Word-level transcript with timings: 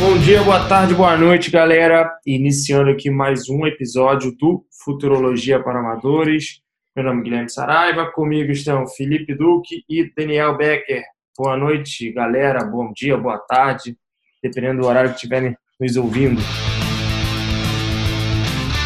Bom 0.00 0.16
dia, 0.16 0.42
boa 0.42 0.66
tarde, 0.66 0.94
boa 0.94 1.14
noite, 1.14 1.50
galera. 1.50 2.10
Iniciando 2.26 2.88
aqui 2.88 3.10
mais 3.10 3.50
um 3.50 3.66
episódio 3.66 4.34
do 4.34 4.64
Futurologia 4.82 5.62
para 5.62 5.78
Amadores. 5.78 6.62
Meu 6.96 7.04
nome 7.04 7.20
é 7.20 7.24
Guilherme 7.24 7.50
Saraiva, 7.50 8.10
comigo 8.10 8.50
estão 8.50 8.86
Felipe 8.88 9.34
Duque 9.34 9.84
e 9.86 10.10
Daniel 10.16 10.56
Becker. 10.56 11.02
Boa 11.36 11.54
noite, 11.54 12.10
galera. 12.12 12.64
Bom 12.64 12.90
dia, 12.96 13.14
boa 13.18 13.36
tarde, 13.40 13.94
dependendo 14.42 14.80
do 14.80 14.88
horário 14.88 15.10
que 15.10 15.16
estiverem 15.16 15.54
nos 15.78 15.96
ouvindo. 15.98 16.40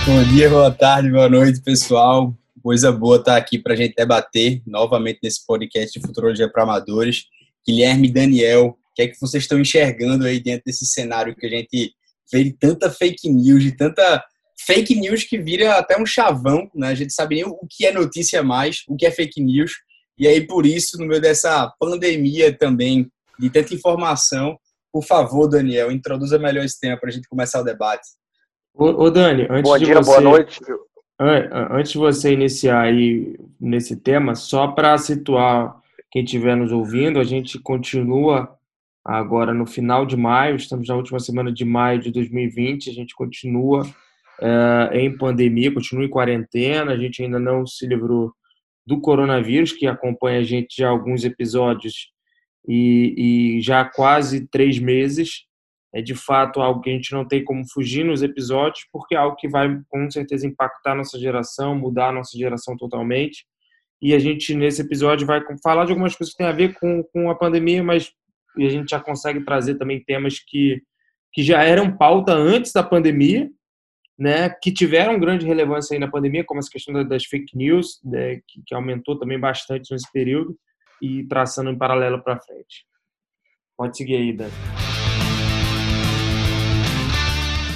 Bom 0.04 0.24
dia, 0.34 0.50
boa 0.50 0.72
tarde, 0.72 1.12
boa 1.12 1.28
noite, 1.28 1.62
pessoal. 1.62 2.34
Coisa 2.60 2.90
boa 2.90 3.18
estar 3.18 3.36
aqui 3.36 3.60
para 3.60 3.74
a 3.74 3.76
gente 3.76 3.94
debater 3.94 4.62
novamente 4.66 5.20
nesse 5.22 5.46
podcast 5.46 5.96
de 5.96 6.04
Futurologia 6.04 6.50
para 6.50 6.64
Amadores. 6.64 7.26
Guilherme 7.64 8.08
e 8.08 8.12
Daniel, 8.12 8.76
que 8.94 9.02
é 9.02 9.08
que 9.08 9.20
vocês 9.20 9.42
estão 9.42 9.58
enxergando 9.58 10.24
aí 10.24 10.40
dentro 10.40 10.62
desse 10.66 10.86
cenário 10.86 11.34
que 11.34 11.46
a 11.46 11.50
gente 11.50 11.92
vê 12.32 12.44
de 12.44 12.52
tanta 12.52 12.90
fake 12.90 13.28
news, 13.28 13.62
de 13.62 13.76
tanta 13.76 14.22
fake 14.66 14.94
news 14.94 15.24
que 15.24 15.38
vira 15.38 15.74
até 15.74 16.00
um 16.00 16.06
chavão, 16.06 16.70
né? 16.74 16.88
A 16.88 16.94
gente 16.94 17.12
sabe 17.12 17.36
nem 17.36 17.44
o 17.44 17.58
que 17.68 17.86
é 17.86 17.92
notícia 17.92 18.42
mais, 18.42 18.82
o 18.88 18.96
que 18.96 19.06
é 19.06 19.10
fake 19.10 19.42
news. 19.42 19.72
E 20.16 20.28
aí, 20.28 20.46
por 20.46 20.64
isso, 20.64 20.96
no 20.98 21.06
meio 21.06 21.20
dessa 21.20 21.72
pandemia 21.78 22.56
também, 22.56 23.10
de 23.38 23.50
tanta 23.50 23.74
informação, 23.74 24.56
por 24.92 25.04
favor, 25.04 25.48
Daniel, 25.48 25.90
introduza 25.90 26.38
melhor 26.38 26.64
esse 26.64 26.78
tema 26.78 26.96
para 26.96 27.08
a 27.08 27.12
gente 27.12 27.28
começar 27.28 27.60
o 27.60 27.64
debate. 27.64 28.06
Ô, 28.72 28.84
ô 28.84 29.10
Dani, 29.10 29.46
antes 29.50 29.70
Bom 29.70 29.76
de 29.76 29.86
dia, 29.86 29.96
você... 29.96 30.10
boa 30.10 30.20
noite. 30.20 30.60
Antes 31.18 31.92
de 31.92 31.98
você 31.98 32.32
iniciar 32.32 32.82
aí 32.82 33.36
nesse 33.60 33.96
tema, 33.96 34.34
só 34.34 34.68
para 34.68 34.96
situar 34.98 35.80
quem 36.10 36.24
estiver 36.24 36.56
nos 36.56 36.72
ouvindo, 36.72 37.18
a 37.18 37.24
gente 37.24 37.58
continua 37.58 38.56
agora 39.04 39.52
no 39.52 39.66
final 39.66 40.06
de 40.06 40.16
maio, 40.16 40.56
estamos 40.56 40.88
na 40.88 40.96
última 40.96 41.20
semana 41.20 41.52
de 41.52 41.64
maio 41.64 42.00
de 42.00 42.10
2020, 42.10 42.90
a 42.90 42.92
gente 42.92 43.14
continua 43.14 43.82
é, 44.40 45.00
em 45.00 45.16
pandemia, 45.16 45.72
continua 45.72 46.04
em 46.04 46.10
quarentena, 46.10 46.92
a 46.92 46.96
gente 46.96 47.22
ainda 47.22 47.38
não 47.38 47.66
se 47.66 47.86
livrou 47.86 48.32
do 48.86 49.00
coronavírus, 49.00 49.72
que 49.72 49.86
acompanha 49.86 50.40
a 50.40 50.44
gente 50.44 50.76
já 50.78 50.88
há 50.88 50.90
alguns 50.90 51.24
episódios 51.24 52.12
e, 52.66 53.56
e 53.56 53.60
já 53.60 53.80
há 53.80 53.84
quase 53.84 54.46
três 54.48 54.78
meses 54.78 55.44
é 55.94 56.02
de 56.02 56.14
fato 56.14 56.60
algo 56.60 56.80
que 56.80 56.90
a 56.90 56.92
gente 56.92 57.12
não 57.12 57.24
tem 57.24 57.44
como 57.44 57.62
fugir 57.72 58.04
nos 58.04 58.20
episódios, 58.20 58.84
porque 58.92 59.14
é 59.14 59.18
algo 59.18 59.36
que 59.36 59.48
vai 59.48 59.80
com 59.88 60.10
certeza 60.10 60.44
impactar 60.44 60.96
nossa 60.96 61.16
geração, 61.16 61.76
mudar 61.76 62.08
a 62.08 62.12
nossa 62.12 62.36
geração 62.36 62.76
totalmente. 62.76 63.46
E 64.02 64.12
a 64.12 64.18
gente, 64.18 64.54
nesse 64.54 64.82
episódio, 64.82 65.24
vai 65.24 65.40
falar 65.62 65.84
de 65.84 65.92
algumas 65.92 66.16
coisas 66.16 66.34
que 66.34 66.38
têm 66.38 66.48
a 66.48 66.52
ver 66.52 66.74
com, 66.74 67.04
com 67.04 67.30
a 67.30 67.34
pandemia, 67.36 67.82
mas 67.84 68.10
a 68.58 68.68
gente 68.68 68.90
já 68.90 69.00
consegue 69.00 69.44
trazer 69.44 69.76
também 69.76 70.02
temas 70.02 70.38
que, 70.38 70.82
que 71.32 71.42
já 71.42 71.62
eram 71.62 71.96
pauta 71.96 72.32
antes 72.32 72.72
da 72.72 72.82
pandemia, 72.82 73.50
né, 74.18 74.48
que 74.48 74.72
tiveram 74.72 75.18
grande 75.18 75.44
relevância 75.44 75.94
aí 75.94 75.98
na 75.98 76.10
pandemia, 76.10 76.44
como 76.44 76.60
essa 76.60 76.70
questão 76.70 77.06
das 77.06 77.24
fake 77.24 77.56
news, 77.56 78.00
né, 78.04 78.36
que, 78.46 78.62
que 78.64 78.74
aumentou 78.74 79.18
também 79.18 79.38
bastante 79.38 79.92
nesse 79.92 80.10
período, 80.12 80.56
e 81.02 81.24
traçando 81.26 81.70
em 81.70 81.78
paralelo 81.78 82.22
para 82.22 82.40
frente. 82.40 82.86
Pode 83.76 83.96
seguir 83.96 84.16
aí, 84.16 84.32
Dani. 84.32 84.52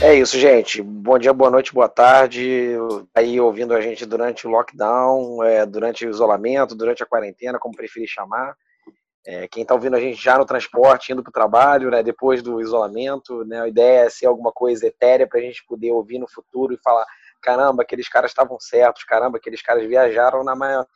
É 0.01 0.15
isso, 0.15 0.39
gente. 0.39 0.81
Bom 0.81 1.19
dia, 1.19 1.33
boa 1.33 1.51
noite, 1.51 1.75
boa 1.75 1.89
tarde. 1.89 2.71
Aí 3.13 3.41
ouvindo 3.41 3.75
a 3.75 3.81
gente 3.81 4.07
durante 4.07 4.47
o 4.47 4.51
lockdown, 4.51 5.43
é, 5.43 5.67
durante 5.67 6.07
o 6.07 6.11
isolamento, 6.11 6.77
durante 6.77 7.03
a 7.03 7.07
quarentena, 7.07 7.59
como 7.59 7.75
preferir 7.75 8.09
chamar. 8.09 8.55
É, 9.31 9.47
quem 9.47 9.63
está 9.63 9.75
ouvindo 9.75 9.95
a 9.95 10.01
gente 10.01 10.17
já 10.17 10.39
no 10.39 10.47
transporte, 10.47 11.13
indo 11.13 11.23
para 11.23 11.29
o 11.29 11.33
trabalho, 11.33 11.91
né, 11.91 12.03
depois 12.03 12.43
do 12.43 12.63
isolamento, 12.63 13.45
né, 13.45 13.61
a 13.61 13.69
ideia 13.69 14.07
é 14.07 14.09
ser 14.09 14.25
alguma 14.25 14.51
coisa 14.51 14.87
etérea 14.87 15.27
para 15.27 15.39
a 15.39 15.43
gente 15.43 15.63
poder 15.67 15.93
ouvir 15.93 16.19
no 16.19 16.27
futuro 16.27 16.73
e 16.73 16.79
falar: 16.79 17.05
caramba, 17.43 17.83
aqueles 17.83 18.09
caras 18.09 18.31
estavam 18.31 18.59
certos, 18.59 19.05
caramba, 19.05 19.37
aqueles 19.37 19.61
caras 19.61 19.87
viajaram 19.87 20.43
na 20.43 20.57
maior. 20.57 20.87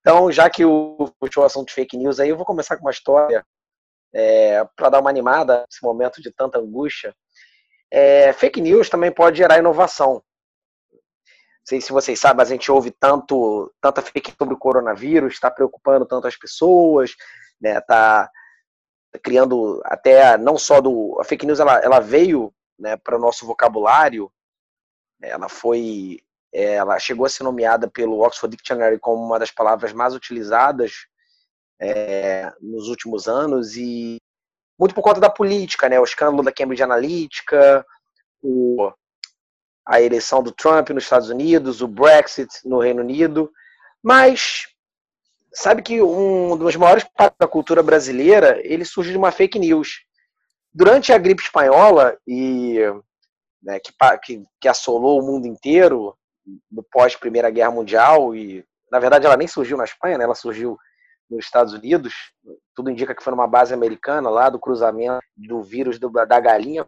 Então, 0.00 0.32
já 0.32 0.50
que 0.50 0.64
o, 0.64 0.96
o 1.20 1.42
assunto 1.42 1.68
de 1.68 1.74
fake 1.74 1.96
news 1.96 2.18
aí, 2.18 2.30
eu 2.30 2.36
vou 2.36 2.44
começar 2.44 2.76
com 2.76 2.82
uma 2.82 2.90
história 2.90 3.46
é, 4.12 4.64
para 4.74 4.88
dar 4.88 5.00
uma 5.00 5.10
animada 5.10 5.60
nesse 5.60 5.80
momento 5.80 6.20
de 6.20 6.32
tanta 6.32 6.58
angústia. 6.58 7.14
É, 7.88 8.32
fake 8.32 8.60
news 8.60 8.90
também 8.90 9.12
pode 9.12 9.38
gerar 9.38 9.60
inovação. 9.60 10.14
Não 10.14 11.68
sei 11.68 11.80
se 11.80 11.92
vocês 11.92 12.18
sabem, 12.18 12.38
mas 12.38 12.48
a 12.48 12.52
gente 12.52 12.70
ouve 12.70 12.90
tanto, 12.90 13.72
tanta 13.80 14.02
fake 14.02 14.34
sobre 14.36 14.54
o 14.54 14.58
coronavírus, 14.58 15.34
está 15.34 15.50
preocupando 15.50 16.04
tanto 16.04 16.26
as 16.26 16.36
pessoas, 16.36 17.14
né, 17.60 17.80
tá 17.80 18.30
criando 19.22 19.80
até 19.84 20.36
não 20.36 20.58
só 20.58 20.80
do 20.80 21.16
a 21.20 21.24
fake 21.24 21.46
news 21.46 21.60
ela, 21.60 21.78
ela 21.78 22.00
veio 22.00 22.52
né, 22.78 22.96
para 22.96 23.16
o 23.16 23.20
nosso 23.20 23.46
vocabulário, 23.46 24.30
ela 25.22 25.48
foi 25.48 26.20
ela 26.52 26.98
chegou 27.00 27.26
a 27.26 27.28
ser 27.28 27.42
nomeada 27.42 27.88
pelo 27.88 28.20
Oxford 28.20 28.56
Dictionary 28.56 28.98
como 28.98 29.24
uma 29.24 29.40
das 29.40 29.50
palavras 29.50 29.92
mais 29.92 30.14
utilizadas 30.14 31.06
é, 31.80 32.52
nos 32.60 32.88
últimos 32.88 33.26
anos 33.26 33.76
e 33.76 34.18
muito 34.78 34.94
por 34.94 35.02
conta 35.02 35.20
da 35.20 35.30
política, 35.30 35.88
né? 35.88 35.98
O 35.98 36.04
escândalo 36.04 36.42
da 36.42 36.52
Cambridge 36.52 36.82
Analytica, 36.82 37.84
o, 38.42 38.92
a 39.86 40.00
eleição 40.00 40.42
do 40.42 40.52
Trump 40.52 40.90
nos 40.90 41.04
Estados 41.04 41.28
Unidos, 41.28 41.80
o 41.80 41.88
Brexit 41.88 42.48
no 42.64 42.78
Reino 42.78 43.02
Unido. 43.02 43.50
Mas 44.02 44.66
sabe 45.54 45.82
que 45.82 46.02
um 46.02 46.56
dos 46.56 46.76
maiores 46.76 47.04
partes 47.04 47.38
da 47.38 47.46
cultura 47.46 47.82
brasileira 47.82 48.60
ele 48.64 48.84
surge 48.84 49.12
de 49.12 49.18
uma 49.18 49.30
fake 49.30 49.58
news. 49.58 50.04
Durante 50.72 51.12
a 51.12 51.18
gripe 51.18 51.42
espanhola 51.42 52.18
e 52.26 52.80
né, 53.62 53.78
que, 53.78 53.92
que, 54.24 54.44
que 54.60 54.68
assolou 54.68 55.20
o 55.20 55.24
mundo 55.24 55.46
inteiro 55.46 56.16
no 56.70 56.82
pós 56.82 57.16
Primeira 57.16 57.48
Guerra 57.48 57.70
Mundial 57.70 58.34
e 58.34 58.64
na 58.90 58.98
verdade 58.98 59.24
ela 59.24 59.36
nem 59.36 59.48
surgiu 59.48 59.76
na 59.76 59.84
Espanha, 59.84 60.18
né, 60.18 60.24
ela 60.24 60.34
surgiu 60.34 60.76
nos 61.30 61.46
Estados 61.46 61.72
Unidos, 61.72 62.12
tudo 62.74 62.90
indica 62.90 63.14
que 63.14 63.22
foi 63.22 63.30
numa 63.30 63.46
base 63.46 63.72
americana, 63.72 64.28
lá 64.28 64.50
do 64.50 64.58
cruzamento 64.58 65.24
do 65.34 65.62
vírus 65.62 65.98
do, 65.98 66.10
da 66.10 66.38
galinha 66.38 66.86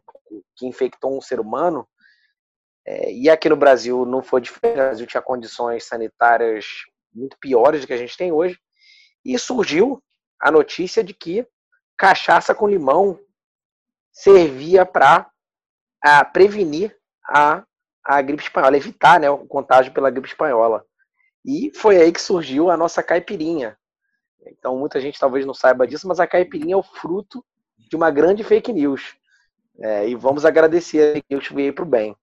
que 0.55 0.67
infectou 0.67 1.17
um 1.17 1.23
ser 1.23 1.41
humano. 1.41 1.89
É, 2.87 3.13
e 3.13 3.31
aqui 3.31 3.49
no 3.49 3.57
Brasil 3.57 4.05
não 4.05 4.23
foi 4.23 4.41
diferente, 4.41 4.75
o 4.75 4.85
Brasil 4.85 5.07
tinha 5.07 5.23
condições 5.23 5.85
sanitárias 5.85 6.67
muito 7.17 7.37
piores 7.39 7.81
do 7.81 7.87
que 7.87 7.93
a 7.93 7.97
gente 7.97 8.17
tem 8.17 8.31
hoje. 8.31 8.59
E 9.25 9.39
surgiu 9.39 10.03
a 10.41 10.51
notícia 10.51 11.03
de 11.03 11.15
que 11.15 11.47
cachaça 11.97 12.55
com 12.55 12.69
limão 12.69 13.19
servia 14.13 14.85
para 14.85 15.31
prevenir 16.33 16.97
a, 17.25 17.65
a 18.05 18.23
gripe 18.23 18.43
espanhola, 18.43 18.77
evitar 18.77 19.19
né, 19.19 19.29
o 19.29 19.47
contágio 19.47 19.93
pela 19.93 20.11
gripe 20.11 20.29
espanhola. 20.29 20.85
E 21.45 21.73
foi 21.75 21.97
aí 21.97 22.13
que 22.13 22.21
surgiu 22.21 22.71
a 22.71 22.77
nossa 22.77 23.03
caipirinha, 23.03 23.77
então 24.47 24.79
muita 24.79 25.01
gente 25.01 25.19
talvez 25.19 25.45
não 25.45 25.55
saiba 25.55 25.87
disso, 25.87 26.07
mas 26.07 26.21
a 26.21 26.27
caipirinha 26.27 26.75
é 26.75 26.77
o 26.77 26.83
fruto 26.83 27.45
de 27.77 27.97
uma 27.97 28.11
grande 28.11 28.45
fake 28.45 28.73
news. 28.73 29.17
É, 29.79 30.09
e 30.09 30.15
vamos 30.15 30.45
agradecer 30.45 31.11
a 31.11 31.13
fake 31.15 31.27
news 31.31 31.49
veio 31.49 31.75
para 31.75 31.85
o 31.85 31.89
bem. 31.89 32.17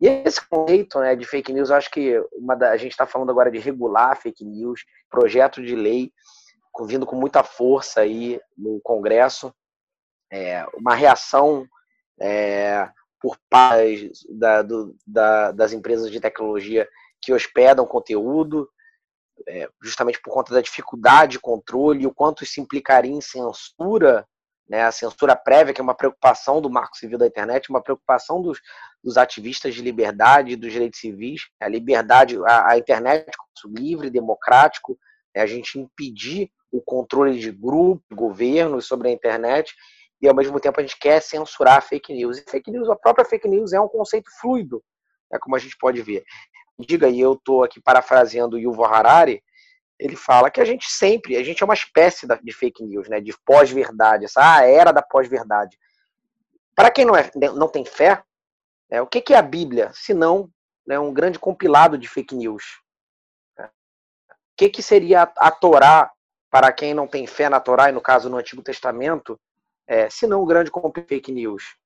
E 0.00 0.06
esse 0.06 0.46
conceito 0.46 1.00
né, 1.00 1.16
de 1.16 1.24
fake 1.24 1.52
news, 1.52 1.70
acho 1.70 1.90
que 1.90 2.22
da, 2.58 2.70
a 2.70 2.76
gente 2.76 2.92
está 2.92 3.06
falando 3.06 3.30
agora 3.30 3.50
de 3.50 3.58
regular 3.58 4.20
fake 4.20 4.44
news, 4.44 4.84
projeto 5.08 5.62
de 5.62 5.74
lei 5.74 6.12
vindo 6.84 7.06
com 7.06 7.16
muita 7.16 7.42
força 7.42 8.00
aí 8.00 8.38
no 8.56 8.80
Congresso, 8.82 9.54
é, 10.30 10.66
uma 10.74 10.94
reação 10.94 11.66
é, 12.20 12.88
por 13.20 13.38
parte 13.48 14.12
da, 14.28 14.62
do, 14.62 14.94
da, 15.06 15.52
das 15.52 15.72
empresas 15.72 16.10
de 16.10 16.20
tecnologia 16.20 16.86
que 17.22 17.32
hospedam 17.32 17.86
conteúdo, 17.86 18.68
é, 19.48 19.68
justamente 19.82 20.20
por 20.20 20.32
conta 20.32 20.52
da 20.52 20.60
dificuldade 20.60 21.32
de 21.32 21.40
controle 21.40 22.02
e 22.02 22.06
o 22.06 22.14
quanto 22.14 22.44
isso 22.44 22.60
implicaria 22.60 23.12
em 23.12 23.20
censura, 23.20 24.26
né, 24.68 24.82
a 24.82 24.92
censura 24.92 25.36
prévia, 25.36 25.72
que 25.72 25.80
é 25.80 25.84
uma 25.84 25.94
preocupação 25.94 26.60
do 26.60 26.70
marco 26.70 26.96
civil 26.96 27.18
da 27.18 27.26
internet, 27.26 27.70
uma 27.70 27.82
preocupação 27.82 28.42
dos, 28.42 28.60
dos 29.02 29.16
ativistas 29.16 29.74
de 29.74 29.82
liberdade 29.82 30.56
dos 30.56 30.72
direitos 30.72 30.98
civis, 30.98 31.42
a 31.60 31.68
liberdade, 31.68 32.36
a, 32.44 32.72
a 32.72 32.78
internet 32.78 33.26
livre, 33.66 34.10
democrático, 34.10 34.98
né, 35.34 35.42
a 35.42 35.46
gente 35.46 35.78
impedir 35.78 36.50
o 36.70 36.80
controle 36.80 37.38
de 37.38 37.50
grupos, 37.50 38.04
governos 38.12 38.86
sobre 38.86 39.08
a 39.08 39.12
internet, 39.12 39.74
e 40.20 40.28
ao 40.28 40.34
mesmo 40.34 40.58
tempo 40.58 40.80
a 40.80 40.82
gente 40.82 40.98
quer 40.98 41.20
censurar 41.20 41.82
fake 41.82 42.12
news. 42.12 42.38
E 42.38 42.44
fake 42.50 42.70
news, 42.70 42.88
a 42.88 42.96
própria 42.96 43.24
fake 43.24 43.48
news 43.48 43.72
é 43.72 43.80
um 43.80 43.88
conceito 43.88 44.30
fluido, 44.40 44.82
é 45.32 45.38
como 45.38 45.56
a 45.56 45.58
gente 45.58 45.76
pode 45.78 46.02
ver 46.02 46.24
diga, 46.78 47.08
e 47.08 47.20
eu 47.20 47.32
estou 47.32 47.64
aqui 47.64 47.80
parafraseando 47.80 48.58
Yuval 48.58 48.92
Harari, 48.92 49.42
ele 49.98 50.16
fala 50.16 50.50
que 50.50 50.60
a 50.60 50.64
gente 50.64 50.90
sempre, 50.90 51.36
a 51.36 51.42
gente 51.42 51.62
é 51.62 51.64
uma 51.64 51.74
espécie 51.74 52.26
de 52.42 52.52
fake 52.52 52.84
news, 52.84 53.08
né, 53.08 53.20
de 53.20 53.36
pós-verdade, 53.44 54.26
essa 54.26 54.40
ah, 54.42 54.64
era 54.64 54.92
da 54.92 55.02
pós-verdade. 55.02 55.78
Para 56.74 56.90
quem 56.90 57.04
não, 57.04 57.16
é, 57.16 57.30
não 57.54 57.68
tem 57.68 57.84
fé, 57.84 58.22
é, 58.90 59.00
o 59.00 59.06
que, 59.06 59.32
é 59.32 59.36
a 59.36 59.42
Bíblia, 59.42 59.90
se 59.94 60.12
não 60.12 60.50
né, 60.86 60.98
um 60.98 61.12
grande 61.12 61.38
compilado 61.38 61.98
de 61.98 62.06
fake 62.06 62.34
news? 62.34 62.80
O 63.58 64.56
que, 64.56 64.68
que 64.68 64.82
seria 64.82 65.22
a, 65.22 65.50
Torá, 65.50 66.10
para 66.50 66.72
quem 66.72 66.94
não 66.94 67.06
tem 67.06 67.26
fé 67.26 67.48
na 67.48 67.60
Torá, 67.60 67.88
e 67.88 67.92
no 67.92 68.00
caso 68.00 68.30
no 68.30 68.38
Antigo 68.38 68.62
Testamento, 68.62 69.38
é, 69.86 70.08
se 70.08 70.26
não 70.26 70.42
um 70.42 70.46
grande 70.46 70.70
compilado 70.70 71.08
de 71.08 71.14
fake 71.16 71.32
news? 71.32 71.76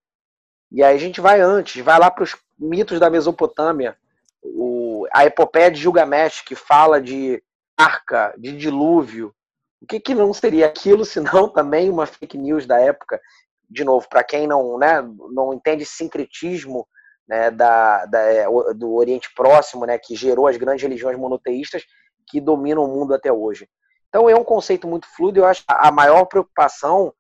E 0.71 0.83
aí 0.83 0.95
a 0.95 0.99
gente 0.99 1.21
vai 1.21 1.41
antes, 1.41 1.83
vai 1.83 1.99
lá 1.99 2.11
para 2.11 2.23
os 2.23 2.37
mitos 2.59 3.01
da 3.01 3.11
Mesopotâmia, 3.11 3.97
o, 4.43 5.07
a 5.13 5.25
epopeia 5.25 5.71
de 5.71 5.81
Gilgamesh, 5.81 6.43
que 6.43 6.55
fala 6.55 7.01
de 7.01 7.43
arca, 7.85 8.35
de 8.39 8.57
dilúvio. 8.57 9.35
O 9.81 9.87
que, 9.87 9.99
que 9.99 10.15
não 10.15 10.33
seria 10.33 10.67
aquilo, 10.67 11.05
senão 11.05 11.49
também 11.49 11.89
uma 11.89 12.07
fake 12.07 12.37
news 12.37 12.67
da 12.67 12.79
época? 12.79 13.21
De 13.69 13.85
novo, 13.85 14.09
para 14.09 14.25
quem 14.25 14.47
não, 14.47 14.79
né, 14.79 15.03
não 15.33 15.55
entende 15.55 15.85
sincretismo 15.87 16.87
né, 17.29 17.51
da, 17.51 18.05
da, 18.07 18.21
é, 18.21 18.45
do 18.75 18.95
Oriente 18.95 19.33
Próximo, 19.35 19.87
né, 19.87 19.97
que 19.99 20.17
gerou 20.17 20.49
as 20.49 20.57
grandes 20.57 20.83
religiões 20.83 21.17
monoteístas 21.17 21.85
que 22.27 22.41
dominam 22.41 22.85
o 22.85 22.89
mundo 22.89 23.15
até 23.15 23.33
hoje. 23.33 23.69
Então 24.09 24.29
é 24.29 24.35
um 24.35 24.45
conceito 24.45 24.89
muito 24.89 25.07
fluido. 25.15 25.39
Eu 25.39 25.47
acho 25.47 25.61
que 25.61 25.67
a 25.69 25.93
maior 25.93 26.25
preocupação, 26.25 27.15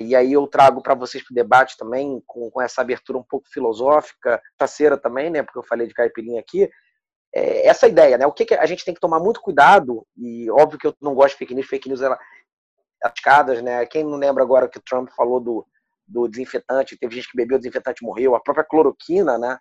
e 0.00 0.16
aí 0.16 0.32
eu 0.32 0.46
trago 0.46 0.82
para 0.82 0.94
vocês 0.94 1.22
para 1.22 1.32
o 1.32 1.34
debate 1.34 1.76
também, 1.76 2.22
com, 2.26 2.50
com 2.50 2.62
essa 2.62 2.80
abertura 2.80 3.18
um 3.18 3.22
pouco 3.22 3.46
filosófica, 3.50 4.40
faceira 4.58 4.96
também, 4.96 5.28
né, 5.28 5.42
porque 5.42 5.58
eu 5.58 5.62
falei 5.62 5.86
de 5.86 5.94
caipirinha 5.94 6.40
aqui, 6.40 6.68
é 7.34 7.66
essa 7.66 7.86
ideia, 7.86 8.18
né? 8.18 8.26
O 8.26 8.32
que, 8.32 8.44
que, 8.44 8.54
a 8.54 8.66
gente 8.66 8.84
tem 8.84 8.94
que 8.94 9.00
tomar 9.00 9.20
muito 9.20 9.40
cuidado, 9.40 10.06
e 10.16 10.50
óbvio 10.50 10.78
que 10.78 10.86
eu 10.86 10.94
não 11.00 11.14
gosto 11.14 11.32
de 11.32 11.38
fake 11.38 11.54
news, 11.54 11.66
fake 11.66 11.88
news 11.88 12.02
ela, 12.02 12.18
escadas, 13.14 13.62
né? 13.62 13.84
Quem 13.86 14.04
não 14.04 14.16
lembra 14.16 14.42
agora 14.42 14.68
que 14.68 14.78
o 14.78 14.82
Trump 14.82 15.08
falou 15.16 15.40
do, 15.40 15.66
do 16.06 16.28
desinfetante, 16.28 16.98
teve 16.98 17.14
gente 17.14 17.30
que 17.30 17.36
bebeu 17.36 17.56
o 17.56 17.60
desinfetante 17.60 18.04
morreu, 18.04 18.34
a 18.34 18.40
própria 18.40 18.64
cloroquina, 18.64 19.38
né? 19.38 19.58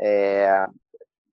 É, 0.00 0.66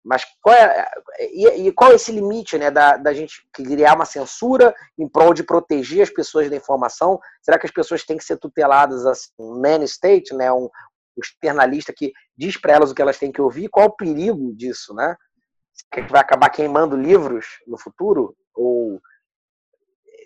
mas 0.03 0.23
qual 0.41 0.55
é, 0.55 0.87
e, 1.19 1.67
e, 1.67 1.71
qual 1.71 1.91
é 1.91 1.95
esse 1.95 2.11
limite 2.11 2.57
né, 2.57 2.71
da, 2.71 2.97
da 2.97 3.13
gente 3.13 3.47
criar 3.53 3.95
uma 3.95 4.05
censura 4.05 4.73
em 4.97 5.07
prol 5.07 5.33
de 5.33 5.43
proteger 5.43 6.01
as 6.01 6.09
pessoas 6.09 6.49
da 6.49 6.55
informação? 6.55 7.19
Será 7.41 7.59
que 7.59 7.67
as 7.67 7.71
pessoas 7.71 8.03
têm 8.03 8.17
que 8.17 8.23
ser 8.23 8.37
tuteladas 8.37 9.05
assim, 9.05 9.29
um 9.39 9.61
man 9.61 9.83
state, 9.83 10.33
né, 10.33 10.51
um, 10.51 10.65
um 10.65 10.69
externalista 11.23 11.93
que 11.95 12.11
diz 12.35 12.57
para 12.57 12.73
elas 12.73 12.91
o 12.91 12.95
que 12.95 13.01
elas 13.01 13.19
têm 13.19 13.31
que 13.31 13.41
ouvir? 13.41 13.69
Qual 13.69 13.85
é 13.85 13.89
o 13.89 13.95
perigo 13.95 14.53
disso? 14.55 14.93
Né? 14.95 15.15
Será 15.93 16.05
que 16.05 16.11
vai 16.11 16.21
acabar 16.21 16.49
queimando 16.49 16.95
livros 16.95 17.45
no 17.67 17.77
futuro? 17.77 18.35
Ou 18.53 19.01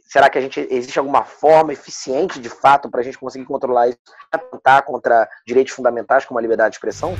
será 0.07 0.30
que 0.30 0.38
a 0.38 0.42
gente 0.42 0.60
existe 0.69 1.00
alguma 1.00 1.24
forma 1.24 1.74
eficiente 1.74 2.40
de 2.40 2.50
fato 2.50 2.90
para 2.90 3.02
a 3.02 3.04
gente 3.04 3.18
conseguir 3.18 3.46
controlar 3.46 3.90
isso, 3.90 4.00
atentar 4.31 4.84
contra 4.84 5.28
direitos 5.46 5.74
fundamentais 5.74 6.25
como 6.25 6.38
a 6.38 6.42
liberdade 6.42 6.72
de 6.72 6.78
expressão? 6.78 7.16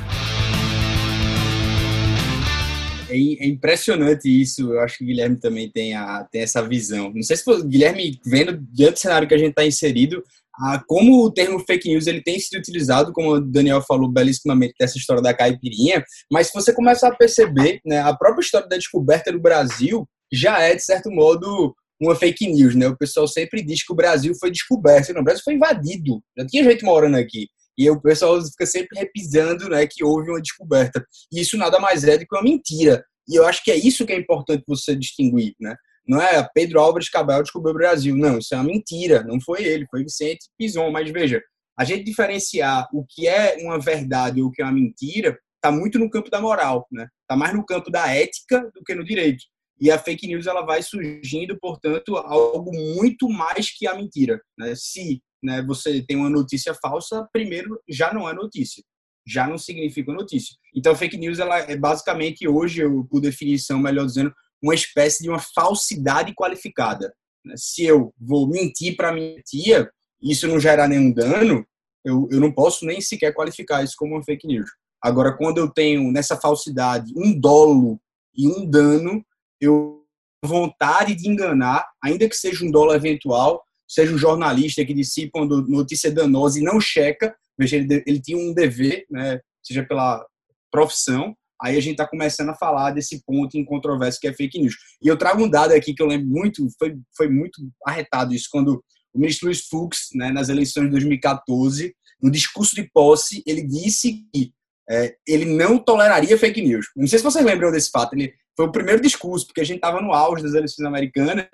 É, 3.08 3.14
é, 3.14 3.46
impressionante 3.46 4.28
isso. 4.28 4.72
Eu 4.72 4.80
acho 4.80 4.98
que 4.98 5.04
o 5.04 5.06
Guilherme 5.06 5.38
também 5.38 5.70
tem, 5.70 5.94
a, 5.94 6.24
tem 6.30 6.42
essa 6.42 6.66
visão. 6.66 7.12
Não 7.14 7.22
sei 7.22 7.36
se 7.36 7.48
o 7.48 7.64
Guilherme, 7.64 8.20
vendo 8.24 8.58
diante 8.72 8.94
do 8.94 8.98
cenário 8.98 9.28
que 9.28 9.34
a 9.34 9.38
gente 9.38 9.50
está 9.50 9.64
inserido, 9.64 10.22
a, 10.58 10.82
como 10.86 11.24
o 11.24 11.30
termo 11.30 11.58
fake 11.60 11.88
news 11.88 12.06
ele 12.06 12.22
tem 12.22 12.38
sido 12.38 12.58
utilizado, 12.58 13.12
como 13.12 13.34
o 13.34 13.40
Daniel 13.40 13.82
falou 13.82 14.10
belíssimamente 14.10 14.74
dessa 14.78 14.98
história 14.98 15.22
da 15.22 15.34
caipirinha, 15.34 16.02
mas 16.32 16.48
se 16.48 16.54
você 16.54 16.72
começar 16.72 17.08
a 17.08 17.14
perceber, 17.14 17.80
né, 17.84 18.00
a 18.00 18.14
própria 18.14 18.42
história 18.42 18.68
da 18.68 18.76
descoberta 18.76 19.32
do 19.32 19.40
Brasil 19.40 20.08
já 20.32 20.60
é, 20.60 20.74
de 20.74 20.82
certo 20.82 21.10
modo, 21.10 21.74
uma 22.00 22.14
fake 22.14 22.46
news, 22.46 22.74
né? 22.74 22.88
O 22.88 22.96
pessoal 22.96 23.26
sempre 23.26 23.62
diz 23.62 23.84
que 23.84 23.92
o 23.92 23.96
Brasil 23.96 24.34
foi 24.38 24.50
descoberto. 24.50 25.12
Não, 25.12 25.20
o 25.20 25.24
Brasil 25.24 25.42
foi 25.44 25.54
invadido. 25.54 26.20
Já 26.36 26.46
tinha 26.46 26.64
gente 26.64 26.84
morando 26.84 27.16
aqui. 27.16 27.48
E 27.78 27.88
o 27.90 28.00
pessoal 28.00 28.42
fica 28.42 28.66
sempre 28.66 28.98
repisando 28.98 29.68
né, 29.68 29.86
que 29.86 30.02
houve 30.02 30.30
uma 30.30 30.40
descoberta. 30.40 31.04
E 31.32 31.40
isso 31.40 31.56
nada 31.56 31.78
mais 31.78 32.04
é 32.04 32.16
do 32.18 32.26
que 32.26 32.34
uma 32.34 32.42
mentira. 32.42 33.04
E 33.28 33.36
eu 33.36 33.46
acho 33.46 33.62
que 33.62 33.70
é 33.70 33.76
isso 33.76 34.06
que 34.06 34.12
é 34.12 34.18
importante 34.18 34.64
você 34.66 34.94
distinguir. 34.94 35.54
Né? 35.60 35.74
Não 36.06 36.20
é 36.22 36.48
Pedro 36.54 36.80
Álvares 36.80 37.08
Cabral 37.08 37.42
descobriu 37.42 37.74
o 37.74 37.78
Brasil. 37.78 38.16
Não, 38.16 38.38
isso 38.38 38.54
é 38.54 38.58
uma 38.58 38.64
mentira. 38.64 39.22
Não 39.24 39.40
foi 39.40 39.64
ele, 39.64 39.86
foi 39.90 40.04
Vicente 40.04 40.46
Pison. 40.58 40.90
Mas 40.90 41.10
veja, 41.10 41.42
a 41.78 41.84
gente 41.84 42.04
diferenciar 42.04 42.88
o 42.92 43.04
que 43.08 43.26
é 43.26 43.56
uma 43.60 43.78
verdade 43.78 44.40
ou 44.40 44.48
o 44.48 44.50
que 44.52 44.62
é 44.62 44.64
uma 44.64 44.72
mentira 44.72 45.38
está 45.56 45.70
muito 45.70 45.98
no 45.98 46.08
campo 46.08 46.30
da 46.30 46.40
moral. 46.40 46.86
Está 46.92 47.02
né? 47.02 47.08
Tá 47.26 47.36
mais 47.36 47.54
no 47.54 47.64
campo 47.64 47.90
da 47.90 48.14
ética 48.14 48.70
do 48.74 48.82
que 48.84 48.94
no 48.94 49.04
direito. 49.04 49.44
E 49.80 49.90
a 49.90 49.98
fake 49.98 50.26
news 50.26 50.46
ela 50.46 50.62
vai 50.62 50.82
surgindo, 50.82 51.58
portanto, 51.60 52.16
algo 52.16 52.72
muito 52.72 53.28
mais 53.28 53.70
que 53.76 53.86
a 53.86 53.94
mentira. 53.94 54.40
Né? 54.58 54.74
Se 54.74 55.20
né, 55.42 55.62
você 55.62 56.02
tem 56.02 56.16
uma 56.16 56.30
notícia 56.30 56.74
falsa, 56.74 57.28
primeiro 57.32 57.78
já 57.88 58.12
não 58.12 58.28
é 58.28 58.32
notícia, 58.32 58.82
já 59.26 59.46
não 59.46 59.58
significa 59.58 60.12
notícia. 60.12 60.56
Então, 60.74 60.94
fake 60.94 61.18
news 61.18 61.38
ela 61.38 61.58
é 61.58 61.76
basicamente 61.76 62.48
hoje, 62.48 62.82
por 63.10 63.20
definição, 63.20 63.78
melhor 63.78 64.06
dizendo, 64.06 64.32
uma 64.62 64.74
espécie 64.74 65.22
de 65.22 65.28
uma 65.28 65.38
falsidade 65.38 66.34
qualificada. 66.34 67.14
Né? 67.44 67.54
Se 67.56 67.84
eu 67.84 68.12
vou 68.18 68.48
mentir 68.48 68.96
para 68.96 69.12
minha 69.12 69.40
tia, 69.42 69.90
isso 70.22 70.48
não 70.48 70.58
gerar 70.58 70.88
nenhum 70.88 71.12
dano, 71.12 71.66
eu, 72.04 72.28
eu 72.30 72.40
não 72.40 72.52
posso 72.52 72.84
nem 72.86 73.00
sequer 73.00 73.34
qualificar 73.34 73.82
isso 73.82 73.94
como 73.96 74.14
uma 74.14 74.24
fake 74.24 74.46
news. 74.46 74.70
Agora, 75.02 75.36
quando 75.36 75.58
eu 75.58 75.68
tenho 75.68 76.10
nessa 76.10 76.36
falsidade 76.36 77.12
um 77.16 77.38
dolo 77.38 78.00
e 78.34 78.48
um 78.48 78.68
dano, 78.68 79.24
eu 79.60 80.04
vontade 80.44 81.14
de 81.14 81.28
enganar, 81.28 81.84
ainda 82.02 82.28
que 82.28 82.36
seja 82.36 82.64
um 82.64 82.70
dolo 82.70 82.94
eventual, 82.94 83.62
seja 83.88 84.12
um 84.12 84.18
jornalista 84.18 84.84
que 84.84 84.94
dissipa 84.94 85.40
uma 85.40 85.62
notícia 85.62 86.10
danosa 86.10 86.58
e 86.58 86.62
não 86.62 86.80
checa, 86.80 87.34
veja, 87.58 87.76
ele, 87.76 88.02
ele 88.06 88.20
tinha 88.20 88.38
um 88.38 88.52
dever, 88.52 89.06
né, 89.10 89.40
seja 89.62 89.84
pela 89.84 90.24
profissão, 90.70 91.36
aí 91.62 91.76
a 91.76 91.80
gente 91.80 91.92
está 91.92 92.06
começando 92.06 92.50
a 92.50 92.54
falar 92.54 92.92
desse 92.92 93.22
ponto 93.24 93.56
em 93.56 93.64
controvérsia 93.64 94.20
que 94.20 94.28
é 94.28 94.32
fake 94.32 94.58
news. 94.58 94.74
E 95.02 95.08
eu 95.08 95.16
trago 95.16 95.42
um 95.42 95.48
dado 95.48 95.72
aqui 95.72 95.94
que 95.94 96.02
eu 96.02 96.06
lembro 96.06 96.28
muito, 96.28 96.66
foi, 96.78 96.96
foi 97.16 97.28
muito 97.28 97.60
arretado 97.86 98.34
isso, 98.34 98.48
quando 98.50 98.82
o 99.14 99.18
ministro 99.18 99.46
Luiz 99.46 99.66
Fux, 99.66 100.08
né, 100.14 100.30
nas 100.30 100.48
eleições 100.48 100.84
de 100.84 100.90
2014, 100.90 101.94
no 102.22 102.30
discurso 102.30 102.74
de 102.74 102.90
posse, 102.92 103.42
ele 103.46 103.62
disse 103.66 104.24
que 104.32 104.52
é, 104.88 105.16
ele 105.26 105.44
não 105.44 105.78
toleraria 105.78 106.38
fake 106.38 106.60
news. 106.60 106.86
Não 106.96 107.06
sei 107.06 107.18
se 107.18 107.24
vocês 107.24 107.44
lembram 107.44 107.72
desse 107.72 107.90
fato, 107.90 108.14
ele 108.14 108.32
foi 108.56 108.66
o 108.66 108.72
primeiro 108.72 109.00
discurso, 109.00 109.46
porque 109.46 109.60
a 109.60 109.64
gente 109.64 109.76
estava 109.76 110.00
no 110.00 110.12
auge 110.12 110.42
das 110.42 110.54
eleições 110.54 110.86
americanas, 110.86 111.46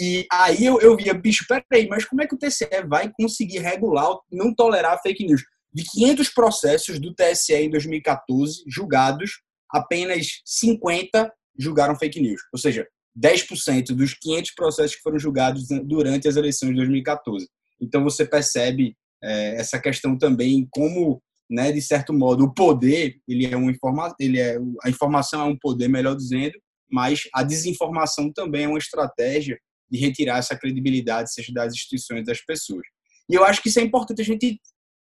e 0.00 0.26
aí 0.32 0.64
eu, 0.64 0.80
eu 0.80 0.96
via, 0.96 1.12
bicho, 1.12 1.44
peraí, 1.46 1.86
mas 1.86 2.04
como 2.04 2.22
é 2.22 2.26
que 2.26 2.34
o 2.34 2.38
TSE 2.38 2.66
vai 2.88 3.10
conseguir 3.12 3.58
regular, 3.58 4.16
não 4.30 4.54
tolerar 4.54 5.00
fake 5.02 5.26
news? 5.26 5.42
De 5.74 5.84
500 5.84 6.28
processos 6.30 7.00
do 7.00 7.14
TSE 7.14 7.54
em 7.54 7.70
2014 7.70 8.62
julgados, 8.68 9.40
apenas 9.70 10.42
50 10.44 11.32
julgaram 11.58 11.98
fake 11.98 12.20
news. 12.20 12.40
Ou 12.52 12.58
seja, 12.58 12.86
10% 13.18 13.94
dos 13.94 14.14
500 14.14 14.54
processos 14.54 14.96
que 14.96 15.02
foram 15.02 15.18
julgados 15.18 15.66
durante 15.84 16.28
as 16.28 16.36
eleições 16.36 16.70
de 16.70 16.76
2014. 16.76 17.46
Então 17.80 18.02
você 18.02 18.24
percebe 18.24 18.96
é, 19.22 19.56
essa 19.56 19.78
questão 19.78 20.16
também 20.16 20.66
como, 20.70 21.22
né, 21.50 21.72
de 21.72 21.80
certo 21.80 22.12
modo, 22.12 22.44
o 22.44 22.54
poder 22.54 23.16
ele 23.28 23.46
é 23.46 23.56
uma 23.56 23.70
informa 23.70 24.14
ele 24.18 24.40
é 24.40 24.58
a 24.82 24.90
informação 24.90 25.42
é 25.42 25.44
um 25.44 25.58
poder, 25.58 25.88
melhor 25.88 26.16
dizendo, 26.16 26.58
mas 26.90 27.22
a 27.34 27.42
desinformação 27.42 28.32
também 28.32 28.64
é 28.64 28.68
uma 28.68 28.78
estratégia 28.78 29.58
de 29.90 29.98
retirar 29.98 30.38
essa 30.38 30.56
credibilidade, 30.56 31.32
seja 31.32 31.52
das 31.52 31.74
instituições 31.74 32.24
das 32.24 32.40
pessoas. 32.40 32.82
E 33.28 33.34
eu 33.34 33.44
acho 33.44 33.62
que 33.62 33.68
isso 33.68 33.78
é 33.78 33.82
importante 33.82 34.22
a 34.22 34.24
gente 34.24 34.58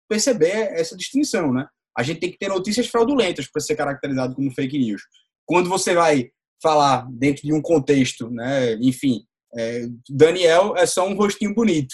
perceber 0.10 0.74
essa 0.74 0.98
distinção, 0.98 1.54
né? 1.54 1.68
A 1.98 2.04
gente 2.04 2.20
tem 2.20 2.32
que 2.32 2.38
ter 2.38 2.50
notícias 2.50 2.88
fraudulentas 2.88 3.48
para 3.48 3.62
ser 3.62 3.75
caracterizado 3.75 4.36
como 4.36 4.51
fake 4.51 4.78
news. 4.78 5.01
Quando 5.46 5.70
você 5.70 5.94
vai 5.94 6.30
falar 6.62 7.08
dentro 7.12 7.44
de 7.44 7.54
um 7.54 7.62
contexto, 7.62 8.30
né? 8.30 8.74
Enfim, 8.82 9.24
é, 9.56 9.86
Daniel 10.10 10.75
é 10.75 10.86
só 10.86 11.08
um 11.08 11.16
rostinho 11.16 11.54
bonito. 11.54 11.94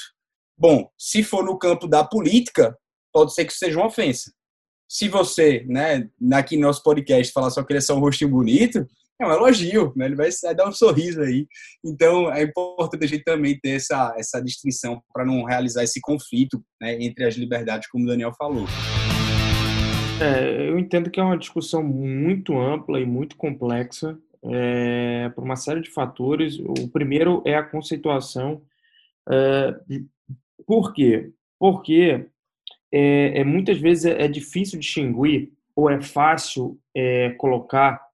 Bom, 0.58 0.90
se 0.98 1.24
for 1.24 1.44
no 1.44 1.58
campo 1.58 1.88
da 1.88 2.04
política, 2.04 2.78
pode 3.12 3.34
ser 3.34 3.46
que 3.46 3.54
seja 3.54 3.78
uma 3.78 3.88
ofensa. 3.88 4.32
Se 4.88 5.10
você, 5.10 5.66
né, 5.68 6.08
aqui 6.34 6.56
no 6.56 6.68
nosso 6.68 6.84
podcast, 6.84 7.34
falar 7.34 7.50
só 7.50 7.64
que 7.64 7.74
ele 7.74 7.80
é 7.80 7.82
só 7.82 7.96
um 7.96 8.00
rostinho 8.00 8.30
bonito, 8.30 8.86
é 9.20 9.26
um 9.26 9.32
elogio, 9.32 9.94
né? 9.96 10.06
Ele 10.06 10.16
vai, 10.16 10.30
vai 10.44 10.56
dar 10.56 10.68
um 10.68 10.74
sorriso 10.74 11.22
aí. 11.22 11.48
Então, 11.84 12.32
é 12.32 12.44
importante 12.44 13.06
a 13.06 13.08
gente 13.08 13.24
também 13.24 13.58
ter 13.60 13.76
essa, 13.76 14.14
essa 14.18 14.42
distinção 14.42 15.02
para 15.14 15.26
não 15.26 15.44
realizar 15.44 15.84
esse 15.84 16.02
conflito 16.02 16.62
né, 16.82 16.98
entre 17.02 17.26
as 17.26 17.36
liberdades, 17.36 17.90
como 17.90 18.04
o 18.04 18.08
Daniel 18.08 18.34
falou. 18.38 18.66
É, 20.22 20.70
eu 20.70 20.78
entendo 20.78 21.10
que 21.10 21.20
é 21.20 21.24
uma 21.24 21.38
discussão 21.38 21.84
muito 21.84 22.58
ampla 22.58 23.00
e 23.00 23.06
muito 23.06 23.36
complexa 23.36 24.18
é, 24.44 25.30
por 25.30 25.44
uma 25.44 25.56
série 25.56 25.82
de 25.82 25.90
fatores. 25.90 26.60
O 26.60 26.90
primeiro 26.90 27.42
é 27.46 27.56
a 27.56 27.64
conceituação. 27.64 28.62
É, 29.30 29.76
por 30.66 30.94
quê? 30.94 31.32
Porque 31.60 32.28
é, 32.92 33.40
é 33.40 33.44
muitas 33.44 33.78
vezes 33.78 34.06
é, 34.06 34.24
é 34.24 34.28
difícil 34.28 34.80
distinguir 34.80 35.52
ou 35.76 35.90
é 35.90 36.02
fácil 36.02 36.80
é, 36.96 37.32
colocar 37.32 38.05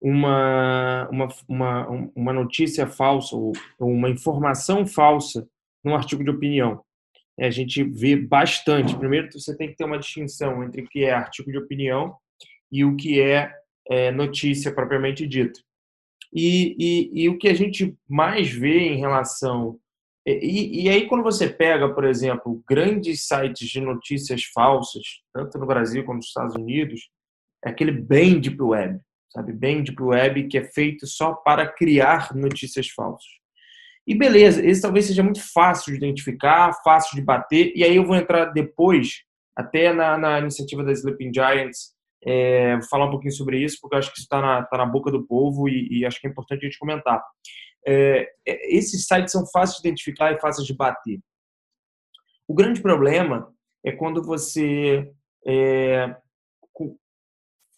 uma, 0.00 1.08
uma, 1.10 1.28
uma, 1.48 2.10
uma 2.14 2.32
notícia 2.32 2.86
falsa 2.86 3.34
ou 3.36 3.52
uma 3.78 4.10
informação 4.10 4.86
falsa 4.86 5.48
num 5.84 5.94
artigo 5.94 6.22
de 6.22 6.30
opinião. 6.30 6.82
É, 7.38 7.46
a 7.46 7.50
gente 7.50 7.82
vê 7.82 8.16
bastante. 8.16 8.96
Primeiro, 8.96 9.30
você 9.32 9.56
tem 9.56 9.68
que 9.68 9.76
ter 9.76 9.84
uma 9.84 9.98
distinção 9.98 10.64
entre 10.64 10.82
o 10.82 10.88
que 10.88 11.04
é 11.04 11.12
artigo 11.12 11.50
de 11.50 11.58
opinião 11.58 12.16
e 12.70 12.84
o 12.84 12.96
que 12.96 13.20
é, 13.20 13.52
é 13.88 14.10
notícia 14.10 14.72
propriamente 14.72 15.26
dita. 15.26 15.60
E, 16.32 16.76
e, 16.78 17.22
e, 17.22 17.28
o 17.28 17.38
que 17.38 17.48
a 17.48 17.54
gente 17.54 17.96
mais 18.08 18.50
vê 18.50 18.80
em 18.80 18.98
relação 18.98 19.78
E, 20.26 20.84
e, 20.84 20.88
aí, 20.88 21.06
quando 21.06 21.22
você 21.22 21.48
pega, 21.48 21.88
por 21.94 22.04
exemplo, 22.04 22.62
grandes 22.68 23.26
sites 23.26 23.68
de 23.68 23.80
notícias 23.80 24.42
falsas, 24.44 25.22
tanto 25.32 25.56
no 25.56 25.66
Brasil 25.66 26.04
como 26.04 26.16
nos 26.16 26.26
Estados 26.26 26.56
Unidos, 26.56 27.08
é 27.64 27.70
aquele 27.70 27.92
bem 27.92 28.40
deep 28.40 28.60
web, 28.60 29.00
sabe? 29.36 29.52
Bem 29.52 29.82
deep 29.82 30.02
web 30.02 30.48
que 30.48 30.56
é 30.56 30.64
feito 30.64 31.06
só 31.06 31.34
para 31.34 31.70
criar 31.70 32.34
notícias 32.34 32.88
falsas. 32.88 33.28
E 34.06 34.14
beleza, 34.14 34.64
esse 34.64 34.80
talvez 34.80 35.06
seja 35.06 35.22
muito 35.22 35.42
fácil 35.52 35.92
de 35.92 35.98
identificar, 35.98 36.72
fácil 36.82 37.16
de 37.16 37.22
bater, 37.22 37.72
e 37.76 37.84
aí 37.84 37.96
eu 37.96 38.06
vou 38.06 38.16
entrar 38.16 38.46
depois, 38.46 39.24
até 39.54 39.92
na, 39.92 40.16
na 40.16 40.38
iniciativa 40.38 40.82
da 40.82 40.92
Sleeping 40.92 41.32
Giants, 41.34 41.94
é, 42.24 42.78
falar 42.88 43.06
um 43.06 43.10
pouquinho 43.10 43.32
sobre 43.32 43.62
isso, 43.62 43.78
porque 43.80 43.96
acho 43.96 44.10
que 44.10 44.18
isso 44.18 44.24
está 44.24 44.40
na, 44.40 44.62
tá 44.62 44.78
na 44.78 44.86
boca 44.86 45.10
do 45.10 45.26
povo 45.26 45.68
e, 45.68 45.98
e, 45.98 46.06
acho 46.06 46.20
que 46.20 46.26
é 46.26 46.30
importante 46.30 46.64
a 46.64 46.68
gente 46.68 46.78
comentar. 46.78 47.22
É, 47.86 48.28
é, 48.46 48.76
esses 48.76 49.06
sites 49.06 49.32
são 49.32 49.46
fáceis 49.46 49.82
de 49.82 49.88
identificar 49.88 50.32
e 50.32 50.40
fáceis 50.40 50.66
de 50.66 50.74
bater. 50.74 51.20
O 52.48 52.54
grande 52.54 52.80
problema 52.80 53.52
é 53.84 53.92
quando 53.92 54.22
você 54.22 55.12
é, 55.46 56.16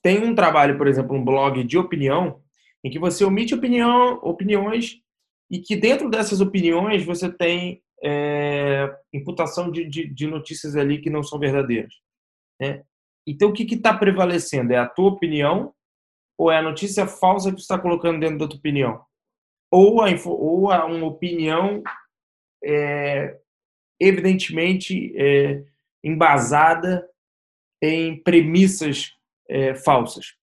tem 0.08 0.24
um 0.24 0.34
trabalho, 0.34 0.78
por 0.78 0.88
exemplo, 0.88 1.14
um 1.14 1.22
blog 1.22 1.62
de 1.62 1.76
opinião, 1.76 2.42
em 2.82 2.88
que 2.90 2.98
você 2.98 3.26
omite 3.26 3.54
opinião, 3.54 4.14
opiniões 4.22 5.02
e 5.50 5.58
que 5.58 5.76
dentro 5.76 6.08
dessas 6.08 6.40
opiniões 6.40 7.04
você 7.04 7.30
tem 7.30 7.82
é, 8.02 8.90
imputação 9.12 9.70
de, 9.70 9.84
de, 9.84 10.08
de, 10.08 10.26
notícias 10.26 10.76
ali 10.76 10.98
que 10.98 11.10
não 11.10 11.22
são 11.22 11.38
verdadeiras. 11.38 11.92
Né? 12.58 12.84
Então, 13.26 13.50
o 13.50 13.52
que 13.52 13.74
está 13.74 13.92
prevalecendo? 13.92 14.72
É 14.72 14.78
a 14.78 14.88
tua 14.88 15.10
opinião 15.10 15.74
ou 16.38 16.50
é 16.50 16.56
a 16.56 16.62
notícia 16.62 17.06
falsa 17.06 17.50
que 17.50 17.56
tu 17.56 17.60
está 17.60 17.78
colocando 17.78 18.18
dentro 18.18 18.38
da 18.38 18.48
tua 18.48 18.58
opinião? 18.58 19.04
Ou 19.70 20.00
a, 20.00 20.06
ou 20.24 20.72
a 20.72 20.86
uma 20.86 21.06
opinião 21.06 21.82
é, 22.64 23.36
evidentemente 24.00 25.12
é, 25.18 25.64
embasada 26.02 27.06
em 27.82 28.22
premissas 28.22 29.17
é, 29.48 29.74
falsas. 29.74 30.34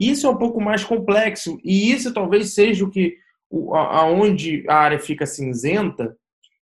Isso 0.00 0.26
é 0.26 0.30
um 0.30 0.36
pouco 0.36 0.60
mais 0.60 0.84
complexo 0.84 1.58
e 1.62 1.92
isso 1.92 2.12
talvez 2.12 2.54
seja 2.54 2.84
o 2.84 2.90
que 2.90 3.16
aonde 3.72 4.64
a 4.68 4.74
área 4.74 4.98
fica 4.98 5.26
cinzenta 5.26 6.16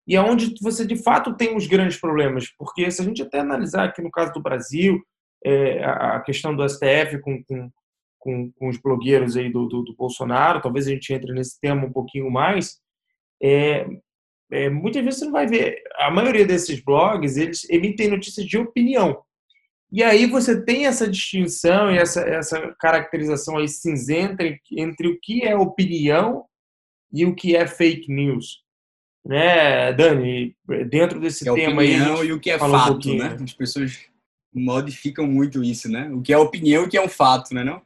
e 0.06 0.16
aonde 0.16 0.54
você 0.60 0.86
de 0.86 0.96
fato 0.96 1.34
tem 1.34 1.56
os 1.56 1.66
grandes 1.66 1.98
problemas, 1.98 2.48
porque 2.56 2.90
se 2.90 3.00
a 3.00 3.04
gente 3.04 3.22
até 3.22 3.40
analisar 3.40 3.84
aqui 3.84 4.02
no 4.02 4.10
caso 4.10 4.32
do 4.32 4.42
Brasil 4.42 5.00
é, 5.44 5.84
a 5.84 6.20
questão 6.20 6.54
do 6.54 6.68
STF 6.68 7.20
com, 7.20 7.42
com, 7.44 7.70
com, 8.18 8.52
com 8.52 8.68
os 8.68 8.78
blogueiros 8.78 9.36
aí 9.36 9.50
do, 9.50 9.66
do, 9.66 9.82
do, 9.82 9.94
Bolsonaro, 9.94 10.60
talvez 10.60 10.86
a 10.86 10.90
gente 10.90 11.12
entre 11.12 11.32
nesse 11.32 11.60
tema 11.60 11.86
um 11.86 11.92
pouquinho 11.92 12.30
mais, 12.30 12.78
é, 13.42 13.86
é, 14.52 14.70
muitas 14.70 15.04
vezes 15.04 15.20
você 15.20 15.24
não 15.26 15.32
vai 15.32 15.46
ver, 15.46 15.82
a 15.96 16.10
maioria 16.10 16.46
desses 16.46 16.80
blogs, 16.80 17.36
eles 17.36 17.68
emitem 17.68 18.08
notícias 18.08 18.46
de 18.46 18.58
opinião, 18.58 19.22
e 19.90 20.02
aí 20.02 20.26
você 20.26 20.60
tem 20.60 20.86
essa 20.86 21.08
distinção 21.08 21.92
e 21.92 21.98
essa, 21.98 22.20
essa 22.22 22.74
caracterização 22.78 23.56
aí 23.56 23.68
cinzenta 23.68 24.42
entre 24.72 25.08
o 25.08 25.18
que 25.20 25.42
é 25.42 25.56
opinião 25.56 26.44
e 27.12 27.24
o 27.24 27.34
que 27.34 27.56
é 27.56 27.66
fake 27.66 28.12
news. 28.12 28.64
Né, 29.24 29.92
Dani, 29.92 30.56
dentro 30.88 31.18
desse 31.18 31.48
é 31.48 31.52
tema 31.52 31.82
opinião 31.82 32.20
aí. 32.20 32.28
e 32.28 32.32
o 32.32 32.38
que 32.38 32.50
é 32.50 32.58
fato, 32.58 33.10
um 33.10 33.16
né? 33.16 33.36
As 33.42 33.52
pessoas 33.52 33.98
modificam 34.54 35.26
muito 35.26 35.64
isso, 35.64 35.90
né? 35.90 36.08
O 36.12 36.22
que 36.22 36.32
é 36.32 36.38
opinião 36.38 36.84
e 36.84 36.86
o 36.86 36.88
que 36.88 36.96
é 36.96 37.02
um 37.02 37.08
fato, 37.08 37.52
né? 37.52 37.64
Não? 37.64 37.82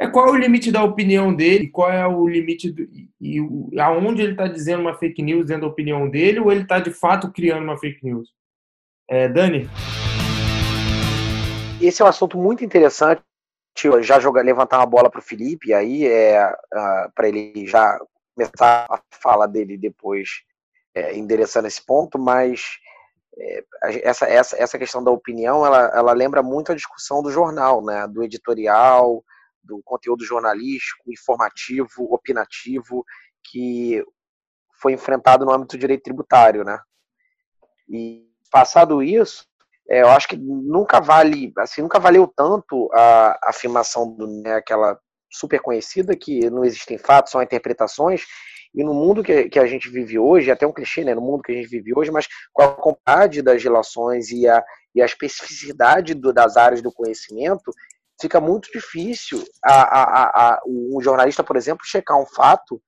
É 0.00 0.06
qual 0.06 0.28
é 0.28 0.30
o 0.30 0.36
limite 0.36 0.70
da 0.70 0.82
opinião 0.82 1.34
dele? 1.34 1.68
Qual 1.68 1.90
é 1.90 2.06
o 2.06 2.26
limite 2.26 2.70
do, 2.70 2.82
e, 2.84 3.10
e 3.20 3.80
aonde 3.80 4.22
ele 4.22 4.32
está 4.32 4.46
dizendo 4.46 4.80
uma 4.80 4.94
fake 4.94 5.20
news 5.20 5.46
dentro 5.46 5.62
da 5.62 5.68
opinião 5.68 6.08
dele 6.08 6.38
ou 6.38 6.52
ele 6.52 6.62
está 6.62 6.78
de 6.78 6.90
fato 6.90 7.30
criando 7.30 7.64
uma 7.64 7.76
fake 7.76 8.04
news? 8.04 8.32
É, 9.10 9.28
Dani? 9.28 9.68
Esse 11.80 12.02
é 12.02 12.04
um 12.04 12.08
assunto 12.08 12.36
muito 12.36 12.64
interessante 12.64 13.22
já 14.00 14.18
jogar, 14.18 14.42
levantar 14.42 14.78
uma 14.78 14.86
bola 14.86 15.08
para 15.08 15.20
o 15.20 15.22
Felipe, 15.22 15.72
aí 15.72 16.06
é 16.06 16.44
uh, 16.50 17.12
para 17.14 17.28
ele 17.28 17.64
já 17.68 17.96
começar 18.34 18.86
a 18.90 19.00
fala 19.12 19.46
dele 19.46 19.78
depois, 19.78 20.42
é, 20.92 21.16
endereçando 21.16 21.68
esse 21.68 21.84
ponto, 21.84 22.18
mas 22.18 22.78
é, 23.38 23.64
essa, 24.02 24.26
essa, 24.26 24.56
essa 24.60 24.78
questão 24.78 25.02
da 25.04 25.12
opinião, 25.12 25.64
ela, 25.64 25.92
ela 25.94 26.12
lembra 26.12 26.42
muito 26.42 26.72
a 26.72 26.74
discussão 26.74 27.22
do 27.22 27.30
jornal, 27.30 27.84
né, 27.84 28.08
do 28.08 28.24
editorial, 28.24 29.24
do 29.62 29.80
conteúdo 29.84 30.24
jornalístico, 30.24 31.12
informativo, 31.12 32.12
opinativo, 32.12 33.04
que 33.44 34.04
foi 34.80 34.92
enfrentado 34.92 35.44
no 35.44 35.52
âmbito 35.52 35.76
do 35.76 35.80
direito 35.80 36.02
tributário, 36.02 36.64
né? 36.64 36.80
E 37.88 38.28
passado 38.50 39.02
isso, 39.02 39.47
é, 39.90 40.02
eu 40.02 40.08
acho 40.08 40.28
que 40.28 40.36
nunca 40.36 41.00
vale, 41.00 41.52
assim, 41.58 41.82
nunca 41.82 41.98
valeu 41.98 42.26
tanto 42.26 42.90
a, 42.92 43.38
afirmação 43.44 44.10
do, 44.10 44.26
né, 44.26 44.54
aquela 44.54 44.98
super 45.30 45.60
conhecida 45.60 46.16
que 46.16 46.50
não 46.50 46.64
existem 46.64 46.98
fatos, 46.98 47.32
são 47.32 47.42
interpretações, 47.42 48.22
e 48.74 48.84
no 48.84 48.92
mundo 48.92 49.22
que, 49.22 49.48
que 49.48 49.58
a 49.58 49.66
gente 49.66 49.88
vive 49.88 50.18
hoje, 50.18 50.50
até 50.50 50.66
um 50.66 50.72
clichê, 50.72 51.04
né, 51.04 51.14
no 51.14 51.22
mundo 51.22 51.42
que 51.42 51.52
a 51.52 51.54
gente 51.54 51.68
vive 51.68 51.92
hoje, 51.96 52.10
mas 52.10 52.26
com 52.52 52.62
a 52.62 52.74
complexidade 52.74 53.42
das 53.42 53.62
relações 53.62 54.30
e 54.30 54.46
a, 54.46 54.62
e 54.94 55.00
a 55.00 55.06
especificidade 55.06 56.14
do, 56.14 56.32
das 56.32 56.56
áreas 56.56 56.82
do 56.82 56.92
conhecimento, 56.92 57.72
fica 58.20 58.40
muito 58.40 58.70
difícil 58.70 59.42
a, 59.64 59.72
a, 59.72 60.24
a, 60.24 60.60
um 60.66 61.00
jornalista, 61.00 61.42
por 61.42 61.56
exemplo, 61.56 61.86
checar 61.86 62.20
um 62.20 62.26
fato 62.26 62.80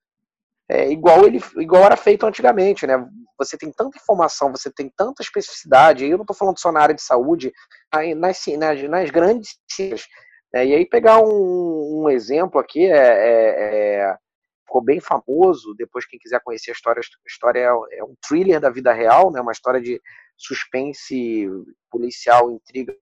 é, 0.70 0.88
igual 0.88 1.26
ele 1.26 1.40
igual 1.56 1.82
era 1.82 1.96
feito 1.96 2.24
antigamente, 2.24 2.86
né? 2.86 3.04
Você 3.36 3.58
tem 3.58 3.72
tanta 3.72 3.98
informação, 3.98 4.52
você 4.52 4.70
tem 4.70 4.88
tanta 4.96 5.20
especificidade. 5.20 6.06
Eu 6.06 6.16
não 6.16 6.22
estou 6.22 6.36
falando 6.36 6.60
só 6.60 6.70
na 6.70 6.80
área 6.80 6.94
de 6.94 7.02
saúde, 7.02 7.52
nas, 7.92 8.46
nas, 8.56 8.82
nas 8.88 9.10
grandes 9.10 9.58
ciências. 9.68 10.06
Né? 10.54 10.66
E 10.66 10.74
aí 10.74 10.86
pegar 10.86 11.18
um, 11.18 12.02
um 12.04 12.08
exemplo 12.08 12.60
aqui 12.60 12.86
é, 12.86 12.98
é, 12.98 14.00
é, 14.02 14.16
ficou 14.64 14.80
bem 14.80 15.00
famoso. 15.00 15.74
Depois 15.76 16.06
quem 16.06 16.20
quiser 16.20 16.40
conhecer 16.44 16.70
a 16.70 16.74
história, 16.74 17.00
a 17.00 17.28
história 17.28 17.58
é, 17.58 17.98
é, 17.98 18.04
um 18.04 18.14
thriller 18.28 18.60
da 18.60 18.70
vida 18.70 18.92
real, 18.92 19.32
né? 19.32 19.40
Uma 19.40 19.52
história 19.52 19.80
de 19.80 20.00
suspense 20.36 21.48
policial, 21.90 22.48
intriga, 22.48 22.94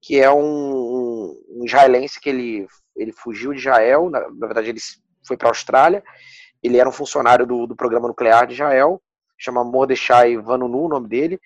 que 0.00 0.18
é 0.18 0.30
um, 0.30 1.36
um 1.50 1.62
israelense 1.64 2.18
que 2.18 2.30
ele 2.30 2.66
ele 2.96 3.12
fugiu 3.12 3.52
de 3.52 3.58
Israel, 3.58 4.08
na, 4.08 4.20
na 4.20 4.46
verdade 4.46 4.68
ele 4.68 4.78
foi 5.26 5.36
para 5.36 5.48
a 5.48 5.50
Austrália 5.50 6.02
ele 6.64 6.78
era 6.78 6.88
um 6.88 6.92
funcionário 6.92 7.46
do, 7.46 7.66
do 7.66 7.76
programa 7.76 8.08
nuclear 8.08 8.46
de 8.46 8.54
Israel, 8.54 9.00
chama 9.38 9.62
Mordechai 9.62 10.36
Vanunu, 10.38 10.84
o 10.84 10.88
nome 10.88 11.08
dele. 11.08 11.38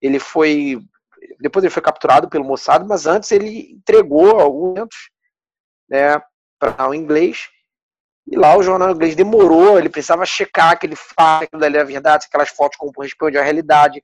Ele 0.00 0.20
foi. 0.20 0.80
Depois 1.40 1.64
ele 1.64 1.72
foi 1.72 1.82
capturado 1.82 2.28
pelo 2.28 2.44
Mossad, 2.44 2.86
mas 2.86 3.06
antes 3.06 3.32
ele 3.32 3.72
entregou 3.72 4.38
alguns 4.38 5.10
né, 5.88 6.20
para 6.58 6.88
o 6.88 6.94
inglês. 6.94 7.48
E 8.26 8.36
lá 8.36 8.56
o 8.56 8.62
jornal 8.62 8.92
inglês 8.92 9.16
demorou, 9.16 9.78
ele 9.78 9.88
precisava 9.88 10.24
checar 10.24 10.70
aquele 10.70 10.96
fato, 10.96 11.44
aquilo 11.44 11.60
dali 11.60 11.76
é 11.76 11.84
verdade, 11.84 12.24
se 12.24 12.28
aquelas 12.28 12.48
fotos 12.50 12.78
correspondem 12.78 13.40
à 13.40 13.42
realidade. 13.42 14.02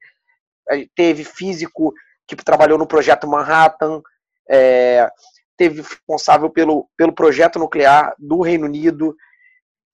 Teve 0.94 1.24
físico 1.24 1.94
que 2.26 2.36
trabalhou 2.36 2.78
no 2.78 2.86
projeto 2.86 3.26
Manhattan, 3.26 4.02
é, 4.48 5.08
teve 5.56 5.82
responsável 5.82 6.50
pelo, 6.50 6.88
pelo 6.96 7.12
projeto 7.12 7.58
nuclear 7.58 8.14
do 8.18 8.40
Reino 8.40 8.66
Unido, 8.66 9.16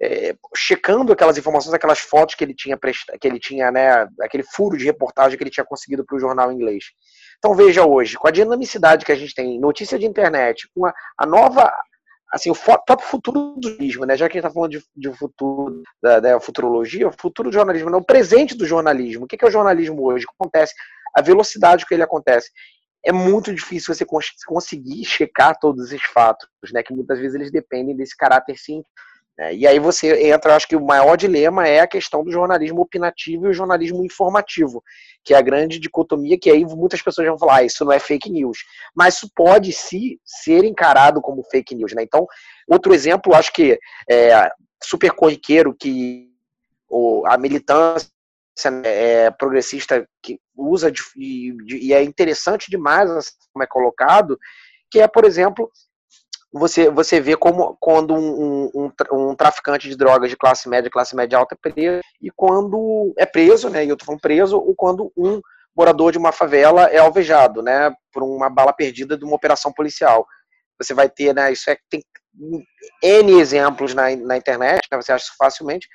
é, 0.02 0.36
checando 0.54 1.12
aquelas 1.12 1.38
informações, 1.38 1.72
aquelas 1.72 1.98
fotos 1.98 2.34
que 2.34 2.44
ele 2.44 2.54
tinha 2.54 2.78
que 2.78 3.26
ele 3.26 3.38
tinha, 3.38 3.70
né, 3.70 4.06
aquele 4.20 4.42
furo 4.42 4.76
de 4.76 4.84
reportagem 4.84 5.36
que 5.36 5.42
ele 5.42 5.50
tinha 5.50 5.64
conseguido 5.64 6.04
para 6.04 6.16
o 6.16 6.20
jornal 6.20 6.52
inglês. 6.52 6.84
Então 7.38 7.54
veja 7.54 7.84
hoje, 7.84 8.16
com 8.16 8.28
a 8.28 8.30
dinamicidade 8.30 9.04
que 9.04 9.12
a 9.12 9.16
gente 9.16 9.34
tem, 9.34 9.58
notícia 9.58 9.98
de 9.98 10.06
internet, 10.06 10.68
com 10.74 10.86
a, 10.86 10.94
a 11.18 11.26
nova, 11.26 11.72
assim, 12.30 12.50
o 12.50 12.54
próprio 12.54 13.08
futuro 13.08 13.54
do 13.56 13.68
jornalismo, 13.68 14.04
né, 14.04 14.16
já 14.16 14.28
que 14.28 14.36
a 14.36 14.40
gente 14.40 14.46
está 14.46 14.54
falando 14.54 14.72
de, 14.72 14.84
de 14.94 15.12
futuro 15.16 15.82
da, 16.02 16.20
da, 16.20 16.40
futurologia, 16.40 17.08
o 17.08 17.12
futuro 17.12 17.50
do 17.50 17.54
jornalismo, 17.54 17.90
não, 17.90 18.00
o 18.00 18.04
presente 18.04 18.54
do 18.54 18.66
jornalismo. 18.66 19.24
O 19.24 19.26
que 19.26 19.42
é 19.42 19.48
o 19.48 19.50
jornalismo 19.50 20.02
hoje? 20.02 20.24
O 20.24 20.28
que 20.28 20.34
acontece? 20.38 20.74
A 21.14 21.22
velocidade 21.22 21.86
que 21.86 21.94
ele 21.94 22.02
acontece 22.02 22.50
é 23.04 23.12
muito 23.12 23.54
difícil 23.54 23.94
você 23.94 24.04
conseguir 24.46 25.04
checar 25.04 25.56
todos 25.58 25.86
esses 25.86 26.04
fatos, 26.08 26.48
né? 26.72 26.82
Que 26.82 26.92
muitas 26.92 27.18
vezes 27.18 27.36
eles 27.36 27.52
dependem 27.52 27.96
desse 27.96 28.16
caráter 28.16 28.56
é, 28.58 28.82
e 29.52 29.66
aí 29.66 29.78
você 29.78 30.28
entra, 30.30 30.56
acho 30.56 30.66
que 30.66 30.76
o 30.76 30.84
maior 30.84 31.14
dilema 31.16 31.68
é 31.68 31.80
a 31.80 31.86
questão 31.86 32.24
do 32.24 32.32
jornalismo 32.32 32.80
opinativo 32.80 33.46
e 33.46 33.50
o 33.50 33.52
jornalismo 33.52 34.02
informativo, 34.02 34.82
que 35.22 35.34
é 35.34 35.36
a 35.36 35.42
grande 35.42 35.78
dicotomia, 35.78 36.38
que 36.40 36.50
aí 36.50 36.64
muitas 36.64 37.02
pessoas 37.02 37.28
vão 37.28 37.38
falar, 37.38 37.56
ah, 37.56 37.62
isso 37.64 37.84
não 37.84 37.92
é 37.92 37.98
fake 37.98 38.30
news. 38.30 38.58
Mas 38.94 39.16
isso 39.16 39.30
pode 39.34 39.72
se 39.72 40.18
ser 40.24 40.64
encarado 40.64 41.20
como 41.20 41.44
fake 41.44 41.74
news. 41.74 41.92
Né? 41.92 42.02
Então, 42.02 42.26
outro 42.66 42.94
exemplo, 42.94 43.34
acho 43.34 43.52
que 43.52 43.78
é 44.10 44.50
super 44.82 45.10
corriqueiro 45.12 45.74
que 45.74 46.30
a 47.26 47.36
militância 47.36 48.08
né, 48.70 48.82
é, 48.84 49.30
progressista 49.30 50.08
que 50.22 50.40
usa 50.56 50.90
de, 50.90 51.02
e, 51.14 51.54
e 51.88 51.92
é 51.92 52.02
interessante 52.02 52.70
demais 52.70 53.10
como 53.52 53.62
é 53.62 53.66
colocado, 53.66 54.38
que 54.90 55.00
é, 55.00 55.06
por 55.06 55.26
exemplo, 55.26 55.70
você, 56.52 56.88
você 56.90 57.20
vê 57.20 57.36
como 57.36 57.76
quando 57.80 58.14
um, 58.14 58.70
um, 58.74 58.92
um, 59.12 59.34
traficante 59.34 59.88
de 59.88 59.96
drogas 59.96 60.30
de 60.30 60.36
classe 60.36 60.68
média, 60.68 60.90
classe 60.90 61.14
média 61.14 61.38
alta 61.38 61.54
é 61.54 61.70
preso, 61.70 62.00
e 62.20 62.30
quando 62.30 63.12
é 63.18 63.26
preso, 63.26 63.68
né, 63.68 63.84
e 63.84 63.88
eu 63.88 63.96
tô 63.96 64.04
falando 64.04 64.20
preso, 64.20 64.56
ou 64.56 64.74
quando 64.74 65.12
um 65.16 65.40
morador 65.76 66.12
de 66.12 66.18
uma 66.18 66.32
favela 66.32 66.84
é 66.84 66.98
alvejado, 66.98 67.62
né, 67.62 67.92
por 68.12 68.22
uma 68.22 68.48
bala 68.48 68.72
perdida 68.72 69.16
de 69.16 69.24
uma 69.24 69.36
operação 69.36 69.72
policial. 69.72 70.26
Você 70.80 70.94
vai 70.94 71.08
ter, 71.08 71.34
né, 71.34 71.52
isso 71.52 71.70
é, 71.70 71.76
tem 71.90 72.02
N 73.02 73.40
exemplos 73.40 73.94
na, 73.94 74.14
na 74.16 74.36
internet, 74.36 74.86
né, 74.90 75.00
você 75.00 75.12
acha 75.12 75.24
isso 75.24 75.34
facilmente, 75.38 75.86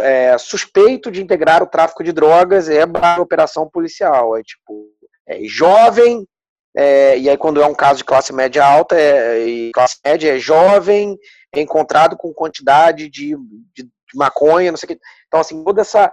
é, 0.00 0.36
suspeito 0.38 1.10
de 1.10 1.22
integrar 1.22 1.62
o 1.62 1.66
tráfico 1.66 2.04
de 2.04 2.12
drogas 2.12 2.68
é 2.68 2.84
operação 3.18 3.68
policial, 3.68 4.36
é 4.36 4.42
tipo, 4.42 4.88
é 5.26 5.44
jovem, 5.44 6.26
é, 6.76 7.18
e 7.18 7.28
aí 7.28 7.36
quando 7.36 7.60
é 7.60 7.66
um 7.66 7.74
caso 7.74 7.98
de 7.98 8.04
classe 8.04 8.32
média 8.32 8.64
alta, 8.64 8.96
é, 8.98 9.46
e 9.46 9.70
classe 9.72 9.96
média 10.04 10.34
é 10.34 10.38
jovem, 10.38 11.18
é 11.54 11.60
encontrado 11.60 12.16
com 12.16 12.32
quantidade 12.32 13.08
de, 13.08 13.36
de, 13.74 13.84
de 13.84 13.90
maconha, 14.14 14.70
não 14.70 14.78
sei 14.78 14.86
o 14.86 14.88
que. 14.96 15.00
Então, 15.26 15.40
assim, 15.40 15.62
toda 15.62 15.82
essa. 15.82 16.10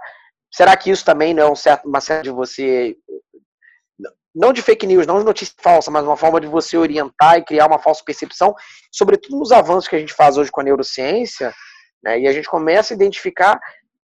Será 0.52 0.76
que 0.76 0.90
isso 0.90 1.04
também 1.04 1.32
não 1.32 1.42
é 1.44 1.50
um 1.50 1.56
certo, 1.56 1.88
uma 1.88 2.00
certa 2.00 2.24
de 2.24 2.30
você. 2.30 2.96
Não 4.34 4.52
de 4.52 4.62
fake 4.62 4.86
news, 4.86 5.06
não 5.06 5.18
de 5.18 5.24
notícia 5.24 5.54
falsa, 5.58 5.90
mas 5.90 6.04
uma 6.04 6.16
forma 6.16 6.40
de 6.40 6.46
você 6.46 6.76
orientar 6.76 7.38
e 7.38 7.44
criar 7.44 7.66
uma 7.66 7.80
falsa 7.80 8.02
percepção, 8.04 8.54
sobretudo 8.92 9.36
nos 9.36 9.50
avanços 9.50 9.88
que 9.88 9.96
a 9.96 9.98
gente 9.98 10.12
faz 10.12 10.36
hoje 10.36 10.52
com 10.52 10.60
a 10.60 10.64
neurociência, 10.64 11.52
né, 12.00 12.20
e 12.20 12.28
a 12.28 12.32
gente 12.32 12.48
começa 12.48 12.94
a 12.94 12.96
identificar 12.96 13.58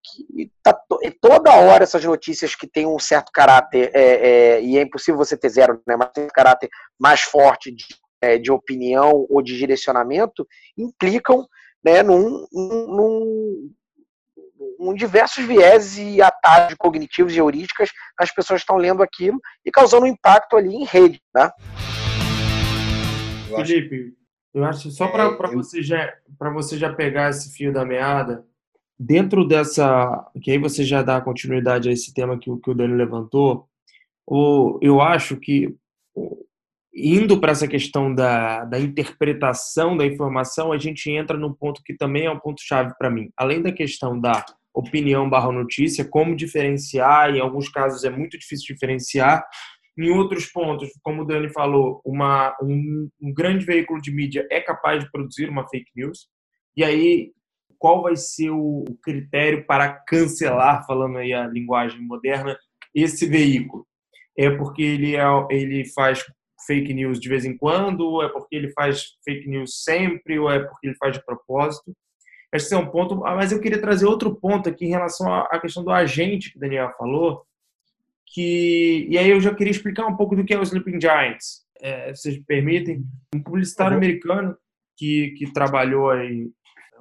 que 0.06 0.52
tá 0.64 0.78
toda 1.22 1.56
hora 1.56 1.84
essas 1.84 2.04
notícias 2.04 2.56
que 2.56 2.68
têm 2.68 2.86
um 2.86 3.00
certo 3.00 3.32
caráter, 3.32 3.92
é, 3.94 4.02
é, 4.02 4.62
e 4.62 4.78
é 4.78 4.82
impossível 4.82 5.18
você 5.18 5.38
ter 5.38 5.50
zero, 5.50 5.82
né, 5.88 5.96
mas 5.96 6.12
tem 6.14 6.26
um 6.26 6.30
caráter 6.30 6.70
mais 7.00 7.22
forte 7.22 7.72
de, 7.72 7.86
é, 8.22 8.38
de 8.38 8.52
opinião 8.52 9.26
ou 9.30 9.42
de 9.42 9.58
direcionamento, 9.58 10.48
implicam 10.78 11.46
né, 11.84 12.02
num, 12.02 12.46
num, 12.52 13.72
num 14.80 14.94
diversos 14.94 15.46
vieses 15.46 15.98
e 15.98 16.22
atalhos 16.22 16.76
cognitivos 16.78 17.34
e 17.34 17.38
heurísticas 17.38 17.90
as 18.18 18.34
pessoas 18.34 18.62
estão 18.62 18.78
lendo 18.78 19.04
aquilo 19.04 19.40
e 19.64 19.72
causando 19.72 20.06
um 20.06 20.10
impacto 20.10 20.58
ali 20.58 20.74
em 20.74 20.86
rede. 20.86 21.22
Né? 21.34 21.50
Felipe, 23.56 24.16
eu 24.54 24.64
acho 24.64 24.90
só 24.90 25.08
para 25.08 25.26
é, 25.26 25.54
você 25.54 25.84
já 25.84 26.14
para 26.40 26.50
você 26.50 26.78
já 26.78 26.94
pegar 26.94 27.30
esse 27.30 27.56
fio 27.56 27.72
da 27.72 27.86
meada, 27.86 28.46
dentro 29.00 29.46
dessa. 29.46 30.26
Que 30.42 30.52
aí 30.52 30.58
você 30.58 30.84
já 30.84 31.02
dá 31.02 31.22
continuidade 31.22 31.90
a 31.90 31.92
esse 31.92 32.14
tema 32.14 32.38
que, 32.38 32.50
que 32.60 32.70
o 32.70 32.76
Dani 32.76 32.96
levantou, 32.96 33.68
o, 34.28 34.80
eu 34.82 35.02
acho 35.02 35.38
que 35.38 35.76
indo 36.96 37.40
para 37.40 37.52
essa 37.52 37.68
questão 37.68 38.14
da, 38.14 38.64
da 38.64 38.80
interpretação 38.80 39.98
da 39.98 40.06
informação, 40.06 40.72
a 40.72 40.78
gente 40.78 41.12
entra 41.12 41.38
num 41.38 41.54
ponto 41.54 41.84
que 41.84 41.94
também 41.94 42.26
é 42.26 42.32
um 42.32 42.40
ponto-chave 42.40 42.94
para 42.98 43.10
mim. 43.10 43.30
Além 43.36 43.62
da 43.62 43.72
questão 43.72 44.20
da 44.20 44.46
opinião 44.74 45.30
barra 45.30 45.52
notícia, 45.52 46.06
como 46.06 46.36
diferenciar, 46.36 47.36
em 47.36 47.40
alguns 47.40 47.68
casos 47.70 48.06
é 48.06 48.10
muito 48.10 48.38
difícil 48.38 48.74
diferenciar, 48.74 49.46
em 49.98 50.10
outros 50.10 50.46
pontos, 50.48 50.90
como 51.02 51.22
o 51.22 51.26
Dani 51.26 51.50
falou, 51.50 52.02
uma, 52.06 52.56
um, 52.62 53.10
um 53.22 53.34
grande 53.34 53.66
veículo 53.66 54.02
de 54.02 54.12
mídia 54.12 54.46
é 54.52 54.60
capaz 54.60 55.04
de 55.04 55.12
produzir 55.12 55.50
uma 55.50 55.68
fake 55.68 55.90
news, 55.96 56.28
e 56.76 56.84
aí 56.84 57.32
qual 57.78 58.04
vai 58.04 58.16
ser 58.16 58.50
o 58.50 58.84
critério 59.04 59.66
para 59.66 59.90
cancelar, 59.90 60.86
falando 60.86 61.18
aí 61.18 61.34
a 61.34 61.48
linguagem 61.48 62.02
moderna, 62.02 62.58
esse 62.94 63.26
veículo? 63.26 63.86
É 64.38 64.50
porque 64.50 64.82
ele, 64.82 65.16
é, 65.16 65.24
ele 65.50 65.86
faz 65.94 66.24
fake 66.66 66.94
news 66.94 67.20
de 67.20 67.30
vez 67.30 67.46
em 67.46 67.58
quando, 67.58 68.02
ou 68.02 68.24
é 68.24 68.30
porque 68.30 68.56
ele 68.56 68.72
faz 68.72 69.16
fake 69.24 69.48
news 69.48 69.84
sempre, 69.84 70.40
ou 70.40 70.50
é 70.50 70.60
porque 70.60 70.88
ele 70.88 70.96
faz 70.96 71.14
de 71.14 71.24
propósito? 71.24 71.96
Esse 72.54 72.74
é 72.74 72.78
um 72.78 72.90
ponto, 72.90 73.18
mas 73.18 73.52
eu 73.52 73.60
queria 73.60 73.82
trazer 73.82 74.06
outro 74.06 74.34
ponto 74.36 74.70
aqui 74.70 74.86
em 74.86 74.90
relação 74.90 75.32
à 75.34 75.60
questão 75.60 75.84
do 75.84 75.92
agente 75.92 76.52
que 76.52 76.58
o 76.58 76.60
Daniel 76.60 76.92
falou, 76.98 77.44
que 78.28 79.08
e 79.10 79.18
aí 79.18 79.30
eu 79.30 79.42
já 79.42 79.54
queria 79.54 79.72
explicar 79.72 80.06
um 80.08 80.16
pouco 80.16 80.36
do 80.36 80.46
que 80.46 80.54
é 80.54 80.60
o 80.60 80.64
Sleeping 80.64 81.00
Giants. 81.00 81.66
É, 81.82 82.14
vocês 82.14 82.38
me 82.38 82.44
permitem? 82.44 83.04
Um 83.34 83.44
publicitário 83.44 83.92
uhum. 83.92 83.98
americano 83.98 84.58
que, 84.98 85.36
que 85.38 85.52
trabalhou 85.52 86.10
aí 86.10 86.50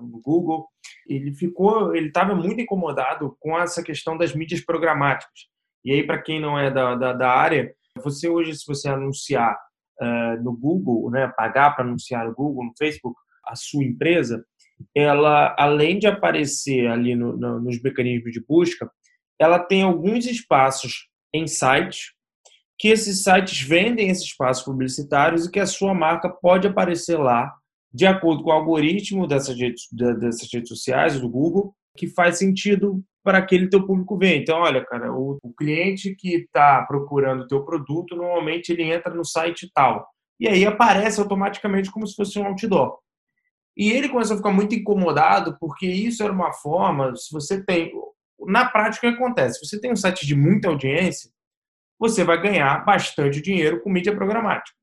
no 0.00 0.20
Google, 0.20 0.66
ele 1.08 1.34
ficou, 1.34 1.94
ele 1.94 2.08
estava 2.08 2.34
muito 2.34 2.60
incomodado 2.60 3.36
com 3.40 3.58
essa 3.58 3.82
questão 3.82 4.16
das 4.16 4.34
mídias 4.34 4.60
programáticas. 4.60 5.48
E 5.84 5.92
aí, 5.92 6.06
para 6.06 6.20
quem 6.20 6.40
não 6.40 6.58
é 6.58 6.70
da, 6.70 6.94
da, 6.94 7.12
da, 7.12 7.30
área, 7.30 7.74
você 8.02 8.28
hoje, 8.28 8.54
se 8.54 8.66
você 8.66 8.88
anunciar 8.88 9.56
uh, 10.00 10.42
no 10.42 10.56
Google, 10.56 11.10
né, 11.10 11.30
pagar 11.36 11.74
para 11.74 11.84
anunciar 11.84 12.26
no 12.26 12.34
Google, 12.34 12.64
no 12.64 12.72
Facebook, 12.78 13.18
a 13.46 13.54
sua 13.54 13.84
empresa, 13.84 14.44
ela, 14.94 15.54
além 15.58 15.98
de 15.98 16.06
aparecer 16.06 16.86
ali 16.86 17.14
no, 17.14 17.36
no, 17.36 17.60
nos 17.60 17.80
mecanismos 17.80 18.32
de 18.32 18.40
busca, 18.44 18.90
ela 19.38 19.58
tem 19.58 19.82
alguns 19.82 20.26
espaços 20.26 21.08
em 21.32 21.46
sites 21.46 22.12
que 22.78 22.88
esses 22.88 23.22
sites 23.22 23.60
vendem 23.60 24.08
esses 24.08 24.24
espaços 24.24 24.64
publicitários 24.64 25.46
e 25.46 25.50
que 25.50 25.60
a 25.60 25.66
sua 25.66 25.94
marca 25.94 26.28
pode 26.28 26.66
aparecer 26.66 27.18
lá 27.18 27.52
de 27.94 28.06
acordo 28.06 28.42
com 28.42 28.50
o 28.50 28.52
algoritmo 28.52 29.24
dessas 29.24 29.56
redes, 29.56 29.86
dessas 29.92 30.48
redes 30.52 30.68
sociais, 30.68 31.20
do 31.20 31.28
Google, 31.28 31.72
que 31.96 32.08
faz 32.08 32.38
sentido 32.38 33.00
para 33.22 33.38
aquele 33.38 33.68
teu 33.68 33.86
público 33.86 34.18
ver. 34.18 34.36
Então, 34.36 34.58
olha, 34.58 34.84
cara, 34.84 35.12
o, 35.12 35.38
o 35.40 35.54
cliente 35.54 36.12
que 36.16 36.34
está 36.34 36.82
procurando 36.82 37.42
o 37.42 37.46
teu 37.46 37.64
produto, 37.64 38.16
normalmente 38.16 38.70
ele 38.70 38.82
entra 38.82 39.14
no 39.14 39.24
site 39.24 39.70
tal. 39.72 40.08
E 40.40 40.48
aí 40.48 40.66
aparece 40.66 41.20
automaticamente 41.20 41.90
como 41.92 42.04
se 42.04 42.16
fosse 42.16 42.36
um 42.36 42.46
outdoor. 42.46 42.98
E 43.76 43.92
ele 43.92 44.08
começou 44.08 44.34
a 44.34 44.38
ficar 44.38 44.52
muito 44.52 44.74
incomodado, 44.74 45.56
porque 45.60 45.86
isso 45.86 46.22
era 46.22 46.32
uma 46.32 46.52
forma, 46.52 47.14
se 47.14 47.32
você 47.32 47.64
tem... 47.64 47.92
Na 48.46 48.68
prática, 48.68 49.06
o 49.06 49.10
que 49.10 49.16
acontece? 49.16 49.60
Se 49.60 49.66
você 49.66 49.80
tem 49.80 49.92
um 49.92 49.96
site 49.96 50.26
de 50.26 50.34
muita 50.34 50.68
audiência, 50.68 51.30
você 51.98 52.24
vai 52.24 52.42
ganhar 52.42 52.84
bastante 52.84 53.40
dinheiro 53.40 53.80
com 53.80 53.88
mídia 53.88 54.14
programática. 54.14 54.76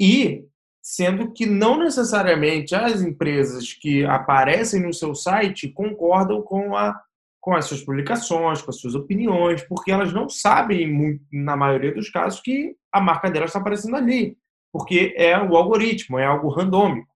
E 0.00 0.44
sendo 0.88 1.32
que 1.32 1.46
não 1.46 1.76
necessariamente 1.76 2.72
as 2.72 3.02
empresas 3.02 3.72
que 3.72 4.04
aparecem 4.04 4.80
no 4.80 4.94
seu 4.94 5.16
site 5.16 5.68
concordam 5.68 6.40
com, 6.42 6.76
a, 6.76 6.96
com 7.40 7.56
as 7.56 7.64
suas 7.64 7.82
publicações, 7.82 8.62
com 8.62 8.70
as 8.70 8.78
suas 8.78 8.94
opiniões, 8.94 9.64
porque 9.64 9.90
elas 9.90 10.12
não 10.12 10.28
sabem, 10.28 11.20
na 11.32 11.56
maioria 11.56 11.92
dos 11.92 12.08
casos, 12.08 12.40
que 12.40 12.76
a 12.92 13.00
marca 13.00 13.28
delas 13.28 13.50
está 13.50 13.58
aparecendo 13.58 13.96
ali, 13.96 14.38
porque 14.72 15.12
é 15.16 15.36
o 15.36 15.56
algoritmo, 15.56 16.20
é 16.20 16.24
algo 16.24 16.50
randômico. 16.50 17.12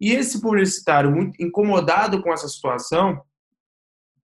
E 0.00 0.12
esse 0.12 0.40
publicitário, 0.40 1.10
muito 1.10 1.42
incomodado 1.42 2.22
com 2.22 2.32
essa 2.32 2.48
situação, 2.48 3.20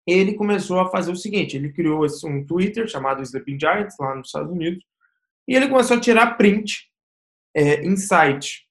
ele 0.07 0.33
começou 0.33 0.81
a 0.81 0.91
fazer 0.91 1.13
o 1.13 1.17
seguinte: 1.17 1.59
ele 1.59 1.75
criou 1.75 2.07
um 2.25 2.47
Twitter 2.47 2.89
chamado 2.89 3.21
Sleeping 3.21 3.61
Giants, 3.61 3.97
lá 4.01 4.15
nos 4.15 4.29
Estados 4.29 4.51
Unidos, 4.51 4.83
e 5.47 5.55
ele 5.55 5.69
começou 5.69 5.99
a 5.99 6.01
tirar 6.01 6.39
print 6.39 6.94
é, 7.55 7.85
insight, 7.85 8.67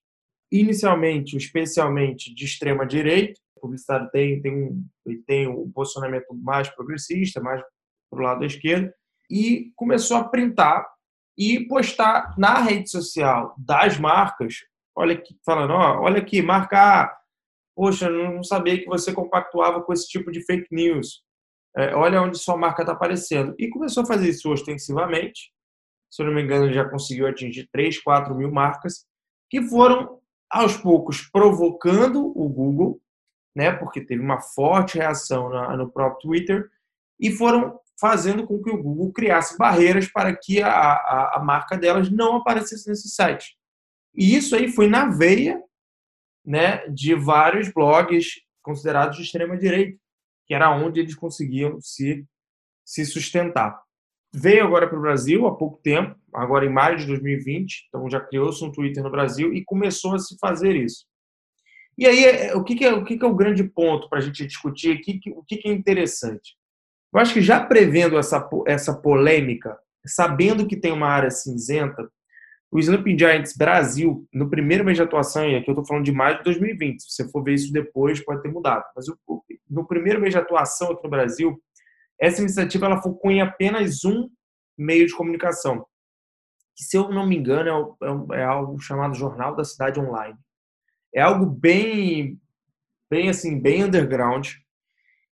inicialmente, 0.52 1.38
especialmente 1.38 2.34
de 2.34 2.46
extrema 2.46 2.86
direita, 2.86 3.40
o 3.56 3.62
publicitário 3.62 4.10
tem, 4.12 4.42
tem, 4.42 4.54
um, 4.54 4.86
tem 5.26 5.48
um 5.48 5.72
posicionamento 5.72 6.34
mais 6.34 6.70
progressista, 6.70 7.42
mais 7.42 7.62
para 8.10 8.20
o 8.20 8.24
lado 8.24 8.42
da 8.42 8.46
esquerda, 8.46 8.94
e 9.30 9.72
começou 9.76 10.18
a 10.18 10.24
printar 10.24 10.86
e 11.38 11.66
postar 11.68 12.36
na 12.38 12.60
rede 12.60 12.90
social 12.90 13.56
das 13.58 13.98
marcas, 13.98 14.58
olha 14.96 15.16
aqui, 15.16 15.36
falando, 15.44 15.72
ó, 15.72 16.02
olha 16.02 16.20
aqui, 16.20 16.42
marcar, 16.42 17.18
poxa, 17.76 18.10
não 18.10 18.44
sabia 18.44 18.78
que 18.78 18.86
você 18.86 19.12
compactuava 19.12 19.82
com 19.82 19.94
esse 19.94 20.08
tipo 20.08 20.32
de 20.32 20.46
fake 20.46 20.68
news. 20.72 21.24
É, 21.76 21.96
olha 21.96 22.22
onde 22.22 22.38
sua 22.38 22.56
marca 22.56 22.84
está 22.84 22.94
aparecendo. 22.94 23.56
E 23.58 23.68
começou 23.68 24.04
a 24.04 24.06
fazer 24.06 24.30
isso 24.30 24.52
ostensivamente, 24.52 25.52
se 26.14 26.22
eu 26.22 26.28
não 26.28 26.34
me 26.36 26.44
engano, 26.44 26.72
já 26.72 26.88
conseguiu 26.88 27.26
atingir 27.26 27.68
3, 27.72 28.00
4 28.04 28.36
mil 28.36 28.52
marcas, 28.52 29.04
que 29.50 29.64
foram, 29.64 30.20
aos 30.48 30.78
poucos, 30.78 31.24
provocando 31.24 32.32
o 32.40 32.48
Google, 32.48 33.02
né, 33.56 33.72
porque 33.72 34.00
teve 34.00 34.22
uma 34.22 34.40
forte 34.40 35.00
reação 35.00 35.50
no 35.76 35.92
próprio 35.92 36.22
Twitter, 36.22 36.70
e 37.20 37.32
foram 37.32 37.80
fazendo 38.00 38.46
com 38.46 38.62
que 38.62 38.70
o 38.70 38.78
Google 38.78 39.12
criasse 39.12 39.58
barreiras 39.58 40.08
para 40.08 40.36
que 40.36 40.62
a, 40.62 40.70
a, 40.70 41.38
a 41.38 41.44
marca 41.44 41.76
delas 41.76 42.12
não 42.12 42.36
aparecesse 42.36 42.88
nesse 42.88 43.10
site. 43.10 43.58
E 44.14 44.36
isso 44.36 44.56
aí 44.56 44.72
foi 44.72 44.88
na 44.88 45.10
veia 45.10 45.64
né, 46.46 46.88
de 46.90 47.16
vários 47.16 47.74
blogs 47.74 48.40
considerados 48.62 49.18
de 49.18 49.24
extrema 49.24 49.58
direita, 49.58 49.98
que 50.46 50.54
era 50.54 50.70
onde 50.70 51.00
eles 51.00 51.16
conseguiam 51.16 51.82
se, 51.82 52.24
se 52.86 53.04
sustentar 53.04 53.83
veio 54.34 54.66
agora 54.66 54.88
para 54.88 54.98
o 54.98 55.02
Brasil 55.02 55.46
há 55.46 55.56
pouco 55.56 55.80
tempo, 55.84 56.16
agora 56.34 56.66
em 56.66 56.70
maio 56.70 56.98
de 56.98 57.06
2020, 57.06 57.86
então 57.88 58.10
já 58.10 58.20
criou-se 58.20 58.64
um 58.64 58.72
Twitter 58.72 59.04
no 59.04 59.12
Brasil 59.12 59.54
e 59.54 59.64
começou 59.64 60.16
a 60.16 60.20
se 60.20 60.38
fazer 60.40 60.76
isso. 60.76 61.06
E 61.96 62.08
aí, 62.08 62.26
é, 62.26 62.56
o 62.56 62.64
que, 62.64 62.76
que 62.76 62.84
é, 62.84 62.94
o 62.94 63.04
que, 63.04 63.18
que 63.18 63.24
é 63.24 63.28
o 63.28 63.36
grande 63.36 63.64
ponto 63.64 64.10
para 64.10 64.18
a 64.18 64.22
gente 64.22 64.46
discutir 64.48 64.98
aqui? 64.98 65.22
O 65.36 65.44
que, 65.44 65.58
que 65.58 65.70
é 65.70 65.72
interessante? 65.72 66.56
Eu 67.14 67.20
acho 67.20 67.34
que 67.34 67.42
já 67.42 67.64
prevendo 67.64 68.18
essa, 68.18 68.50
essa 68.66 68.96
polêmica, 69.00 69.78
sabendo 70.04 70.66
que 70.66 70.76
tem 70.76 70.92
uma 70.92 71.08
área 71.08 71.30
cinzenta, 71.30 72.10
O 72.72 72.80
Sleeping 72.80 73.20
Giants 73.20 73.56
Brasil, 73.56 74.28
no 74.34 74.50
primeiro 74.50 74.84
mês 74.84 74.98
de 74.98 75.04
atuação, 75.04 75.48
e 75.48 75.56
aqui 75.56 75.70
eu 75.70 75.74
estou 75.74 75.86
falando 75.86 76.06
de 76.06 76.12
maio 76.12 76.40
de 76.40 76.44
2020, 76.46 77.04
se 77.04 77.12
você 77.12 77.30
for 77.30 77.44
ver 77.44 77.54
isso 77.54 77.72
depois, 77.72 78.26
pode 78.26 78.42
ter 78.42 78.52
mudado. 78.52 78.84
Mas 78.96 79.06
no 79.70 79.86
primeiro 79.86 80.20
mês 80.20 80.34
de 80.34 80.40
atuação 80.40 80.92
aqui 80.92 81.04
no 81.04 81.10
Brasil, 81.12 81.62
essa 82.24 82.42
iniciativa 82.42 82.86
ela 82.86 83.02
focou 83.02 83.30
em 83.32 83.42
apenas 83.42 84.06
um 84.06 84.30
meio 84.78 85.06
de 85.06 85.16
comunicação, 85.16 85.86
que, 86.76 86.84
se 86.84 86.98
eu 86.98 87.10
não 87.10 87.28
me 87.28 87.36
engano, 87.36 87.98
é, 88.02 88.38
é, 88.38 88.42
é 88.42 88.44
algo 88.44 88.80
chamado 88.80 89.14
Jornal 89.14 89.56
da 89.56 89.64
Cidade 89.64 90.00
Online. 90.00 90.38
É 91.14 91.22
algo 91.22 91.46
bem, 91.46 92.40
bem 93.10 93.30
assim, 93.30 93.60
bem 93.60 93.84
underground, 93.84 94.52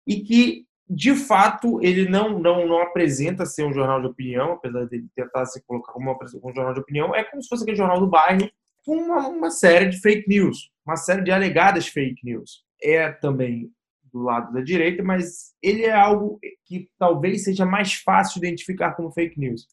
e 0.07 0.21
que 0.21 0.67
de 0.91 1.15
fato, 1.15 1.83
ele 1.83 2.09
não, 2.09 2.39
não, 2.39 2.67
não 2.67 2.81
apresenta 2.81 3.45
ser 3.45 3.65
um 3.65 3.75
jornal 3.75 4.01
de 4.01 4.07
opinião, 4.07 4.53
apesar 4.53 4.87
de 4.87 4.97
ele 4.97 5.09
tentar 5.15 5.45
se 5.45 5.63
colocar 5.67 5.93
como 5.93 6.11
um 6.11 6.55
jornal 6.55 6.73
de 6.73 6.81
opinião, 6.81 7.15
é 7.15 7.23
como 7.23 7.43
se 7.43 7.49
fosse 7.49 7.63
aquele 7.63 7.77
jornal 7.77 8.01
do 8.01 8.09
bairro 8.09 8.51
com 8.87 8.97
uma, 8.97 9.29
uma 9.29 9.51
série 9.51 9.91
de 9.91 10.01
fake 10.01 10.27
news, 10.27 10.71
uma 10.87 10.97
série 10.97 11.23
de 11.23 11.31
alegadas 11.31 11.87
fake 11.87 12.25
news. 12.25 12.65
É 12.83 13.13
também 13.13 13.71
do 14.13 14.21
lado 14.21 14.53
da 14.53 14.61
direita, 14.61 15.03
mas 15.03 15.55
ele 15.63 15.85
é 15.85 15.93
algo 15.93 16.39
que 16.65 16.89
talvez 16.99 17.45
seja 17.45 17.65
mais 17.65 17.95
fácil 17.95 18.39
identificar 18.39 18.93
como 18.93 19.13
fake 19.13 19.39
news. 19.39 19.67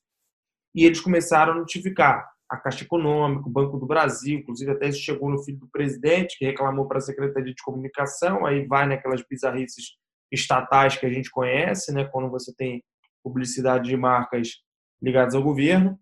E 0.74 0.86
eles 0.86 1.00
começaram 1.00 1.54
a 1.54 1.56
notificar 1.56 2.30
a 2.50 2.58
Caixa 2.58 2.84
Econômica, 2.84 3.48
o 3.48 3.52
Banco 3.52 3.78
do 3.78 3.86
Brasil, 3.86 4.40
inclusive 4.40 4.72
até 4.72 4.90
isso 4.90 5.02
chegou 5.02 5.30
no 5.30 5.44
filho 5.44 5.60
do 5.60 5.68
presidente, 5.68 6.38
que 6.38 6.46
reclamou 6.46 6.88
para 6.88 7.00
a 7.00 7.02
Secretaria 7.02 7.54
de 7.54 7.64
Comunicação, 7.64 8.46
aí 8.46 8.66
vai 8.66 8.88
naquelas 8.88 9.24
bizarrices 9.28 9.96
estatais 10.32 10.98
que 10.98 11.06
a 11.06 11.10
gente 11.10 11.30
conhece, 11.32 11.94
né, 11.94 12.06
quando 12.06 12.30
você 12.30 12.54
tem 12.54 12.84
publicidade 13.24 13.90
de 13.90 13.98
marcas 13.98 14.62
ligadas 15.02 15.34
ao 15.34 15.44
governo. 15.44 16.00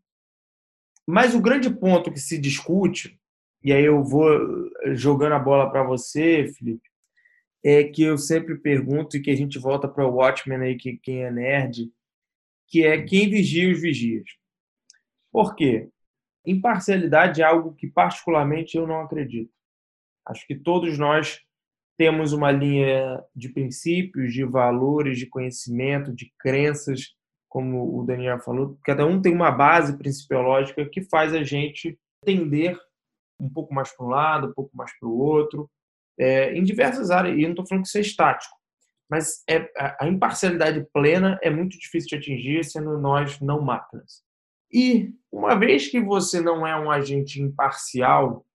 Mas 1.07 1.33
o 1.33 1.41
grande 1.41 1.69
ponto 1.69 2.11
que 2.11 2.19
se 2.19 2.37
discute, 2.37 3.19
e 3.63 3.71
aí 3.71 3.83
eu 3.83 4.03
vou 4.03 4.27
jogando 4.93 5.33
a 5.33 5.39
bola 5.39 5.69
para 5.69 5.83
você, 5.83 6.47
Felipe, 6.57 6.89
é 7.63 7.83
que 7.83 8.03
eu 8.03 8.17
sempre 8.17 8.57
pergunto 8.57 9.15
e 9.15 9.21
que 9.21 9.31
a 9.31 9.35
gente 9.35 9.57
volta 9.57 9.87
para 9.87 10.05
o 10.05 10.15
Watchmen 10.15 10.59
aí, 10.59 10.75
que 10.75 10.97
quem 10.97 11.23
é 11.23 11.31
nerd, 11.31 11.89
que 12.67 12.83
é 12.83 13.01
quem 13.01 13.29
vigia 13.29 13.71
os 13.71 13.81
vigias. 13.81 14.27
Por 15.31 15.55
quê? 15.55 15.89
Imparcialidade 16.45 17.41
é 17.41 17.45
algo 17.45 17.73
que 17.73 17.87
particularmente 17.87 18.75
eu 18.75 18.85
não 18.85 19.01
acredito. 19.01 19.51
Acho 20.25 20.45
que 20.45 20.55
todos 20.55 20.97
nós 20.97 21.41
temos 21.97 22.33
uma 22.33 22.51
linha 22.51 23.23
de 23.35 23.49
princípios, 23.49 24.33
de 24.33 24.43
valores, 24.43 25.17
de 25.17 25.27
conhecimento, 25.27 26.13
de 26.13 26.33
crenças, 26.39 27.15
como 27.47 27.99
o 27.99 28.03
Daniel 28.03 28.39
falou. 28.39 28.77
Cada 28.83 29.05
um 29.05 29.21
tem 29.21 29.33
uma 29.33 29.51
base 29.51 29.97
principiológica 29.97 30.89
que 30.89 31.03
faz 31.03 31.33
a 31.33 31.43
gente 31.43 31.97
tender 32.25 32.77
um 33.39 33.49
pouco 33.49 33.73
mais 33.73 33.95
para 33.95 34.05
um 34.05 34.09
lado, 34.09 34.47
um 34.47 34.53
pouco 34.53 34.75
mais 34.75 34.91
para 34.97 35.07
o 35.07 35.17
outro, 35.17 35.69
é, 36.19 36.53
em 36.53 36.63
diversas 36.63 37.11
áreas. 37.11 37.37
E 37.37 37.41
eu 37.41 37.47
não 37.47 37.51
estou 37.51 37.67
falando 37.67 37.83
que 37.83 37.89
isso 37.89 37.97
é 37.97 38.01
estático, 38.01 38.55
mas 39.09 39.43
é, 39.49 39.69
a 39.99 40.07
imparcialidade 40.07 40.85
plena 40.93 41.39
é 41.41 41.49
muito 41.49 41.77
difícil 41.77 42.09
de 42.09 42.15
atingir 42.15 42.63
sendo 42.63 42.97
nós 42.97 43.39
não 43.39 43.61
máquinas. 43.61 44.23
E 44.71 45.11
uma 45.31 45.55
vez 45.55 45.87
que 45.87 46.01
você 46.01 46.41
não 46.41 46.65
é 46.65 46.79
um 46.79 46.89
agente 46.89 47.41
imparcial, 47.41 48.45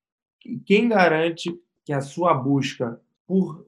quem 0.66 0.88
garante 0.88 1.52
que 1.84 1.92
a 1.92 2.00
sua 2.00 2.34
busca 2.34 3.00
por 3.26 3.66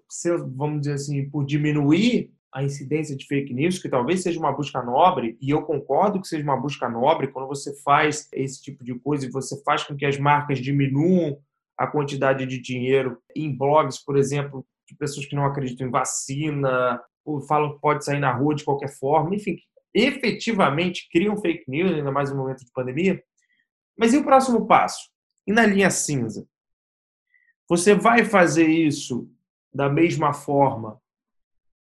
vamos 0.57 0.81
dizer 0.81 0.95
assim, 0.95 1.29
por 1.29 1.45
diminuir 1.45 2.33
a 2.53 2.65
incidência 2.65 3.17
de 3.17 3.27
fake 3.27 3.55
news, 3.55 3.79
que 3.79 3.89
talvez 3.89 4.23
seja 4.23 4.41
uma 4.41 4.51
busca 4.51 4.83
nobre, 4.83 5.37
e 5.41 5.51
eu 5.51 5.63
concordo 5.63 6.21
que 6.21 6.27
seja 6.27 6.43
uma 6.43 6.57
busca 6.57 6.89
nobre 6.89 7.29
quando 7.29 7.47
você 7.47 7.75
faz 7.83 8.29
esse 8.33 8.61
tipo 8.61 8.83
de 8.83 8.99
coisa 8.99 9.27
e 9.27 9.31
você 9.31 9.63
faz 9.63 9.85
com 9.85 9.95
que 9.95 10.05
as 10.05 10.19
marcas 10.19 10.59
diminuam 10.59 11.39
a 11.81 11.87
quantidade 11.87 12.45
de 12.45 12.61
dinheiro 12.61 13.23
em 13.35 13.57
blogs, 13.57 14.05
por 14.05 14.19
exemplo, 14.19 14.67
de 14.87 14.95
pessoas 14.95 15.25
que 15.25 15.35
não 15.35 15.47
acreditam 15.47 15.87
em 15.87 15.91
vacina, 15.91 17.03
ou 17.25 17.41
falam 17.41 17.73
que 17.73 17.81
pode 17.81 18.05
sair 18.05 18.21
na 18.21 18.31
rua 18.31 18.55
de 18.55 18.65
qualquer 18.65 18.91
forma, 18.91 19.35
enfim, 19.35 19.57
efetivamente 19.95 21.09
criam 21.11 21.39
fake 21.39 21.65
news, 21.67 21.93
ainda 21.93 22.13
mais 22.13 22.31
no 22.31 22.37
momento 22.37 22.67
de 22.67 22.71
pandemia. 22.71 23.25
Mas 23.97 24.13
e 24.13 24.19
o 24.19 24.25
próximo 24.25 24.67
passo? 24.67 25.09
E 25.47 25.53
na 25.55 25.65
linha 25.65 25.89
cinza? 25.91 26.47
Você 27.67 27.95
vai 27.95 28.27
fazer 28.27 28.67
isso 28.67 29.33
da 29.73 29.89
mesma 29.89 30.35
forma 30.35 31.01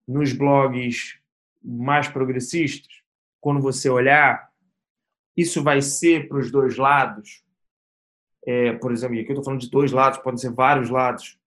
nos 0.08 0.32
blogs 0.32 1.20
mais 1.62 2.08
progressistas? 2.08 3.02
Quando 3.42 3.60
você 3.60 3.90
olhar, 3.90 4.50
isso 5.36 5.62
vai 5.62 5.82
ser 5.82 6.30
para 6.30 6.38
os 6.38 6.50
dois 6.50 6.78
lados? 6.78 7.44
É, 8.46 8.74
por 8.74 8.92
exemplo, 8.92 9.20
aqui 9.20 9.30
eu 9.30 9.34
estou 9.34 9.44
falando 9.44 9.62
de 9.62 9.70
dois 9.70 9.92
lados, 9.92 10.20
podem 10.20 10.38
ser 10.38 10.52
vários 10.52 10.90
lados, 10.90 11.38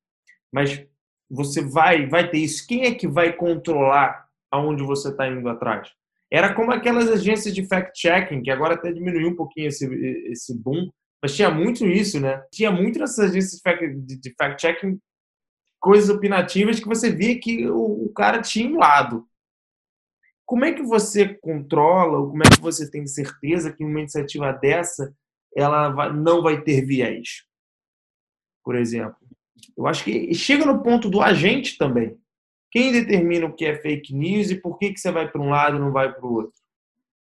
mas 0.53 0.85
você 1.31 1.63
vai, 1.63 2.07
vai 2.07 2.29
ter 2.29 2.39
isso. 2.39 2.67
Quem 2.67 2.85
é 2.85 2.95
que 2.95 3.09
vai 3.09 3.33
controlar 3.33 4.29
aonde 4.51 4.83
você 4.83 5.09
está 5.09 5.27
indo 5.27 5.49
atrás? 5.49 5.91
Era 6.31 6.55
como 6.55 6.73
aquelas 6.73 7.09
agências 7.09 7.55
de 7.55 7.67
fact-checking, 7.67 8.43
que 8.43 8.51
agora 8.51 8.75
até 8.75 8.93
diminuiu 8.93 9.29
um 9.29 9.37
pouquinho 9.37 9.69
esse, 9.69 9.87
esse 10.31 10.59
boom, 10.59 10.91
mas 11.23 11.37
tinha 11.37 11.51
muito 11.51 11.87
isso, 11.87 12.19
né? 12.21 12.43
Tinha 12.51 12.71
muito 12.71 12.99
nessas 12.99 13.31
agências 13.31 13.61
de 13.61 14.35
fact-checking 14.37 14.99
coisas 15.81 16.09
opinativas 16.09 16.79
que 16.79 16.87
você 16.87 17.11
via 17.11 17.39
que 17.39 17.69
o, 17.69 18.07
o 18.07 18.13
cara 18.15 18.41
tinha 18.41 18.69
um 18.69 18.79
lado. 18.79 19.27
Como 20.47 20.65
é 20.65 20.73
que 20.73 20.83
você 20.83 21.35
controla, 21.35 22.19
ou 22.19 22.31
como 22.31 22.43
é 22.43 22.49
que 22.49 22.61
você 22.61 22.91
tem 22.91 23.07
certeza 23.07 23.73
que 23.73 23.85
uma 23.85 24.01
iniciativa 24.01 24.53
dessa 24.53 25.15
ela 25.57 26.13
não 26.13 26.43
vai 26.43 26.61
ter 26.63 26.85
viés? 26.85 27.45
Por 28.65 28.77
exemplo. 28.77 29.17
Eu 29.77 29.87
acho 29.87 30.05
que 30.05 30.35
chega 30.35 30.65
no 30.65 30.83
ponto 30.83 31.09
do 31.09 31.21
agente 31.21 31.79
também. 31.79 32.17
Quem 32.71 32.91
determina 32.91 33.47
o 33.47 33.53
que 33.53 33.67
é 33.67 33.77
fake 33.77 34.15
news 34.15 34.51
e 34.51 34.57
por 34.57 34.79
que, 34.79 34.93
que 34.93 35.01
você 35.01 35.13
vai 35.13 35.31
para 35.31 35.41
um 35.41 35.51
lado 35.51 35.77
e 35.77 35.81
não 35.81 35.93
vai 35.93 36.13
para 36.13 36.25
o 36.25 36.33
outro? 36.33 36.59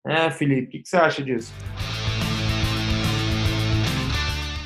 É, 0.06 0.30
Felipe, 0.30 0.68
o 0.68 0.70
que, 0.70 0.80
que 0.80 0.90
você 0.90 0.98
acha 0.98 1.24
disso? 1.24 1.52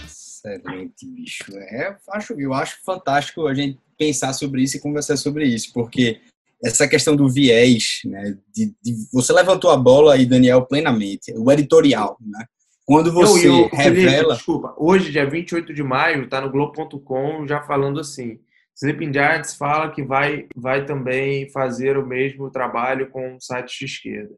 Excelente, 0.06 1.06
bicho. 1.06 1.56
É, 1.56 1.98
acho, 2.10 2.34
eu 2.34 2.54
acho 2.54 2.84
fantástico 2.84 3.46
a 3.48 3.54
gente 3.54 3.80
pensar 3.98 4.34
sobre 4.34 4.64
isso 4.64 4.78
e 4.78 4.82
conversar 4.82 5.18
sobre 5.18 5.46
isso, 5.46 5.72
porque 5.72 6.20
essa 6.64 6.88
questão 6.88 7.16
do 7.16 7.30
viés, 7.30 8.02
né, 8.06 8.38
de, 8.54 8.74
de, 8.82 9.08
você 9.12 9.34
levantou 9.34 9.72
a 9.72 9.78
bola 9.78 10.14
aí, 10.14 10.26
Daniel, 10.26 10.66
plenamente, 10.66 11.32
o 11.36 11.52
editorial, 11.52 12.18
né? 12.20 12.46
Quando 12.92 13.10
você 13.14 13.48
eu, 13.48 13.54
eu, 13.54 13.70
revela... 13.70 14.34
Desculpa, 14.34 14.76
hoje, 14.78 15.14
dia 15.14 15.26
28 15.26 15.74
de 15.74 15.82
maio, 15.82 16.26
está 16.26 16.42
no 16.42 16.52
Globo.com 16.52 17.48
já 17.48 17.62
falando 17.62 18.02
assim, 18.02 18.42
Sleeping 18.76 19.14
Giants 19.14 19.56
fala 19.56 19.92
que 19.92 20.04
vai, 20.04 20.46
vai 20.54 20.86
também 20.86 21.50
fazer 21.52 21.98
o 21.98 22.06
mesmo 22.06 22.52
trabalho 22.52 23.10
com 23.10 23.38
o 23.38 23.40
site 23.40 23.80
de 23.80 23.86
esquerda. 23.86 24.36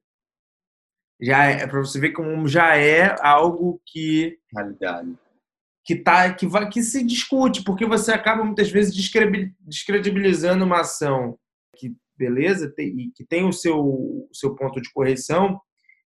Já 1.19 1.45
é, 1.45 1.65
para 1.65 1.79
você 1.79 1.99
ver 1.99 2.11
como 2.11 2.47
já 2.47 2.77
é 2.77 3.15
algo 3.21 3.81
que... 3.87 4.37
Realidade 4.55 5.17
que 5.85 5.97
tá 5.97 6.33
que 6.33 6.47
vai 6.47 6.69
que 6.69 6.81
se 6.81 7.03
discute 7.03 7.61
porque 7.61 7.85
você 7.85 8.13
acaba 8.13 8.41
muitas 8.41 8.71
vezes 8.71 8.95
descredibilizando 8.95 10.63
uma 10.63 10.79
ação 10.79 11.37
que 11.75 11.93
beleza 12.17 12.71
tem, 12.73 13.11
que 13.13 13.25
tem 13.25 13.43
o 13.45 13.51
seu 13.51 13.81
o 13.83 14.29
seu 14.31 14.55
ponto 14.55 14.79
de 14.79 14.89
correção 14.93 15.59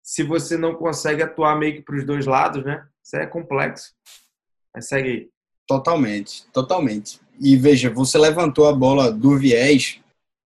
se 0.02 0.22
você 0.22 0.56
não 0.56 0.74
consegue 0.74 1.22
atuar 1.22 1.58
meio 1.58 1.76
que 1.76 1.82
para 1.82 1.96
os 1.96 2.04
dois 2.04 2.26
lados 2.26 2.64
né 2.64 2.84
isso 3.02 3.16
é 3.16 3.26
complexo 3.26 3.92
mas 4.74 4.88
segue 4.88 5.08
aí. 5.08 5.28
totalmente 5.66 6.44
totalmente 6.52 7.20
e 7.40 7.56
veja 7.56 7.90
você 7.90 8.18
levantou 8.18 8.68
a 8.68 8.72
bola 8.72 9.10
do 9.10 9.38
viés 9.38 10.00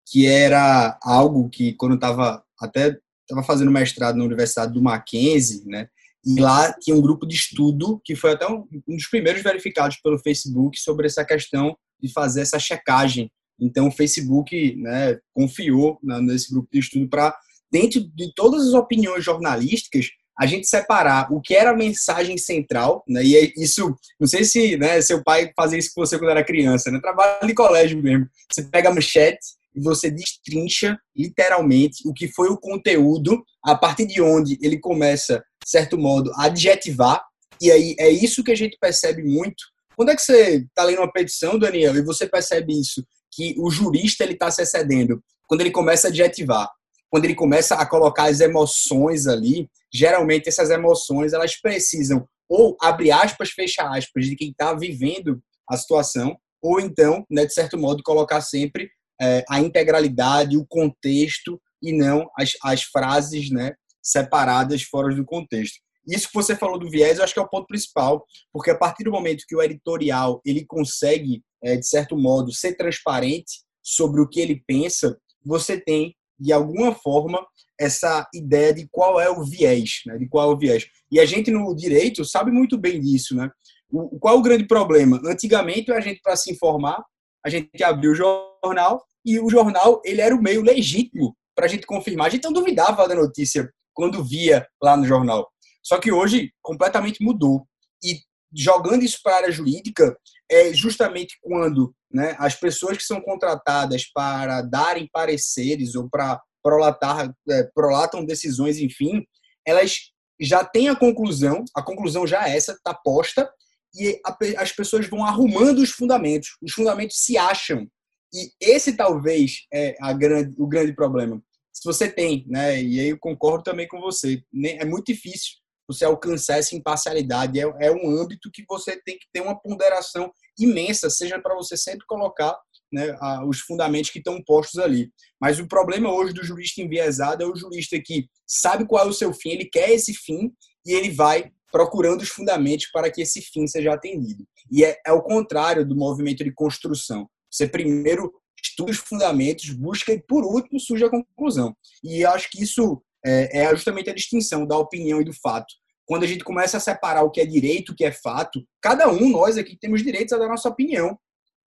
que 0.07 0.27
era 0.27 0.97
algo 1.01 1.49
que 1.49 1.73
quando 1.73 1.95
estava 1.95 2.43
até 2.59 2.97
estava 3.21 3.43
fazendo 3.43 3.71
mestrado 3.71 4.17
na 4.17 4.23
Universidade 4.23 4.73
do 4.73 4.81
Mackenzie 4.81 5.63
né 5.65 5.89
e 6.25 6.39
lá 6.39 6.73
tinha 6.73 6.95
um 6.95 7.01
grupo 7.01 7.27
de 7.27 7.35
estudo 7.35 8.01
que 8.03 8.15
foi 8.15 8.31
até 8.31 8.47
um, 8.47 8.65
um 8.87 8.95
dos 8.95 9.07
primeiros 9.07 9.43
verificados 9.43 9.97
pelo 9.97 10.17
Facebook 10.17 10.79
sobre 10.79 11.05
essa 11.05 11.23
questão 11.23 11.77
de 12.01 12.11
fazer 12.11 12.41
essa 12.41 12.57
checagem. 12.57 13.31
Então, 13.59 13.87
o 13.87 13.91
Facebook 13.91 14.75
né, 14.75 15.19
confiou 15.33 15.99
nesse 16.01 16.51
grupo 16.51 16.67
de 16.71 16.79
estudo 16.79 17.07
para, 17.07 17.37
dentro 17.75 17.99
de 18.15 18.33
todas 18.33 18.69
as 18.69 18.73
opiniões 18.73 19.21
jornalísticas, 19.21 20.05
a 20.39 20.45
gente 20.45 20.65
separar 20.65 21.29
o 21.29 21.41
que 21.41 21.53
era 21.53 21.71
a 21.71 21.75
mensagem 21.75 22.37
central, 22.37 23.03
né, 23.05 23.21
e 23.21 23.53
isso, 23.57 23.93
não 24.17 24.25
sei 24.25 24.45
se 24.45 24.77
né, 24.77 25.01
seu 25.01 25.21
pai 25.21 25.51
fazia 25.53 25.77
isso 25.77 25.91
com 25.93 26.05
você 26.05 26.17
quando 26.17 26.31
era 26.31 26.43
criança, 26.43 26.89
né, 26.89 27.01
trabalho 27.01 27.45
de 27.45 27.53
colégio 27.53 28.01
mesmo. 28.01 28.27
Você 28.49 28.63
pega 28.63 28.89
a 28.89 28.93
manchete 28.93 29.45
e 29.75 29.81
você 29.81 30.09
destrincha 30.09 30.97
literalmente 31.13 32.07
o 32.07 32.13
que 32.13 32.29
foi 32.29 32.47
o 32.47 32.57
conteúdo, 32.57 33.43
a 33.61 33.75
partir 33.75 34.05
de 34.05 34.21
onde 34.21 34.57
ele 34.61 34.79
começa 34.79 35.43
certo 35.65 35.97
modo, 35.97 36.31
adjetivar. 36.37 37.21
E 37.61 37.71
aí 37.71 37.93
é 37.99 38.09
isso 38.09 38.43
que 38.43 38.51
a 38.51 38.55
gente 38.55 38.77
percebe 38.79 39.21
muito. 39.21 39.65
Quando 39.97 40.11
é 40.11 40.15
que 40.15 40.21
você 40.21 40.65
está 40.65 40.83
lendo 40.85 40.99
uma 40.99 41.11
petição, 41.11 41.59
Daniel, 41.59 41.95
e 41.97 42.03
você 42.03 42.25
percebe 42.25 42.79
isso? 42.79 43.05
Que 43.33 43.53
o 43.57 43.69
jurista 43.69 44.23
ele 44.23 44.33
está 44.33 44.49
se 44.49 44.61
excedendo 44.61 45.21
quando 45.47 45.61
ele 45.61 45.71
começa 45.71 46.07
a 46.07 46.09
adjetivar, 46.09 46.69
quando 47.15 47.23
ele 47.23 47.33
começa 47.33 47.75
a 47.75 47.85
colocar 47.85 48.25
as 48.25 48.41
emoções 48.41 49.25
ali. 49.25 49.69
Geralmente 49.93 50.49
essas 50.49 50.69
emoções 50.69 51.31
elas 51.31 51.55
precisam 51.55 52.27
ou 52.49 52.75
abre 52.81 53.09
aspas, 53.09 53.51
fecha 53.51 53.83
aspas, 53.83 54.25
de 54.25 54.35
quem 54.35 54.49
está 54.49 54.73
vivendo 54.73 55.41
a 55.69 55.77
situação, 55.77 56.35
ou 56.61 56.77
então, 56.81 57.25
né, 57.31 57.45
de 57.45 57.53
certo 57.53 57.77
modo, 57.77 58.03
colocar 58.03 58.41
sempre 58.41 58.89
é, 59.21 59.45
a 59.49 59.61
integralidade, 59.61 60.57
o 60.57 60.65
contexto 60.67 61.57
e 61.81 61.93
não 61.93 62.29
as, 62.37 62.51
as 62.61 62.83
frases 62.83 63.49
né, 63.49 63.73
separadas 64.03 64.83
fora 64.83 65.15
do 65.15 65.23
contexto. 65.23 65.77
Isso 66.05 66.27
que 66.27 66.33
você 66.33 66.53
falou 66.53 66.77
do 66.77 66.89
viés, 66.89 67.17
eu 67.17 67.23
acho 67.23 67.33
que 67.33 67.39
é 67.39 67.43
o 67.43 67.49
ponto 67.49 67.65
principal, 67.65 68.25
porque 68.51 68.71
a 68.71 68.77
partir 68.77 69.05
do 69.05 69.11
momento 69.11 69.45
que 69.47 69.55
o 69.55 69.61
editorial 69.61 70.41
ele 70.45 70.65
consegue, 70.65 71.41
é, 71.63 71.77
de 71.77 71.87
certo 71.87 72.17
modo, 72.17 72.51
ser 72.51 72.75
transparente 72.75 73.63
sobre 73.81 74.19
o 74.19 74.27
que 74.27 74.41
ele 74.41 74.61
pensa, 74.67 75.17
você 75.45 75.79
tem, 75.79 76.13
de 76.39 76.51
alguma 76.51 76.93
forma, 76.93 77.45
essa 77.79 78.27
ideia 78.33 78.73
de 78.73 78.87
qual 78.91 79.19
é 79.19 79.29
o 79.29 79.43
viés, 79.43 80.01
né? 80.05 80.17
de 80.17 80.27
qual 80.27 80.51
é 80.51 80.53
o 80.53 80.57
viés. 80.57 80.85
E 81.11 81.19
a 81.19 81.25
gente 81.25 81.51
no 81.51 81.75
direito 81.75 82.23
sabe 82.25 82.51
muito 82.51 82.77
bem 82.77 82.99
disso, 82.99 83.35
né? 83.35 83.49
O, 83.89 84.19
qual 84.19 84.35
é 84.35 84.37
o 84.37 84.41
grande 84.41 84.65
problema? 84.65 85.21
Antigamente, 85.25 85.91
a 85.91 85.99
gente, 85.99 86.19
para 86.21 86.35
se 86.35 86.51
informar, 86.51 87.03
a 87.45 87.49
gente 87.49 87.83
abria 87.83 88.11
o 88.11 88.15
jornal 88.15 89.03
e 89.23 89.39
o 89.39 89.49
jornal 89.49 90.01
ele 90.03 90.21
era 90.21 90.35
o 90.35 90.41
meio 90.41 90.61
legítimo 90.61 91.35
para 91.55 91.65
a 91.65 91.69
gente 91.69 91.85
confirmar. 91.85 92.27
A 92.27 92.29
gente 92.29 92.43
não 92.43 92.53
duvidava 92.53 93.07
da 93.07 93.15
notícia 93.15 93.71
quando 93.93 94.23
via 94.23 94.67
lá 94.81 94.97
no 94.97 95.05
jornal. 95.05 95.49
Só 95.83 95.99
que 95.99 96.11
hoje 96.11 96.51
completamente 96.61 97.23
mudou. 97.23 97.65
E 98.03 98.19
jogando 98.55 99.03
isso 99.03 99.19
para 99.21 99.33
a 99.33 99.37
área 99.37 99.51
jurídica, 99.51 100.17
é 100.49 100.73
justamente 100.73 101.37
quando 101.41 101.93
né, 102.11 102.35
as 102.39 102.55
pessoas 102.55 102.97
que 102.97 103.03
são 103.03 103.19
contratadas 103.19 104.05
para 104.13 104.61
darem 104.61 105.09
pareceres 105.11 105.95
ou 105.95 106.09
para 106.09 106.41
prolatar, 106.63 107.31
é, 107.49 107.63
prolatam 107.75 108.25
decisões, 108.25 108.79
enfim, 108.79 109.25
elas 109.67 109.97
já 110.39 110.63
têm 110.63 110.89
a 110.89 110.95
conclusão, 110.95 111.63
a 111.75 111.83
conclusão 111.83 112.25
já 112.25 112.47
é 112.47 112.55
essa, 112.55 112.71
está 112.71 112.93
posta, 112.93 113.49
e 113.93 114.19
a, 114.25 114.37
as 114.61 114.71
pessoas 114.71 115.07
vão 115.07 115.25
arrumando 115.25 115.79
os 115.79 115.91
fundamentos. 115.91 116.57
Os 116.61 116.73
fundamentos 116.73 117.17
se 117.19 117.37
acham. 117.37 117.87
E 118.33 118.51
esse 118.59 118.95
talvez 118.95 119.65
é 119.73 119.95
a 120.01 120.11
grande, 120.13 120.55
o 120.57 120.67
grande 120.67 120.93
problema. 120.93 121.41
Se 121.73 121.83
você 121.83 122.09
tem, 122.09 122.45
né, 122.47 122.81
e 122.81 122.99
aí 122.99 123.09
eu 123.09 123.19
concordo 123.19 123.63
também 123.63 123.87
com 123.87 123.99
você, 123.99 124.41
é 124.79 124.85
muito 124.85 125.07
difícil 125.07 125.55
você 125.87 126.05
alcançar 126.05 126.57
essa 126.57 126.75
imparcialidade. 126.75 127.59
É, 127.59 127.63
é 127.79 127.91
um 127.91 128.09
âmbito 128.09 128.51
que 128.51 128.63
você 128.67 128.99
tem 129.03 129.17
que 129.17 129.27
ter 129.31 129.41
uma 129.41 129.59
ponderação 129.59 130.31
imensa, 130.59 131.09
seja 131.09 131.39
para 131.39 131.55
você 131.55 131.75
sempre 131.77 132.05
colocar 132.07 132.57
né, 132.91 133.15
os 133.47 133.59
fundamentos 133.59 134.09
que 134.09 134.19
estão 134.19 134.41
postos 134.43 134.79
ali. 134.79 135.11
Mas 135.39 135.59
o 135.59 135.67
problema 135.67 136.11
hoje 136.11 136.33
do 136.33 136.43
jurista 136.43 136.81
enviesado 136.81 137.43
é 137.43 137.47
o 137.47 137.55
jurista 137.55 137.99
que 138.03 138.27
sabe 138.47 138.85
qual 138.85 139.05
é 139.05 139.09
o 139.09 139.13
seu 139.13 139.33
fim, 139.33 139.49
ele 139.49 139.65
quer 139.65 139.89
esse 139.89 140.13
fim 140.13 140.51
e 140.85 140.93
ele 140.93 141.11
vai 141.11 141.51
procurando 141.71 142.21
os 142.21 142.29
fundamentos 142.29 142.87
para 142.91 143.11
que 143.11 143.21
esse 143.21 143.41
fim 143.41 143.67
seja 143.67 143.93
atendido. 143.93 144.47
E 144.71 144.85
é, 144.85 144.97
é 145.05 145.11
o 145.11 145.21
contrário 145.21 145.85
do 145.85 145.95
movimento 145.95 146.43
de 146.43 146.53
construção. 146.53 147.29
Você 147.51 147.67
primeiro 147.67 148.31
estuda 148.63 148.91
os 148.91 148.97
fundamentos, 148.97 149.69
busca 149.71 150.11
e 150.13 150.21
por 150.21 150.43
último 150.43 150.79
surge 150.79 151.03
a 151.03 151.09
conclusão. 151.09 151.75
E 152.03 152.25
acho 152.25 152.49
que 152.49 152.63
isso 152.63 153.01
é, 153.25 153.63
é 153.63 153.69
justamente 153.71 154.09
a 154.09 154.13
distinção 154.13 154.65
da 154.65 154.77
opinião 154.77 155.19
e 155.19 155.25
do 155.25 155.33
fato. 155.33 155.73
Quando 156.05 156.23
a 156.23 156.27
gente 156.27 156.43
começa 156.43 156.77
a 156.77 156.79
separar 156.79 157.23
o 157.23 157.31
que 157.31 157.41
é 157.41 157.45
direito, 157.45 157.91
o 157.91 157.95
que 157.95 158.05
é 158.05 158.11
fato, 158.11 158.63
cada 158.81 159.09
um, 159.09 159.29
nós 159.29 159.57
aqui, 159.57 159.75
temos 159.75 160.03
direitos 160.03 160.33
a 160.33 160.37
dar 160.37 160.47
nossa 160.47 160.69
opinião, 160.69 161.17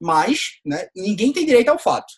mas 0.01 0.61
né, 0.65 0.89
ninguém 0.95 1.33
tem 1.33 1.45
direito 1.45 1.71
ao 1.71 1.79
fato. 1.79 2.13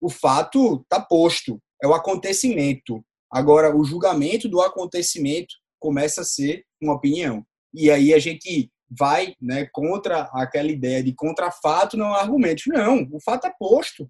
O 0.00 0.08
fato 0.08 0.80
está 0.82 1.00
posto, 1.00 1.60
é 1.82 1.88
o 1.88 1.94
acontecimento. 1.94 3.04
Agora, 3.30 3.76
o 3.76 3.84
julgamento 3.84 4.48
do 4.48 4.60
acontecimento 4.60 5.54
começa 5.80 6.20
a 6.20 6.24
ser 6.24 6.64
uma 6.80 6.94
opinião. 6.94 7.44
E 7.74 7.90
aí 7.90 8.14
a 8.14 8.18
gente 8.18 8.70
vai 8.88 9.34
né, 9.40 9.68
contra 9.72 10.30
aquela 10.32 10.70
ideia 10.70 11.02
de 11.02 11.12
contra 11.12 11.50
fato 11.50 11.96
não 11.96 12.14
argumento. 12.14 12.62
Não, 12.68 13.08
o 13.12 13.20
fato 13.20 13.46
é 13.46 13.52
posto. 13.58 14.08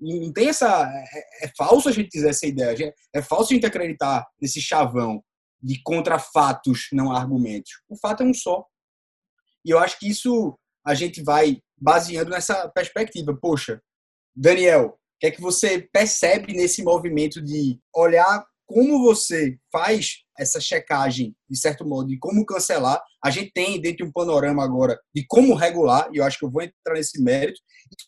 Não 0.00 0.32
tem 0.32 0.48
essa. 0.48 0.90
É, 1.12 1.46
é 1.46 1.52
falso 1.56 1.88
a 1.88 1.92
gente 1.92 2.10
dizer 2.10 2.30
essa 2.30 2.46
ideia. 2.46 2.94
É 3.14 3.20
falso 3.22 3.52
a 3.52 3.54
gente 3.54 3.66
acreditar 3.66 4.26
nesse 4.40 4.60
chavão 4.60 5.22
de 5.62 5.80
contra 5.82 6.18
fatos 6.18 6.88
não 6.92 7.12
argumentos. 7.12 7.82
O 7.88 7.96
fato 7.96 8.22
é 8.22 8.26
um 8.26 8.34
só. 8.34 8.64
E 9.64 9.70
eu 9.70 9.78
acho 9.78 9.98
que 9.98 10.08
isso 10.08 10.58
a 10.86 10.94
gente 10.94 11.22
vai 11.22 11.60
baseando 11.76 12.30
nessa 12.30 12.68
perspectiva. 12.70 13.36
Poxa, 13.38 13.80
Daniel, 14.34 14.86
o 14.86 14.98
que 15.20 15.26
é 15.26 15.30
que 15.30 15.40
você 15.40 15.86
percebe 15.92 16.54
nesse 16.54 16.82
movimento 16.82 17.42
de 17.42 17.78
olhar 17.94 18.44
como 18.70 19.02
você 19.02 19.58
faz 19.72 20.18
essa 20.38 20.60
checagem, 20.60 21.34
de 21.48 21.58
certo 21.58 21.84
modo, 21.84 22.06
de 22.06 22.16
como 22.20 22.46
cancelar? 22.46 23.02
A 23.22 23.28
gente 23.28 23.50
tem 23.50 23.80
dentro 23.80 23.96
de 23.96 24.04
um 24.04 24.12
panorama 24.12 24.62
agora 24.62 24.96
de 25.12 25.26
como 25.26 25.54
regular, 25.54 26.08
e 26.12 26.18
eu 26.18 26.24
acho 26.24 26.38
que 26.38 26.44
eu 26.44 26.50
vou 26.50 26.62
entrar 26.62 26.94
nesse 26.94 27.20
mérito. 27.20 27.60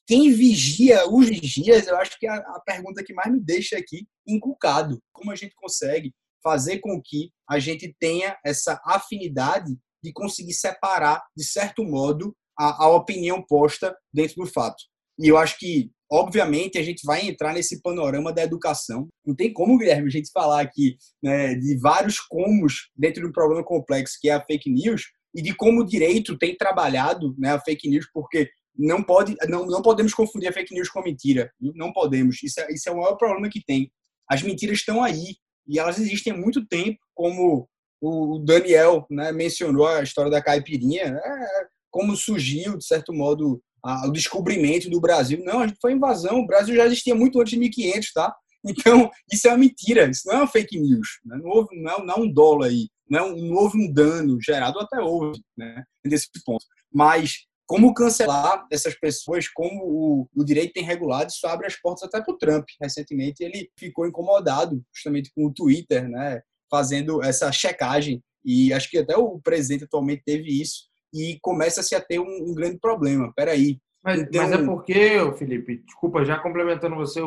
quem 0.07 0.33
vigia 0.33 1.05
os 1.11 1.29
vigias, 1.29 1.89
eu 1.89 1.97
acho 1.97 2.17
que 2.17 2.29
é 2.29 2.31
a 2.31 2.61
pergunta 2.65 3.03
que 3.03 3.13
mais 3.13 3.33
me 3.33 3.41
deixa 3.41 3.77
aqui 3.77 4.07
inculcado. 4.25 5.03
Como 5.13 5.33
a 5.33 5.35
gente 5.35 5.53
consegue 5.57 6.15
fazer 6.41 6.79
com 6.79 7.03
que 7.05 7.33
a 7.51 7.59
gente 7.59 7.93
tenha 7.99 8.39
essa 8.47 8.81
afinidade 8.87 9.77
de 10.01 10.13
conseguir 10.13 10.55
separar, 10.55 11.25
de 11.37 11.45
certo 11.45 11.83
modo, 11.83 12.37
a, 12.57 12.85
a 12.85 12.89
opinião 12.89 13.43
posta 13.45 13.97
dentro 14.15 14.37
do 14.37 14.47
fato. 14.47 14.85
E 15.23 15.29
eu 15.29 15.39
acho 15.39 15.57
que, 15.57 15.89
obviamente, 16.11 16.77
a 16.79 16.83
gente 16.83 17.07
vai 17.07 17.29
entrar 17.29 17.55
nesse 17.55 17.81
panorama 17.81 18.33
da 18.33 18.43
educação. 18.43 19.09
Não 19.25 19.37
tem 19.37 19.53
como, 19.53 19.79
Guilherme, 19.79 20.09
a 20.09 20.11
gente 20.11 20.33
falar 20.33 20.61
aqui 20.61 20.97
né, 21.23 21.55
de 21.55 21.79
vários 21.79 22.19
comos 22.19 22.91
dentro 22.97 23.23
de 23.23 23.29
um 23.29 23.33
problema 23.33 23.65
complexo 23.65 24.19
que 24.21 24.29
é 24.29 24.35
a 24.35 24.45
fake 24.45 24.69
news 24.69 25.05
e 25.33 25.41
de 25.41 25.55
como 25.55 25.81
o 25.81 25.87
direito 25.87 26.37
tem 26.37 26.57
trabalhado 26.57 27.37
né, 27.39 27.53
a 27.53 27.61
fake 27.61 27.89
news, 27.89 28.07
porque 28.13 28.51
não, 28.77 29.01
pode, 29.01 29.37
não, 29.49 29.65
não 29.65 29.81
podemos 29.81 30.13
confundir 30.13 30.49
a 30.49 30.53
fake 30.53 30.75
news 30.75 30.91
com 30.91 31.01
mentira. 31.03 31.53
Não 31.61 31.93
podemos. 31.93 32.43
Isso 32.43 32.61
é, 32.61 32.73
isso 32.73 32.89
é 32.89 32.93
o 32.93 32.97
maior 32.97 33.15
problema 33.15 33.49
que 33.49 33.65
tem. 33.65 33.93
As 34.29 34.43
mentiras 34.43 34.79
estão 34.79 35.05
aí 35.05 35.37
e 35.69 35.79
elas 35.79 36.01
existem 36.01 36.33
há 36.33 36.37
muito 36.37 36.67
tempo, 36.67 36.99
como 37.15 37.69
o 38.01 38.41
Daniel 38.41 39.07
né, 39.09 39.31
mencionou 39.31 39.87
a 39.87 40.03
história 40.03 40.33
da 40.33 40.43
caipirinha. 40.43 41.05
É, 41.05 41.67
como 41.93 42.17
surgiu, 42.17 42.77
de 42.77 42.85
certo 42.85 43.13
modo, 43.13 43.63
o 43.85 44.11
descobrimento 44.11 44.89
do 44.89 45.01
Brasil. 45.01 45.43
Não, 45.45 45.61
a 45.61 45.67
gente 45.67 45.79
foi 45.81 45.93
invasão. 45.93 46.41
O 46.41 46.47
Brasil 46.47 46.75
já 46.77 46.87
existia 46.87 47.15
muito 47.15 47.41
antes 47.41 47.53
de 47.53 47.59
1500, 47.59 48.13
tá? 48.13 48.35
Então, 48.65 49.11
isso 49.33 49.49
é 49.49 49.51
uma 49.51 49.59
mentira, 49.59 50.09
isso 50.09 50.23
não 50.27 50.35
é 50.35 50.37
uma 50.39 50.47
fake 50.47 50.79
news. 50.79 51.21
Né? 51.25 51.37
Não, 51.43 51.51
houve, 51.51 51.81
não, 51.81 51.91
é, 51.91 52.05
não 52.05 52.15
é 52.15 52.19
um 52.21 52.33
dólar 52.33 52.69
aí, 52.69 52.89
não, 53.11 53.27
é 53.27 53.41
não 53.41 53.57
houve 53.57 53.77
um 53.77 53.93
dano 53.93 54.39
gerado, 54.41 54.79
até 54.79 55.01
houve, 55.01 55.41
né? 55.57 55.83
nesse 56.05 56.29
ponto. 56.45 56.65
Mas 56.93 57.47
como 57.67 57.95
cancelar 57.95 58.67
essas 58.71 58.95
pessoas, 58.95 59.49
como 59.49 59.83
o, 59.83 60.29
o 60.37 60.45
direito 60.45 60.75
tem 60.75 60.85
regulado, 60.85 61.31
isso 61.31 61.47
abre 61.47 61.67
as 61.67 61.75
portas 61.81 62.05
até 62.05 62.23
para 62.23 62.35
o 62.35 62.39
Trump. 62.39 62.65
Recentemente 62.81 63.43
ele 63.43 63.71
ficou 63.79 64.07
incomodado 64.07 64.81
justamente 64.95 65.31
com 65.35 65.47
o 65.47 65.53
Twitter, 65.53 66.09
né? 66.09 66.41
fazendo 66.71 67.23
essa 67.23 67.51
checagem, 67.53 68.23
e 68.45 68.73
acho 68.73 68.89
que 68.89 68.99
até 68.99 69.17
o 69.17 69.39
presidente 69.41 69.85
atualmente 69.85 70.23
teve 70.25 70.49
isso, 70.49 70.89
e 71.13 71.39
começa-se 71.43 71.95
a 71.95 72.01
ter 72.01 72.19
um, 72.19 72.51
um 72.51 72.55
grande 72.55 72.79
problema. 72.79 73.33
Peraí. 73.35 73.79
Mas, 74.05 74.21
então... 74.21 74.43
mas 74.43 74.53
é 74.53 74.65
porque, 74.65 75.33
Felipe, 75.39 75.83
desculpa, 75.85 76.25
já 76.25 76.39
complementando 76.39 76.97
você, 76.97 77.21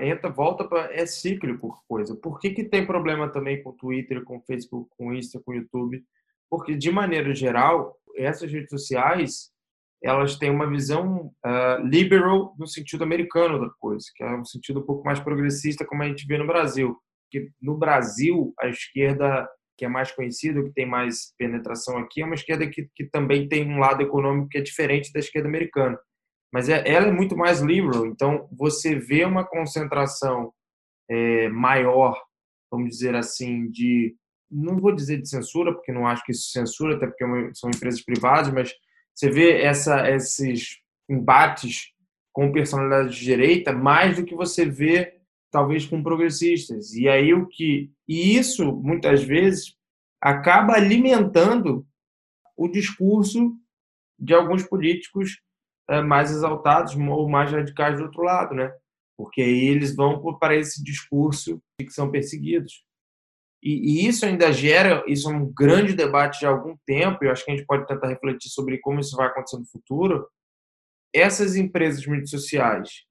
entra, 0.00 0.30
volta 0.30 0.64
para. 0.64 0.92
É 0.92 1.06
cíclico 1.06 1.80
coisa. 1.86 2.16
Por 2.16 2.40
que, 2.40 2.50
que 2.50 2.64
tem 2.64 2.84
problema 2.84 3.28
também 3.28 3.62
com 3.62 3.72
Twitter, 3.72 4.24
com 4.24 4.40
Facebook, 4.40 4.90
com 4.96 5.12
Insta, 5.12 5.40
com 5.44 5.54
YouTube? 5.54 6.02
Porque, 6.50 6.74
de 6.74 6.90
maneira 6.90 7.32
geral, 7.34 7.96
essas 8.16 8.50
redes 8.50 8.70
sociais 8.70 9.50
elas 10.02 10.36
têm 10.36 10.50
uma 10.50 10.68
visão 10.68 11.32
uh, 11.44 11.82
liberal 11.82 12.54
no 12.58 12.66
sentido 12.66 13.02
americano 13.02 13.58
da 13.58 13.70
coisa, 13.78 14.04
que 14.14 14.22
é 14.22 14.36
um 14.36 14.44
sentido 14.44 14.80
um 14.80 14.84
pouco 14.84 15.04
mais 15.04 15.18
progressista, 15.18 15.86
como 15.86 16.02
a 16.02 16.08
gente 16.08 16.26
vê 16.26 16.38
no 16.38 16.46
Brasil. 16.46 16.96
Que 17.30 17.50
no 17.60 17.76
Brasil, 17.76 18.54
a 18.60 18.68
esquerda 18.68 19.48
que 19.76 19.84
é 19.84 19.88
mais 19.88 20.10
conhecido, 20.12 20.64
que 20.64 20.72
tem 20.72 20.86
mais 20.86 21.34
penetração 21.38 21.98
aqui, 21.98 22.22
é 22.22 22.24
uma 22.24 22.34
esquerda 22.34 22.66
que, 22.68 22.88
que 22.94 23.04
também 23.04 23.48
tem 23.48 23.68
um 23.68 23.78
lado 23.78 24.02
econômico 24.02 24.48
que 24.48 24.58
é 24.58 24.62
diferente 24.62 25.12
da 25.12 25.20
esquerda 25.20 25.48
americana. 25.48 25.98
Mas 26.52 26.68
é, 26.68 26.82
ela 26.88 27.08
é 27.08 27.12
muito 27.12 27.36
mais 27.36 27.60
liberal, 27.60 28.06
então 28.06 28.48
você 28.50 28.94
vê 28.94 29.24
uma 29.24 29.44
concentração 29.44 30.52
é, 31.10 31.48
maior, 31.48 32.20
vamos 32.70 32.90
dizer 32.90 33.14
assim, 33.14 33.70
de. 33.70 34.14
Não 34.50 34.78
vou 34.78 34.94
dizer 34.94 35.20
de 35.20 35.28
censura, 35.28 35.74
porque 35.74 35.90
não 35.90 36.06
acho 36.06 36.24
que 36.24 36.30
isso 36.30 36.50
censura, 36.50 36.94
até 36.94 37.06
porque 37.06 37.24
é 37.24 37.50
são 37.52 37.68
empresas 37.68 38.02
privadas, 38.02 38.52
mas 38.52 38.72
você 39.14 39.28
vê 39.28 39.60
essa, 39.60 40.08
esses 40.08 40.78
embates 41.08 41.92
com 42.32 42.52
personalidade 42.52 43.18
de 43.18 43.24
direita 43.24 43.72
mais 43.72 44.16
do 44.16 44.24
que 44.24 44.34
você 44.34 44.64
vê 44.64 45.15
talvez 45.56 45.86
com 45.86 46.02
progressistas. 46.02 46.92
E 46.92 47.08
aí 47.08 47.32
o 47.32 47.46
que 47.46 47.90
e 48.06 48.36
isso 48.36 48.76
muitas 48.76 49.24
vezes 49.24 49.74
acaba 50.20 50.74
alimentando 50.74 51.86
o 52.54 52.68
discurso 52.68 53.56
de 54.18 54.34
alguns 54.34 54.62
políticos 54.64 55.40
eh, 55.88 56.02
mais 56.02 56.30
exaltados 56.30 56.94
ou 56.94 57.26
mais 57.26 57.50
radicais 57.50 57.96
do 57.96 58.04
outro 58.04 58.22
lado, 58.22 58.54
né? 58.54 58.70
Porque 59.16 59.40
eles 59.40 59.96
vão 59.96 60.20
para 60.38 60.54
esse 60.54 60.84
discurso 60.84 61.58
de 61.80 61.86
que 61.86 61.92
são 61.92 62.10
perseguidos. 62.10 62.84
e, 63.62 64.04
e, 64.04 64.08
isso 64.08 64.26
ainda 64.26 64.52
gera, 64.52 65.02
isso 65.06 65.30
é 65.30 65.34
um 65.34 65.50
grande 65.50 65.94
debate 65.94 66.40
de 66.40 66.46
algum 66.46 66.76
tempo, 66.86 67.24
e 67.24 67.28
eu 67.28 67.32
acho 67.32 67.44
que 67.44 67.50
a 67.50 67.56
gente 67.56 67.66
pode 67.66 67.86
tentar 67.86 68.08
refletir 68.08 68.50
sobre 68.50 68.78
como 68.78 69.00
isso 69.00 69.16
vai 69.16 69.28
acontecer 69.28 69.56
no 69.58 69.66
futuro. 69.66 70.28
Essas 71.14 71.56
empresas 71.56 72.02
de 72.02 72.10
mídias 72.10 72.30
sociais, 72.30 73.06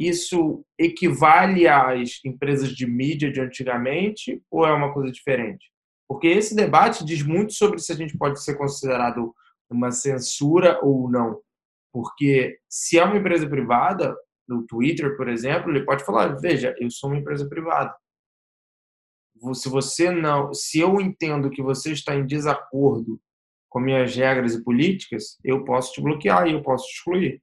isso 0.00 0.64
equivale 0.78 1.68
às 1.68 2.24
empresas 2.24 2.70
de 2.70 2.86
mídia 2.86 3.30
de 3.30 3.40
antigamente 3.40 4.42
ou 4.50 4.66
é 4.66 4.72
uma 4.72 4.94
coisa 4.94 5.12
diferente? 5.12 5.70
Porque 6.08 6.26
esse 6.26 6.56
debate 6.56 7.04
diz 7.04 7.22
muito 7.22 7.52
sobre 7.52 7.78
se 7.78 7.92
a 7.92 7.94
gente 7.94 8.16
pode 8.16 8.42
ser 8.42 8.56
considerado 8.56 9.34
uma 9.70 9.92
censura 9.92 10.80
ou 10.82 11.08
não. 11.10 11.40
Porque 11.92 12.58
se 12.68 12.98
é 12.98 13.04
uma 13.04 13.16
empresa 13.16 13.48
privada, 13.48 14.16
no 14.48 14.66
Twitter, 14.66 15.16
por 15.16 15.28
exemplo, 15.28 15.70
ele 15.70 15.84
pode 15.84 16.04
falar: 16.04 16.28
veja, 16.40 16.74
eu 16.78 16.90
sou 16.90 17.10
uma 17.10 17.18
empresa 17.18 17.48
privada. 17.48 17.94
Se 19.54 19.68
você 19.68 20.10
não, 20.10 20.52
se 20.52 20.80
eu 20.80 21.00
entendo 21.00 21.50
que 21.50 21.62
você 21.62 21.92
está 21.92 22.14
em 22.14 22.26
desacordo 22.26 23.20
com 23.68 23.80
minhas 23.80 24.14
regras 24.14 24.54
e 24.54 24.64
políticas, 24.64 25.38
eu 25.44 25.64
posso 25.64 25.92
te 25.92 26.00
bloquear 26.00 26.46
e 26.46 26.52
eu 26.52 26.62
posso 26.62 26.86
te 26.86 26.94
excluir. 26.96 27.42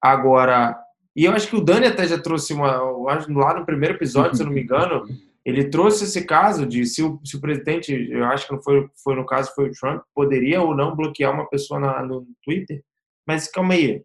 Agora, 0.00 0.78
e 1.18 1.24
eu 1.24 1.32
acho 1.32 1.48
que 1.48 1.56
o 1.56 1.60
Dani 1.60 1.84
até 1.84 2.06
já 2.06 2.16
trouxe 2.16 2.54
uma, 2.54 2.80
lá 2.80 3.58
no 3.58 3.66
primeiro 3.66 3.96
episódio, 3.96 4.36
se 4.36 4.42
eu 4.42 4.46
não 4.46 4.52
me 4.52 4.62
engano, 4.62 5.04
ele 5.44 5.68
trouxe 5.68 6.04
esse 6.04 6.24
caso 6.24 6.64
de 6.64 6.86
se 6.86 7.02
o, 7.02 7.20
se 7.24 7.36
o 7.36 7.40
presidente, 7.40 7.92
eu 7.92 8.24
acho 8.26 8.46
que 8.46 8.52
não 8.52 8.62
foi, 8.62 8.88
foi 9.02 9.16
no 9.16 9.26
caso, 9.26 9.52
foi 9.52 9.68
o 9.68 9.72
Trump, 9.72 10.00
poderia 10.14 10.62
ou 10.62 10.76
não 10.76 10.94
bloquear 10.94 11.34
uma 11.34 11.50
pessoa 11.50 11.80
na, 11.80 12.04
no 12.04 12.24
Twitter. 12.44 12.84
Mas 13.26 13.50
calma 13.50 13.74
aí, 13.74 14.04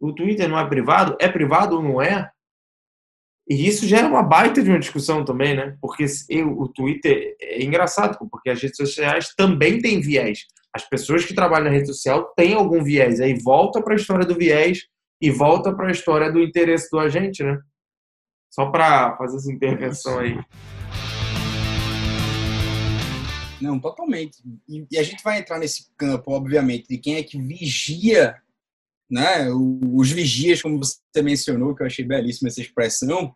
o 0.00 0.12
Twitter 0.12 0.48
não 0.48 0.56
é 0.56 0.64
privado? 0.68 1.16
É 1.20 1.26
privado 1.26 1.74
ou 1.74 1.82
não 1.82 2.00
é? 2.00 2.30
E 3.50 3.66
isso 3.66 3.84
gera 3.84 4.06
uma 4.06 4.22
baita 4.22 4.62
de 4.62 4.70
uma 4.70 4.78
discussão 4.78 5.24
também, 5.24 5.56
né? 5.56 5.76
Porque 5.80 6.06
eu, 6.30 6.56
o 6.56 6.68
Twitter 6.68 7.34
é 7.40 7.64
engraçado, 7.64 8.16
porque 8.30 8.50
as 8.50 8.62
redes 8.62 8.76
sociais 8.76 9.34
também 9.36 9.80
têm 9.80 10.00
viés. 10.00 10.46
As 10.72 10.88
pessoas 10.88 11.24
que 11.24 11.34
trabalham 11.34 11.64
na 11.64 11.72
rede 11.72 11.88
social 11.88 12.32
têm 12.36 12.54
algum 12.54 12.80
viés. 12.80 13.20
Aí 13.20 13.34
volta 13.42 13.82
para 13.82 13.94
a 13.94 13.96
história 13.96 14.24
do 14.24 14.36
viés 14.36 14.84
e 15.24 15.30
volta 15.30 15.74
para 15.74 15.88
a 15.88 15.90
história 15.90 16.30
do 16.30 16.38
interesse 16.38 16.90
do 16.90 16.98
agente, 16.98 17.42
né? 17.42 17.58
Só 18.50 18.70
para 18.70 19.16
fazer 19.16 19.38
essa 19.38 19.50
intervenção 19.50 20.18
aí. 20.18 20.38
Não, 23.58 23.80
totalmente. 23.80 24.42
E, 24.68 24.86
e, 24.92 24.98
a 24.98 25.02
gente 25.02 25.24
vai 25.24 25.38
entrar 25.38 25.58
nesse 25.58 25.88
campo, 25.96 26.30
obviamente, 26.30 26.86
de 26.86 26.98
quem 26.98 27.14
é 27.16 27.22
que 27.22 27.40
vigia, 27.40 28.36
né? 29.10 29.48
Os 29.50 30.10
vigias, 30.10 30.60
como 30.60 30.76
você 30.76 31.22
mencionou, 31.22 31.74
que 31.74 31.82
eu 31.82 31.86
achei 31.86 32.04
belíssima 32.04 32.48
essa 32.48 32.60
expressão, 32.60 33.34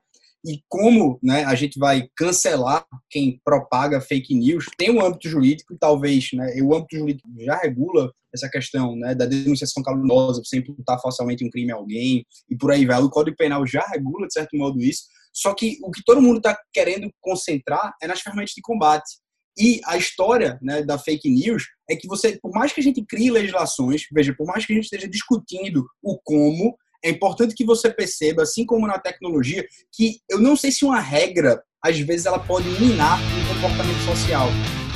e 0.48 0.62
como 0.66 1.18
né, 1.22 1.44
a 1.44 1.54
gente 1.54 1.78
vai 1.78 2.08
cancelar 2.16 2.86
quem 3.10 3.38
propaga 3.44 4.00
fake 4.00 4.34
news, 4.34 4.64
tem 4.78 4.90
um 4.90 5.04
âmbito 5.04 5.28
jurídico, 5.28 5.76
talvez, 5.78 6.28
né, 6.32 6.54
o 6.62 6.74
âmbito 6.74 6.96
jurídico 6.96 7.28
já 7.38 7.56
regula 7.56 8.10
essa 8.34 8.48
questão 8.48 8.96
né, 8.96 9.14
da 9.14 9.26
denunciação 9.26 9.82
caluniosa, 9.82 10.40
sem 10.44 10.60
imputar 10.60 10.98
falsamente 11.00 11.44
um 11.44 11.50
crime 11.50 11.70
a 11.70 11.76
alguém, 11.76 12.24
e 12.48 12.56
por 12.56 12.72
aí 12.72 12.86
vai. 12.86 12.98
O 13.00 13.10
Código 13.10 13.36
Penal 13.36 13.66
já 13.66 13.84
regula, 13.92 14.26
de 14.26 14.32
certo 14.32 14.56
modo, 14.56 14.80
isso, 14.80 15.02
só 15.34 15.54
que 15.54 15.78
o 15.82 15.90
que 15.90 16.02
todo 16.04 16.22
mundo 16.22 16.38
está 16.38 16.58
querendo 16.72 17.10
concentrar 17.20 17.94
é 18.02 18.06
nas 18.06 18.20
ferramentas 18.20 18.54
de 18.54 18.62
combate. 18.62 19.18
E 19.58 19.80
a 19.84 19.96
história 19.96 20.58
né, 20.62 20.82
da 20.82 20.98
fake 20.98 21.28
news 21.28 21.64
é 21.90 21.96
que 21.96 22.06
você, 22.06 22.38
por 22.40 22.52
mais 22.52 22.72
que 22.72 22.80
a 22.80 22.82
gente 22.82 23.04
crie 23.04 23.30
legislações, 23.30 24.02
veja, 24.12 24.34
por 24.36 24.46
mais 24.46 24.64
que 24.64 24.72
a 24.72 24.76
gente 24.76 24.84
esteja 24.84 25.08
discutindo 25.08 25.84
o 26.02 26.18
como, 26.22 26.76
é 27.04 27.10
importante 27.10 27.54
que 27.54 27.64
você 27.64 27.90
perceba, 27.90 28.42
assim 28.42 28.64
como 28.64 28.86
na 28.86 28.98
tecnologia, 28.98 29.66
que 29.92 30.18
eu 30.28 30.40
não 30.40 30.56
sei 30.56 30.72
se 30.72 30.84
uma 30.84 31.00
regra, 31.00 31.62
às 31.82 31.98
vezes, 32.00 32.26
ela 32.26 32.38
pode 32.38 32.68
minar 32.80 33.18
um 33.20 33.54
comportamento 33.54 34.00
social. 34.04 34.48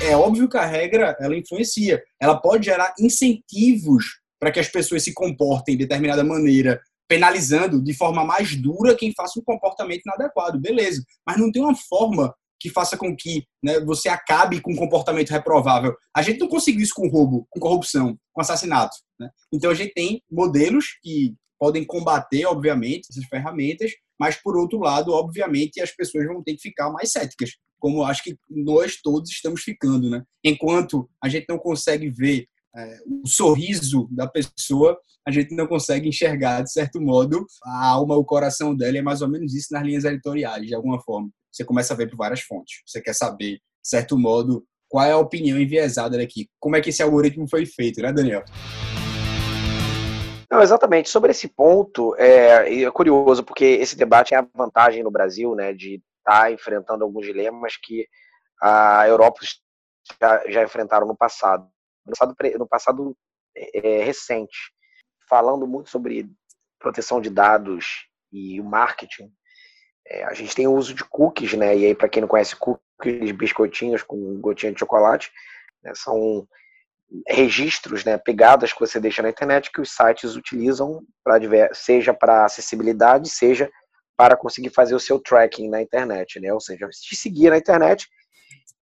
É 0.02 0.16
óbvio 0.16 0.48
que 0.48 0.56
a 0.56 0.66
regra, 0.66 1.16
ela 1.20 1.36
influencia. 1.36 2.02
Ela 2.20 2.40
pode 2.40 2.66
gerar 2.66 2.92
incentivos 2.98 4.20
para 4.40 4.50
que 4.50 4.58
as 4.58 4.68
pessoas 4.68 5.04
se 5.04 5.14
comportem 5.14 5.76
de 5.76 5.84
determinada 5.84 6.24
maneira, 6.24 6.80
penalizando 7.08 7.80
de 7.80 7.94
forma 7.94 8.24
mais 8.24 8.56
dura 8.56 8.96
quem 8.96 9.12
faça 9.16 9.38
um 9.38 9.44
comportamento 9.44 10.02
inadequado. 10.04 10.58
Beleza. 10.58 11.04
Mas 11.24 11.38
não 11.38 11.52
tem 11.52 11.62
uma 11.62 11.76
forma 11.76 12.34
que 12.58 12.68
faça 12.68 12.96
com 12.96 13.14
que 13.14 13.44
né, 13.62 13.80
você 13.80 14.08
acabe 14.08 14.60
com 14.60 14.72
um 14.72 14.76
comportamento 14.76 15.30
reprovável. 15.30 15.94
A 16.16 16.22
gente 16.22 16.40
não 16.40 16.48
conseguiu 16.48 16.82
isso 16.82 16.94
com 16.94 17.08
roubo, 17.08 17.46
com 17.50 17.60
corrupção, 17.60 18.16
com 18.32 18.40
assassinato. 18.40 18.96
Né? 19.18 19.28
Então 19.52 19.70
a 19.70 19.74
gente 19.74 19.92
tem 19.92 20.22
modelos 20.30 20.86
que 21.02 21.34
podem 21.62 21.84
combater, 21.84 22.44
obviamente, 22.46 23.06
essas 23.08 23.24
ferramentas, 23.26 23.92
mas, 24.18 24.34
por 24.34 24.56
outro 24.56 24.80
lado, 24.80 25.12
obviamente, 25.12 25.80
as 25.80 25.92
pessoas 25.92 26.26
vão 26.26 26.42
ter 26.42 26.56
que 26.56 26.60
ficar 26.60 26.90
mais 26.90 27.12
céticas, 27.12 27.52
como 27.78 28.02
acho 28.02 28.24
que 28.24 28.36
nós 28.50 28.96
todos 29.00 29.30
estamos 29.30 29.62
ficando. 29.62 30.10
Né? 30.10 30.24
Enquanto 30.44 31.08
a 31.22 31.28
gente 31.28 31.46
não 31.48 31.58
consegue 31.58 32.10
ver 32.10 32.48
é, 32.76 32.98
o 33.06 33.28
sorriso 33.28 34.08
da 34.10 34.26
pessoa, 34.26 34.98
a 35.24 35.30
gente 35.30 35.54
não 35.54 35.68
consegue 35.68 36.08
enxergar, 36.08 36.62
de 36.62 36.72
certo 36.72 37.00
modo, 37.00 37.46
a 37.64 37.86
alma, 37.90 38.16
o 38.16 38.24
coração 38.24 38.74
dela, 38.74 38.98
é 38.98 39.02
mais 39.02 39.22
ou 39.22 39.28
menos 39.28 39.54
isso 39.54 39.68
nas 39.70 39.84
linhas 39.84 40.04
editoriais, 40.04 40.66
de 40.66 40.74
alguma 40.74 41.00
forma. 41.00 41.30
Você 41.52 41.64
começa 41.64 41.94
a 41.94 41.96
ver 41.96 42.10
por 42.10 42.16
várias 42.16 42.40
fontes. 42.40 42.80
Você 42.84 43.00
quer 43.00 43.14
saber, 43.14 43.52
de 43.52 43.88
certo 43.88 44.18
modo, 44.18 44.66
qual 44.88 45.04
é 45.04 45.12
a 45.12 45.18
opinião 45.18 45.60
enviesada 45.60 46.18
daqui. 46.18 46.48
Como 46.58 46.74
é 46.74 46.80
que 46.80 46.90
esse 46.90 47.04
algoritmo 47.04 47.48
foi 47.48 47.66
feito, 47.66 48.02
né, 48.02 48.12
Daniel? 48.12 48.42
Não, 50.52 50.60
exatamente. 50.60 51.08
Sobre 51.08 51.30
esse 51.30 51.48
ponto, 51.48 52.14
é, 52.16 52.82
é 52.82 52.90
curioso, 52.90 53.42
porque 53.42 53.64
esse 53.64 53.96
debate 53.96 54.34
é 54.34 54.36
a 54.36 54.46
vantagem 54.54 55.02
no 55.02 55.10
Brasil, 55.10 55.54
né, 55.54 55.72
de 55.72 55.94
estar 56.18 56.42
tá 56.42 56.52
enfrentando 56.52 57.02
alguns 57.02 57.24
dilemas 57.24 57.78
que 57.78 58.06
a 58.60 59.08
Europa 59.08 59.40
já, 60.20 60.50
já 60.50 60.62
enfrentaram 60.62 61.06
no 61.06 61.16
passado. 61.16 61.66
No 62.04 62.12
passado, 62.12 62.36
no 62.58 62.68
passado 62.68 63.16
é, 63.56 64.00
é, 64.00 64.04
recente, 64.04 64.74
falando 65.26 65.66
muito 65.66 65.88
sobre 65.88 66.30
proteção 66.78 67.18
de 67.18 67.30
dados 67.30 68.06
e 68.30 68.60
o 68.60 68.64
marketing, 68.64 69.32
é, 70.06 70.24
a 70.24 70.34
gente 70.34 70.54
tem 70.54 70.66
o 70.66 70.74
uso 70.74 70.92
de 70.92 71.02
cookies, 71.02 71.54
né? 71.54 71.74
E 71.74 71.86
aí, 71.86 71.94
para 71.94 72.10
quem 72.10 72.20
não 72.20 72.28
conhece 72.28 72.56
cookies, 72.56 73.32
biscoitinhos 73.32 74.02
com 74.02 74.38
gotinha 74.38 74.70
de 74.70 74.80
chocolate, 74.80 75.32
né, 75.82 75.94
são 75.94 76.46
registros, 77.28 78.04
né, 78.04 78.16
pegadas 78.18 78.72
que 78.72 78.80
você 78.80 78.98
deixa 78.98 79.22
na 79.22 79.28
internet 79.28 79.70
que 79.70 79.80
os 79.80 79.90
sites 79.90 80.34
utilizam 80.36 81.02
para 81.22 81.38
seja 81.74 82.14
para 82.14 82.44
acessibilidade, 82.44 83.28
seja 83.28 83.70
para 84.16 84.36
conseguir 84.36 84.70
fazer 84.70 84.94
o 84.94 85.00
seu 85.00 85.18
tracking 85.18 85.68
na 85.68 85.82
internet, 85.82 86.38
né? 86.38 86.52
Ou 86.52 86.60
seja, 86.60 86.88
te 86.88 87.16
seguir 87.16 87.50
na 87.50 87.58
internet 87.58 88.08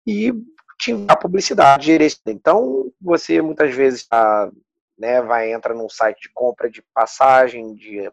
e 0.05 0.33
te 0.79 0.93
a 1.07 1.15
publicidade. 1.15 1.91
Então, 2.25 2.91
você 3.01 3.41
muitas 3.41 3.73
vezes 3.73 4.07
tá, 4.07 4.51
né, 4.97 5.21
vai 5.21 5.51
entrar 5.51 5.73
num 5.73 5.89
site 5.89 6.23
de 6.23 6.29
compra 6.33 6.69
de 6.69 6.83
passagem, 6.93 7.73
de 7.75 8.11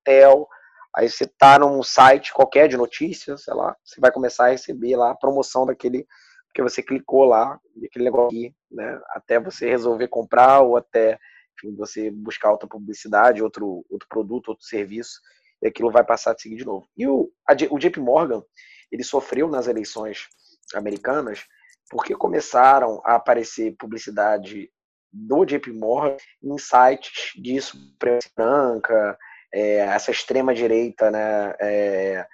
hotel, 0.00 0.48
aí 0.94 1.08
você 1.08 1.26
tá 1.26 1.58
num 1.58 1.82
site 1.82 2.32
qualquer 2.32 2.68
de 2.68 2.76
notícias, 2.76 3.44
sei 3.44 3.54
lá, 3.54 3.76
você 3.84 4.00
vai 4.00 4.10
começar 4.10 4.46
a 4.46 4.50
receber 4.50 4.96
lá 4.96 5.10
a 5.10 5.16
promoção 5.16 5.64
daquele 5.64 6.06
porque 6.52 6.62
você 6.62 6.82
clicou 6.82 7.24
lá, 7.24 7.58
aquele 7.82 8.04
negócio 8.04 8.26
aqui, 8.26 8.54
né, 8.70 9.00
até 9.10 9.40
você 9.40 9.70
resolver 9.70 10.06
comprar 10.08 10.60
ou 10.60 10.76
até 10.76 11.18
enfim, 11.56 11.74
você 11.74 12.10
buscar 12.10 12.50
outra 12.50 12.68
publicidade, 12.68 13.42
outro, 13.42 13.84
outro 13.88 14.06
produto, 14.08 14.48
outro 14.48 14.64
serviço, 14.64 15.18
e 15.62 15.68
aquilo 15.68 15.90
vai 15.90 16.04
passar 16.04 16.32
a 16.32 16.38
seguir 16.38 16.56
de 16.56 16.64
novo. 16.64 16.86
E 16.96 17.06
o, 17.06 17.30
a, 17.48 17.54
o 17.70 17.78
JP 17.78 18.00
Morgan, 18.00 18.42
ele 18.90 19.02
sofreu 19.02 19.48
nas 19.48 19.66
eleições 19.66 20.28
americanas 20.74 21.44
porque 21.90 22.14
começaram 22.14 23.00
a 23.04 23.14
aparecer 23.14 23.76
publicidade 23.78 24.70
do 25.10 25.44
JP 25.44 25.72
Morgan 25.72 26.16
em 26.42 26.58
sites 26.58 27.32
de 27.36 27.60
supremacia 27.60 28.30
branca, 28.34 29.18
é, 29.52 29.76
essa 29.78 30.10
extrema 30.10 30.54
direita, 30.54 31.10
né, 31.10 31.54
é, 31.60 32.26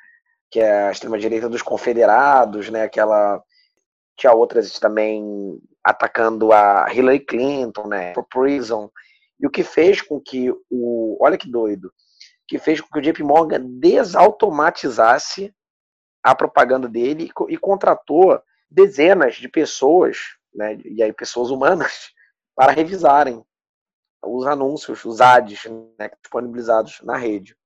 que 0.50 0.60
é 0.60 0.88
a 0.88 0.92
extrema 0.92 1.18
direita 1.18 1.48
dos 1.48 1.62
confederados, 1.62 2.70
né, 2.70 2.82
aquela 2.82 3.42
tinha 4.18 4.32
outras 4.32 4.78
também 4.80 5.58
atacando 5.82 6.52
a 6.52 6.92
Hillary 6.92 7.20
Clinton, 7.20 7.86
né, 7.86 8.12
pro 8.12 8.24
prison, 8.24 8.90
e 9.40 9.46
o 9.46 9.50
que 9.50 9.62
fez 9.62 10.02
com 10.02 10.20
que 10.20 10.50
o, 10.68 11.16
olha 11.20 11.38
que 11.38 11.48
doido, 11.48 11.92
que 12.46 12.58
fez 12.58 12.80
com 12.80 12.88
que 12.88 12.98
o 12.98 13.02
JP 13.02 13.22
Morgan 13.22 13.64
desautomatizasse 13.78 15.54
a 16.22 16.34
propaganda 16.34 16.88
dele 16.88 17.30
e, 17.48 17.54
e 17.54 17.56
contratou 17.56 18.42
dezenas 18.68 19.36
de 19.36 19.48
pessoas, 19.48 20.18
né, 20.52 20.76
e 20.84 21.00
aí 21.00 21.12
pessoas 21.12 21.50
humanas, 21.50 22.10
para 22.56 22.72
revisarem 22.72 23.42
os 24.20 24.44
anúncios, 24.48 25.04
os 25.04 25.20
ads 25.20 25.64
né, 25.96 26.10
disponibilizados 26.20 27.00
na 27.02 27.16
rede. 27.16 27.56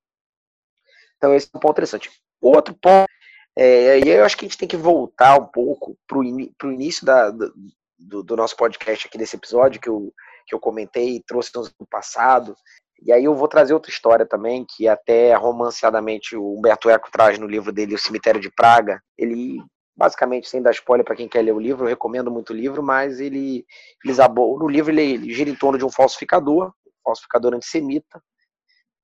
Então 1.16 1.34
esse 1.34 1.46
é 1.46 1.56
um 1.56 1.60
ponto 1.60 1.72
interessante. 1.72 2.10
Outro 2.42 2.74
ponto 2.74 3.08
é, 3.56 3.98
e 3.98 4.02
aí 4.02 4.18
eu 4.18 4.24
acho 4.24 4.36
que 4.36 4.44
a 4.44 4.48
gente 4.48 4.58
tem 4.58 4.68
que 4.68 4.76
voltar 4.76 5.38
um 5.38 5.46
pouco 5.46 5.96
para 6.06 6.18
o 6.18 6.24
in, 6.24 6.50
início 6.64 7.04
da, 7.04 7.30
do, 7.30 8.22
do, 8.22 8.36
nosso 8.36 8.56
podcast 8.56 9.06
aqui 9.06 9.18
desse 9.18 9.36
episódio 9.36 9.80
que 9.80 9.88
eu, 9.88 10.12
que 10.46 10.54
eu 10.54 10.60
comentei 10.60 11.16
e 11.16 11.22
trouxe 11.22 11.50
no 11.54 11.86
passado. 11.86 12.56
E 13.04 13.12
aí 13.12 13.24
eu 13.24 13.34
vou 13.34 13.48
trazer 13.48 13.74
outra 13.74 13.90
história 13.90 14.24
também, 14.24 14.64
que 14.64 14.88
até 14.88 15.34
romanceadamente 15.34 16.36
o 16.36 16.56
Humberto 16.56 16.88
Eco 16.88 17.10
traz 17.10 17.38
no 17.38 17.46
livro 17.46 17.72
dele, 17.72 17.94
O 17.94 17.98
Cemitério 17.98 18.40
de 18.40 18.50
Praga. 18.50 19.02
Ele 19.18 19.60
basicamente 19.94 20.48
sem 20.48 20.62
dar 20.62 20.70
spoiler 20.70 21.04
para 21.04 21.16
quem 21.16 21.28
quer 21.28 21.42
ler 21.42 21.52
o 21.52 21.60
livro, 21.60 21.84
eu 21.84 21.88
recomendo 21.88 22.30
muito 22.30 22.50
o 22.50 22.56
livro, 22.56 22.82
mas 22.82 23.20
ele 23.20 23.64
eles 24.04 24.16
no 24.18 24.66
livro 24.66 24.90
ele, 24.90 25.02
ele, 25.02 25.34
gira 25.34 25.50
em 25.50 25.54
torno 25.54 25.78
de 25.78 25.84
um 25.84 25.90
falsificador, 25.90 26.72
um 26.86 27.02
falsificador 27.04 27.54
antissemita, 27.54 28.22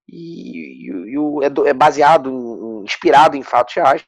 e, 0.09 0.87
e, 0.87 1.13
e 1.13 1.19
o, 1.19 1.43
é, 1.43 1.47
é, 1.69 1.75
baseado, 1.75 2.31
em, 2.31 2.85
inspirado 2.85 3.37
em 3.37 3.43
fatos 3.43 3.75
reais, 3.75 4.05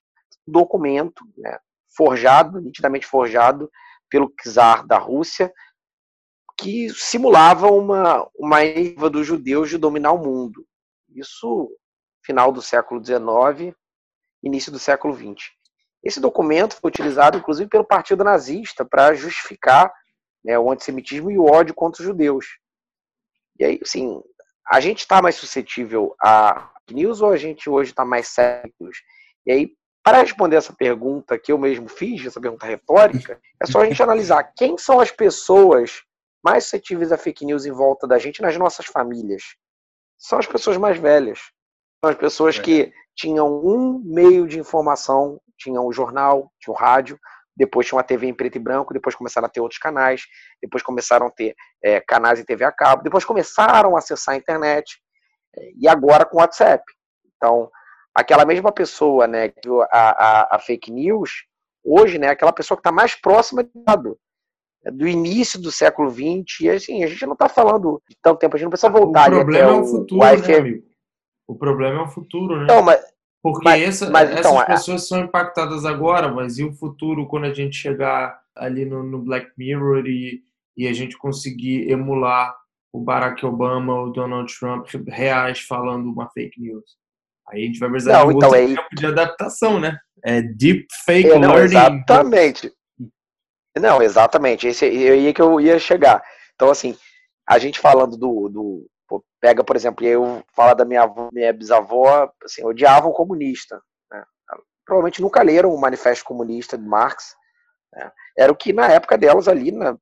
documento 0.46 1.24
né, 1.36 1.58
forjado, 1.94 2.60
nitidamente 2.60 3.06
forjado 3.06 3.70
pelo 4.08 4.32
czar 4.42 4.86
da 4.86 4.98
Rússia, 4.98 5.52
que 6.58 6.90
simulava 6.90 7.68
uma 7.68 8.28
uma 8.38 8.62
erva 8.62 9.08
dos 9.08 9.26
judeus 9.26 9.70
de 9.70 9.78
dominar 9.78 10.12
o 10.12 10.18
mundo. 10.18 10.66
Isso 11.08 11.70
final 12.22 12.52
do 12.52 12.60
século 12.60 13.04
XIX, 13.04 13.74
início 14.42 14.70
do 14.70 14.78
século 14.78 15.14
XX. 15.14 15.50
Esse 16.02 16.20
documento 16.20 16.76
foi 16.76 16.88
utilizado, 16.88 17.38
inclusive, 17.38 17.68
pelo 17.68 17.84
Partido 17.84 18.24
Nazista 18.24 18.84
para 18.84 19.14
justificar 19.14 19.92
né, 20.44 20.58
o 20.58 20.70
antissemitismo 20.70 21.30
e 21.30 21.38
o 21.38 21.44
ódio 21.44 21.74
contra 21.74 22.00
os 22.02 22.06
judeus. 22.06 22.46
E 23.58 23.64
aí, 23.64 23.80
assim, 23.82 24.22
a 24.66 24.80
gente 24.80 25.00
está 25.00 25.20
mais 25.20 25.34
suscetível 25.34 26.14
a 26.22 26.70
news 26.90 27.20
ou 27.20 27.30
a 27.30 27.36
gente 27.36 27.68
hoje 27.68 27.90
está 27.90 28.04
mais 28.04 28.28
sério? 28.28 28.72
E 29.46 29.52
aí, 29.52 29.76
para 30.02 30.22
responder 30.22 30.56
essa 30.56 30.72
pergunta 30.72 31.38
que 31.38 31.52
eu 31.52 31.58
mesmo 31.58 31.88
fiz, 31.88 32.24
essa 32.24 32.40
pergunta 32.40 32.66
retórica, 32.66 33.40
é 33.62 33.66
só 33.66 33.80
a 33.80 33.84
gente 33.84 34.02
analisar 34.02 34.44
quem 34.56 34.78
são 34.78 35.00
as 35.00 35.10
pessoas 35.10 36.02
mais 36.42 36.64
suscetíveis 36.64 37.12
a 37.12 37.18
fake 37.18 37.44
news 37.44 37.66
em 37.66 37.72
volta 37.72 38.06
da 38.06 38.18
gente 38.18 38.40
nas 38.40 38.56
nossas 38.56 38.86
famílias. 38.86 39.42
São 40.18 40.38
as 40.38 40.46
pessoas 40.46 40.76
mais 40.78 40.98
velhas. 40.98 41.38
São 42.02 42.10
as 42.10 42.16
pessoas 42.16 42.58
que 42.58 42.92
tinham 43.14 43.62
um 43.62 44.02
meio 44.04 44.46
de 44.46 44.58
informação 44.58 45.38
tinha 45.60 45.80
o 45.80 45.92
jornal, 45.92 46.50
tinha 46.58 46.72
o 46.72 46.76
rádio, 46.76 47.18
depois 47.54 47.86
tinha 47.86 47.96
uma 47.96 48.02
TV 48.02 48.26
em 48.26 48.34
preto 48.34 48.56
e 48.56 48.58
branco, 48.58 48.94
depois 48.94 49.14
começaram 49.14 49.46
a 49.46 49.50
ter 49.50 49.60
outros 49.60 49.78
canais, 49.78 50.22
depois 50.62 50.82
começaram 50.82 51.26
a 51.26 51.30
ter 51.30 51.54
é, 51.84 52.00
canais 52.00 52.40
em 52.40 52.44
TV 52.44 52.64
a 52.64 52.72
cabo, 52.72 53.02
depois 53.02 53.24
começaram 53.24 53.94
a 53.94 53.98
acessar 53.98 54.34
a 54.34 54.38
internet, 54.38 54.98
é, 55.54 55.70
e 55.76 55.86
agora 55.86 56.24
com 56.24 56.38
o 56.38 56.40
WhatsApp. 56.40 56.82
Então, 57.36 57.70
aquela 58.14 58.44
mesma 58.44 58.72
pessoa, 58.72 59.26
né, 59.26 59.48
que 59.48 59.68
a, 59.90 60.10
a, 60.52 60.56
a 60.56 60.58
fake 60.58 60.90
news, 60.90 61.44
hoje, 61.84 62.18
né, 62.18 62.28
aquela 62.28 62.52
pessoa 62.52 62.76
que 62.76 62.80
está 62.80 62.92
mais 62.92 63.14
próxima 63.14 63.62
do, 63.62 64.18
do 64.92 65.06
início 65.06 65.60
do 65.60 65.70
século 65.70 66.10
XX, 66.10 66.60
e 66.62 66.70
assim, 66.70 67.04
a 67.04 67.06
gente 67.06 67.24
não 67.26 67.34
está 67.34 67.48
falando 67.48 68.02
de 68.08 68.16
tanto 68.20 68.38
tempo, 68.38 68.56
a 68.56 68.58
gente 68.58 68.64
não 68.64 68.70
precisa 68.70 68.90
voltar. 68.90 69.32
O 69.32 69.36
problema 69.36 69.70
é 69.70 69.74
o 69.74 69.84
futuro, 69.84 70.20
o 70.20 70.24
né, 70.24 70.56
amigo? 70.56 70.84
O 71.46 71.54
problema 71.56 72.00
é 72.00 72.02
o 72.02 72.08
futuro, 72.08 72.56
né? 72.58 72.64
Então, 72.64 72.82
mas, 72.82 73.00
porque 73.42 73.64
mas, 73.64 73.82
essa, 73.82 74.10
mas, 74.10 74.30
então, 74.30 74.52
essas 74.52 74.62
é 74.62 74.66
pessoas 74.66 75.08
são 75.08 75.20
impactadas 75.20 75.84
agora, 75.84 76.28
mas 76.28 76.58
e 76.58 76.64
o 76.64 76.72
futuro 76.72 77.26
quando 77.26 77.44
a 77.44 77.54
gente 77.54 77.76
chegar 77.76 78.40
ali 78.54 78.84
no, 78.84 79.02
no 79.02 79.18
Black 79.18 79.50
Mirror 79.56 80.06
e, 80.06 80.42
e 80.76 80.86
a 80.86 80.92
gente 80.92 81.16
conseguir 81.16 81.90
emular 81.90 82.54
o 82.92 83.00
Barack 83.00 83.44
Obama 83.46 83.94
ou 83.94 84.06
o 84.08 84.12
Donald 84.12 84.52
Trump 84.58 84.86
reais 85.08 85.60
falando 85.60 86.10
uma 86.10 86.28
fake 86.30 86.60
news? 86.60 86.99
Aí 87.50 87.62
a 87.62 87.66
gente 87.66 87.78
vai 87.78 87.90
precisar 87.90 88.12
não, 88.18 88.28
de 88.28 88.34
um 88.34 88.36
então, 88.36 88.54
é... 88.54 88.66
tempo 88.66 88.88
de 88.96 89.06
adaptação, 89.06 89.80
né? 89.80 89.98
É 90.24 90.42
deep 90.42 90.86
fake 91.04 91.30
é, 91.30 91.38
não, 91.38 91.54
learning. 91.54 91.76
Exatamente. 91.76 92.72
Não, 93.78 94.02
exatamente. 94.02 94.66
Esse 94.66 94.84
aí 94.84 95.28
é 95.28 95.32
que 95.32 95.42
eu 95.42 95.60
ia 95.60 95.78
chegar. 95.78 96.22
Então, 96.54 96.70
assim, 96.70 96.96
a 97.48 97.58
gente 97.58 97.78
falando 97.78 98.16
do, 98.16 98.48
do, 98.48 98.86
pega, 99.40 99.64
por 99.64 99.74
exemplo, 99.74 100.06
eu 100.06 100.44
falo 100.54 100.74
da 100.74 100.84
minha 100.84 101.02
avó, 101.02 101.30
minha 101.32 101.52
bisavó, 101.52 102.30
assim, 102.44 102.64
odiavam 102.64 103.10
o 103.10 103.14
comunista. 103.14 103.80
Né? 104.10 104.22
Provavelmente 104.84 105.22
nunca 105.22 105.42
leram 105.42 105.74
o 105.74 105.80
Manifesto 105.80 106.24
Comunista 106.24 106.76
de 106.76 106.84
Marx. 106.84 107.34
Né? 107.92 108.10
Era 108.38 108.52
o 108.52 108.56
que 108.56 108.72
na 108.72 108.88
época 108.88 109.16
delas 109.16 109.48
ali, 109.48 109.72
né, 109.72 109.96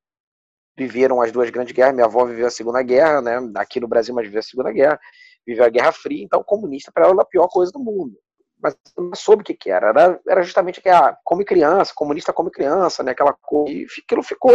viveram 0.76 1.22
as 1.22 1.30
duas 1.30 1.49
grandes 1.51 1.72
guerras. 1.72 1.94
Minha 1.94 2.07
avó 2.07 2.24
viveu 2.24 2.46
a 2.46 2.51
Segunda 2.51 2.82
Guerra, 2.82 3.22
né? 3.22 3.38
aqui 3.57 3.80
no 3.80 3.88
Brasil, 3.88 4.14
mas 4.14 4.26
viveu 4.26 4.40
a 4.40 4.42
Segunda 4.42 4.72
Guerra, 4.72 5.01
viveu 5.49 5.64
a 5.64 5.70
Guerra 5.70 5.92
Fria, 5.92 6.22
então 6.22 6.44
comunista 6.44 6.92
para 6.92 7.05
ela 7.05 7.14
era 7.14 7.22
a 7.22 7.26
pior 7.26 7.49
coisa 7.49 7.72
do 7.72 7.78
mundo. 7.78 8.14
Mas 8.61 8.76
não 8.96 9.14
soube 9.14 9.42
o 9.42 9.44
que, 9.44 9.55
que 9.55 9.70
era. 9.70 9.88
era. 9.88 10.20
Era 10.28 10.42
justamente 10.42 10.80
que 10.80 10.88
ah, 10.88 11.16
come 11.24 11.44
criança, 11.44 11.92
comunista 11.94 12.32
come 12.32 12.51
criança, 12.51 13.03
né? 13.03 13.12
aquela 13.12 13.32
coisa. 13.32 13.72
E 13.72 13.86
aquilo 14.05 14.22
ficou 14.22 14.53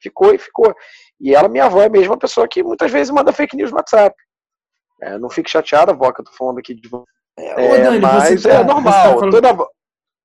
ficou 0.00 0.32
e 0.34 0.38
ficou. 0.38 0.74
E 1.20 1.34
ela, 1.34 1.48
minha 1.48 1.64
avó, 1.64 1.82
é 1.82 1.86
a 1.86 1.90
mesma 1.90 2.16
pessoa 2.16 2.48
que 2.48 2.62
muitas 2.62 2.90
vezes 2.90 3.12
manda 3.12 3.32
fake 3.32 3.56
news 3.56 3.70
no 3.70 3.76
WhatsApp. 3.76 4.14
É, 5.00 5.18
não 5.18 5.30
fique 5.30 5.50
chateada, 5.50 5.92
avó, 5.92 6.12
que 6.12 6.20
eu 6.20 6.24
tô 6.24 6.32
falando 6.32 6.58
aqui 6.58 6.74
de 6.74 6.88
é, 7.38 7.76
é 7.76 7.82
Dani, 7.82 8.00
mas 8.00 8.42
tá, 8.42 8.50
é 8.50 8.64
normal. 8.64 8.92
Tá 8.92 9.14
falando, 9.14 9.30
toda... 9.30 9.66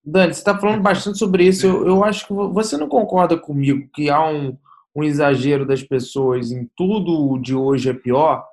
Dani, 0.04 0.34
você 0.34 0.40
está 0.40 0.58
falando 0.58 0.82
bastante 0.82 1.18
sobre 1.18 1.46
isso. 1.46 1.68
Eu, 1.68 1.88
eu 1.88 2.04
acho 2.04 2.28
que 2.28 2.34
você 2.34 2.76
não 2.78 2.88
concorda 2.88 3.38
comigo 3.38 3.88
que 3.94 4.10
há 4.10 4.28
um, 4.28 4.58
um 4.96 5.04
exagero 5.04 5.66
das 5.66 5.84
pessoas 5.84 6.52
em 6.52 6.70
tudo 6.76 7.40
de 7.40 7.56
hoje 7.56 7.90
é 7.90 7.94
pior, 7.94 8.46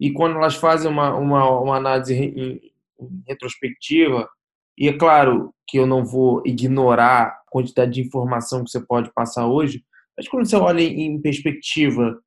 e 0.00 0.12
quando 0.12 0.36
elas 0.36 0.56
fazem 0.56 0.90
uma, 0.90 1.14
uma, 1.14 1.60
uma 1.60 1.76
análise 1.76 2.14
em, 2.14 2.60
em 3.00 3.22
retrospectiva, 3.26 4.28
e 4.76 4.88
é 4.88 4.92
claro 4.92 5.52
que 5.68 5.78
eu 5.78 5.86
não 5.86 6.04
vou 6.04 6.42
ignorar 6.44 7.26
a 7.26 7.42
quantidade 7.50 7.92
de 7.92 8.00
informação 8.00 8.64
que 8.64 8.70
você 8.70 8.80
pode 8.80 9.12
passar 9.12 9.46
hoje, 9.46 9.84
mas 10.16 10.28
quando 10.28 10.46
você 10.46 10.56
olha 10.56 10.82
em 10.82 11.20
perspectiva, 11.20 12.20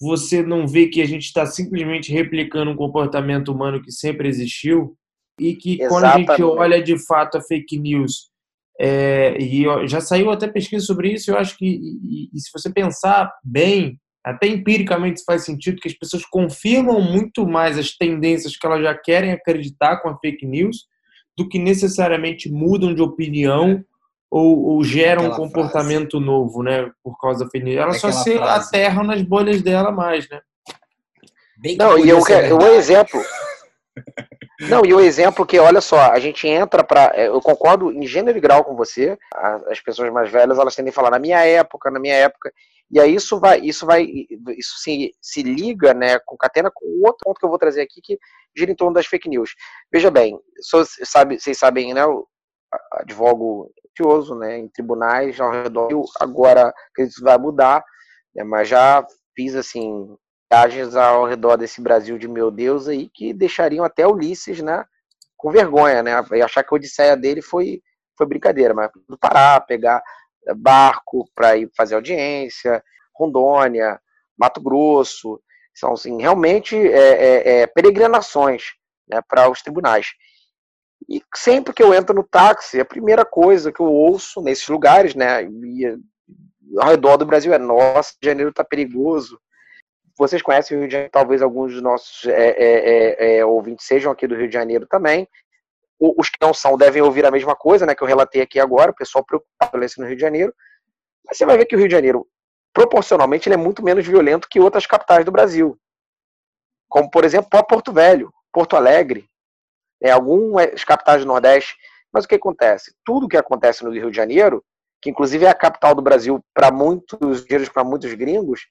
você 0.00 0.42
não 0.42 0.66
vê 0.66 0.88
que 0.88 1.00
a 1.00 1.06
gente 1.06 1.24
está 1.24 1.46
simplesmente 1.46 2.12
replicando 2.12 2.70
um 2.70 2.76
comportamento 2.76 3.52
humano 3.52 3.82
que 3.82 3.92
sempre 3.92 4.28
existiu 4.28 4.96
e 5.38 5.54
que 5.54 5.80
Exatamente. 5.80 5.88
quando 5.88 6.04
a 6.04 6.18
gente 6.36 6.42
olha 6.42 6.82
de 6.82 6.98
fato 6.98 7.38
a 7.38 7.42
fake 7.42 7.78
news, 7.78 8.30
é, 8.78 9.36
e 9.38 9.64
já 9.86 10.00
saiu 10.00 10.30
até 10.30 10.48
pesquisa 10.48 10.84
sobre 10.84 11.12
isso, 11.12 11.30
eu 11.30 11.38
acho 11.38 11.56
que 11.56 11.66
e, 11.66 12.30
e 12.32 12.40
se 12.40 12.50
você 12.52 12.72
pensar 12.72 13.32
bem, 13.42 13.98
até 14.24 14.46
empiricamente 14.46 15.22
faz 15.24 15.44
sentido 15.44 15.80
que 15.80 15.88
as 15.88 15.94
pessoas 15.94 16.24
confirmam 16.24 17.00
muito 17.00 17.46
mais 17.46 17.78
as 17.78 17.94
tendências 17.94 18.56
que 18.56 18.66
elas 18.66 18.82
já 18.82 18.94
querem 18.94 19.32
acreditar 19.32 19.98
com 19.98 20.08
a 20.08 20.18
fake 20.18 20.46
news 20.46 20.86
do 21.36 21.48
que 21.48 21.58
necessariamente 21.58 22.50
mudam 22.50 22.94
de 22.94 23.02
opinião 23.02 23.84
ou, 24.30 24.64
ou 24.64 24.82
gera 24.82 25.20
Aquela 25.20 25.34
um 25.34 25.36
comportamento 25.36 26.12
frase. 26.12 26.24
novo, 26.24 26.62
né? 26.62 26.90
Por 27.02 27.18
causa 27.18 27.44
da 27.44 27.50
fake 27.50 27.64
news. 27.64 27.76
Ela 27.76 27.92
só 27.92 28.10
se 28.10 28.36
frase. 28.36 28.68
aterra 28.68 29.02
nas 29.02 29.20
bolhas 29.22 29.60
dela 29.60 29.92
mais, 29.92 30.28
né? 30.30 30.40
Bem 31.58 31.76
Não, 31.76 31.98
e 31.98 32.08
eu, 32.08 32.18
o 32.18 32.66
exemplo. 32.68 33.22
Não, 34.68 34.84
e 34.84 34.94
o 34.94 35.00
exemplo 35.00 35.44
que, 35.44 35.58
olha 35.58 35.80
só, 35.80 36.12
a 36.12 36.18
gente 36.18 36.48
entra 36.48 36.82
para. 36.82 37.12
É, 37.14 37.26
eu 37.28 37.40
concordo 37.40 37.92
em 37.92 38.06
gênero 38.06 38.38
e 38.38 38.40
grau 38.40 38.64
com 38.64 38.74
você. 38.74 39.18
As 39.68 39.80
pessoas 39.80 40.12
mais 40.12 40.30
velhas 40.30 40.58
elas 40.58 40.74
tendem 40.74 40.90
a 40.90 40.94
falar 40.94 41.10
na 41.10 41.18
minha 41.18 41.44
época, 41.44 41.90
na 41.90 42.00
minha 42.00 42.14
época. 42.14 42.52
E 42.94 43.00
aí 43.00 43.16
isso 43.16 43.40
vai, 43.40 43.58
isso 43.58 43.84
vai, 43.84 44.04
isso 44.56 44.78
se, 44.78 45.12
se 45.20 45.42
liga, 45.42 45.92
né, 45.92 46.16
concatena 46.20 46.70
com 46.72 46.86
outro 47.04 47.18
ponto 47.24 47.40
que 47.40 47.44
eu 47.44 47.48
vou 47.50 47.58
trazer 47.58 47.82
aqui 47.82 48.00
que 48.00 48.16
gira 48.56 48.70
em 48.70 48.76
torno 48.76 48.94
das 48.94 49.04
fake 49.04 49.28
news. 49.28 49.50
Veja 49.92 50.12
bem, 50.12 50.38
sabe, 51.02 51.40
vocês 51.40 51.58
sabem, 51.58 51.92
né, 51.92 52.04
eu 52.04 52.24
advogo 52.92 53.68
litigioso, 53.84 54.36
né, 54.36 54.58
em 54.58 54.68
tribunais 54.68 55.40
ao 55.40 55.50
redor. 55.50 55.88
Agora, 56.20 56.68
acredito 56.68 56.94
que 56.94 57.02
isso 57.02 57.24
vai 57.24 57.36
mudar, 57.36 57.84
né, 58.32 58.44
mas 58.44 58.68
já 58.68 59.04
fiz 59.34 59.56
assim 59.56 60.16
viagens 60.48 60.94
ao 60.94 61.26
redor 61.26 61.56
desse 61.56 61.80
Brasil 61.80 62.16
de 62.16 62.28
meu 62.28 62.48
Deus 62.48 62.86
aí 62.86 63.10
que 63.12 63.34
deixariam 63.34 63.84
até 63.84 64.06
Ulisses, 64.06 64.62
né, 64.62 64.84
com 65.36 65.50
vergonha, 65.50 66.00
né, 66.00 66.12
e 66.32 66.40
achar 66.40 66.62
que 66.62 66.72
a 66.72 66.76
odisseia 66.76 67.16
dele 67.16 67.42
foi 67.42 67.82
foi 68.16 68.26
brincadeira, 68.28 68.72
mas 68.72 68.88
parar, 69.20 69.60
pegar 69.66 70.00
barco 70.56 71.28
para 71.34 71.56
ir 71.56 71.70
fazer 71.76 71.94
audiência, 71.94 72.82
Rondônia, 73.14 74.00
Mato 74.36 74.60
Grosso, 74.60 75.40
são 75.74 75.92
assim, 75.92 76.20
realmente 76.20 76.76
é, 76.76 76.90
é, 76.98 77.60
é, 77.60 77.66
peregrinações 77.66 78.72
né, 79.08 79.20
para 79.28 79.50
os 79.50 79.62
tribunais. 79.62 80.08
E 81.08 81.22
sempre 81.34 81.74
que 81.74 81.82
eu 81.82 81.92
entro 81.92 82.14
no 82.14 82.22
táxi, 82.22 82.80
a 82.80 82.84
primeira 82.84 83.24
coisa 83.24 83.72
que 83.72 83.80
eu 83.80 83.92
ouço 83.92 84.40
nesses 84.40 84.68
lugares, 84.68 85.14
né, 85.14 85.44
e 85.44 85.98
ao 86.78 86.88
redor 86.88 87.16
do 87.16 87.26
Brasil 87.26 87.52
é: 87.52 87.58
nossa, 87.58 88.14
janeiro 88.22 88.50
está 88.50 88.64
perigoso. 88.64 89.38
Vocês 90.16 90.40
conhecem 90.40 90.76
o 90.76 90.80
Rio 90.80 90.88
de 90.88 90.92
Janeiro, 90.92 91.12
talvez 91.12 91.42
alguns 91.42 91.72
dos 91.72 91.82
nossos 91.82 92.24
é, 92.26 92.50
é, 92.50 93.38
é, 93.38 93.44
ouvintes 93.44 93.86
sejam 93.86 94.12
aqui 94.12 94.26
do 94.28 94.36
Rio 94.36 94.46
de 94.46 94.54
Janeiro 94.54 94.86
também. 94.86 95.28
Os 95.98 96.28
que 96.28 96.38
não 96.40 96.52
são 96.52 96.76
devem 96.76 97.02
ouvir 97.02 97.24
a 97.24 97.30
mesma 97.30 97.54
coisa, 97.54 97.86
né, 97.86 97.94
que 97.94 98.02
eu 98.02 98.06
relatei 98.06 98.42
aqui 98.42 98.58
agora, 98.58 98.90
o 98.90 98.94
pessoal 98.94 99.24
preocupado 99.24 99.70
com 99.70 99.76
violência 99.76 100.00
no 100.00 100.06
Rio 100.06 100.16
de 100.16 100.22
Janeiro. 100.22 100.54
Mas 101.26 101.38
você 101.38 101.46
vai 101.46 101.56
ver 101.56 101.66
que 101.66 101.74
o 101.74 101.78
Rio 101.78 101.88
de 101.88 101.94
Janeiro, 101.94 102.26
proporcionalmente, 102.72 103.48
ele 103.48 103.54
é 103.54 103.58
muito 103.58 103.82
menos 103.82 104.06
violento 104.06 104.48
que 104.48 104.60
outras 104.60 104.86
capitais 104.86 105.24
do 105.24 105.32
Brasil. 105.32 105.78
Como, 106.88 107.10
por 107.10 107.24
exemplo, 107.24 107.48
Porto 107.64 107.92
Velho, 107.92 108.32
Porto 108.52 108.76
Alegre, 108.76 109.28
né, 110.02 110.10
algumas 110.10 110.84
capitais 110.84 111.22
do 111.22 111.28
Nordeste. 111.28 111.76
Mas 112.12 112.24
o 112.24 112.28
que 112.28 112.34
acontece? 112.34 112.94
Tudo 113.04 113.28
que 113.28 113.36
acontece 113.36 113.82
no 113.82 113.90
Rio 113.90 114.10
de 114.10 114.16
Janeiro, 114.16 114.64
que 115.00 115.10
inclusive 115.10 115.44
é 115.44 115.48
a 115.48 115.54
capital 115.54 115.94
do 115.94 116.02
Brasil 116.02 116.44
para 116.52 116.70
muitos 116.70 117.44
para 117.72 117.84
muitos 117.84 118.12
gringos, 118.14 118.66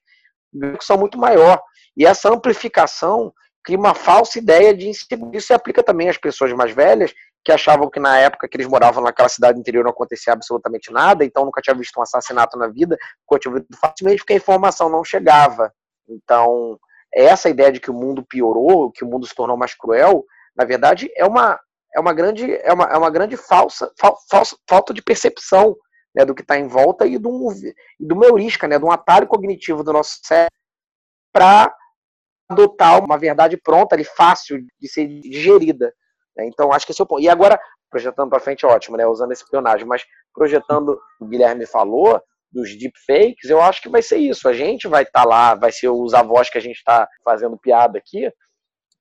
são 0.82 0.98
muito 0.98 1.18
maior. 1.18 1.62
E 1.96 2.06
essa 2.06 2.30
amplificação 2.30 3.34
cria 3.64 3.78
uma 3.78 3.94
falsa 3.94 4.38
ideia 4.38 4.74
de. 4.74 4.90
Isso 4.90 5.08
se 5.40 5.54
aplica 5.54 5.82
também 5.82 6.10
às 6.10 6.18
pessoas 6.18 6.52
mais 6.54 6.72
velhas 6.72 7.14
que 7.44 7.52
achavam 7.52 7.90
que 7.90 8.00
na 8.00 8.18
época 8.18 8.48
que 8.48 8.56
eles 8.56 8.68
moravam 8.68 9.04
naquela 9.04 9.28
cidade 9.28 9.60
interior 9.60 9.84
não 9.84 9.92
acontecia 9.92 10.32
absolutamente 10.32 10.92
nada, 10.92 11.26
então 11.26 11.44
nunca 11.44 11.62
tinha 11.62 11.76
visto 11.76 12.00
um 12.00 12.02
assassinato 12.02 12.58
na 12.58 12.68
vida, 12.68 12.98
facilmente 13.80 14.20
porque 14.20 14.34
a 14.34 14.38
informação 14.38 14.90
não 14.90 15.04
chegava. 15.04 15.74
Então, 16.08 16.80
essa 17.14 17.50
ideia 17.50 17.72
de 17.72 17.82
que 17.82 17.92
o 17.92 17.94
mundo 17.94 18.24
piorou, 18.24 18.92
que 18.92 19.04
o 19.04 19.08
mundo 19.08 19.28
se 19.28 19.36
tornou 19.36 19.58
mais 19.58 19.74
cruel, 19.74 20.24
na 20.56 20.64
verdade 20.64 21.12
é 21.18 21.26
uma, 21.26 21.60
é 21.94 22.00
uma 22.00 22.14
grande, 22.14 22.50
é 22.50 22.72
uma, 22.72 22.86
é 22.86 22.98
uma 22.98 23.10
grande 23.10 23.36
falsa, 23.36 23.92
fal, 24.00 24.18
falsa, 24.30 24.56
falta 24.68 24.94
de 24.94 25.02
percepção 25.02 25.76
né, 26.16 26.24
do 26.24 26.34
que 26.34 26.44
está 26.44 26.58
em 26.58 26.68
volta 26.68 27.06
e 27.06 27.18
do, 27.18 27.50
do 28.00 28.16
uma 28.16 28.26
heurística, 28.26 28.68
né, 28.68 28.80
de 28.80 28.86
um 28.86 28.92
atalho 28.92 29.28
cognitivo 29.28 29.84
do 29.84 29.92
nosso 29.92 30.20
cérebro 30.24 30.54
para 31.34 31.76
adotar 32.50 33.04
uma 33.04 33.18
verdade 33.18 33.58
pronta, 33.58 33.96
ali, 33.96 34.04
fácil 34.04 34.60
de 34.80 34.88
ser 34.88 35.08
digerida. 35.08 35.94
Né? 36.36 36.48
Então, 36.48 36.72
acho 36.72 36.86
que 36.86 36.92
esse 36.92 37.02
é 37.02 37.04
o 37.04 37.08
ponto. 37.08 37.22
E 37.22 37.30
agora, 37.30 37.60
projetando 37.90 38.30
para 38.30 38.40
frente, 38.40 38.66
ótimo, 38.66 38.98
né? 38.98 39.06
Usando 39.06 39.32
esse 39.32 39.44
espionagem, 39.44 39.86
mas 39.86 40.04
projetando 40.34 41.00
o 41.20 41.26
Guilherme 41.26 41.66
falou 41.66 42.22
dos 42.52 42.78
deepfakes, 42.78 43.50
eu 43.50 43.62
acho 43.62 43.82
que 43.82 43.90
vai 43.90 44.02
ser 44.02 44.18
isso. 44.18 44.48
A 44.48 44.54
gente 44.54 44.88
vai 44.88 45.04
estar 45.04 45.24
tá 45.24 45.28
lá, 45.28 45.56
vai 45.56 45.72
ser 45.72 45.90
os 45.90 46.14
avós 46.14 46.50
que 46.50 46.58
a 46.58 46.62
gente 46.62 46.78
está 46.78 47.08
fazendo 47.24 47.58
piada 47.58 47.98
aqui, 47.98 48.32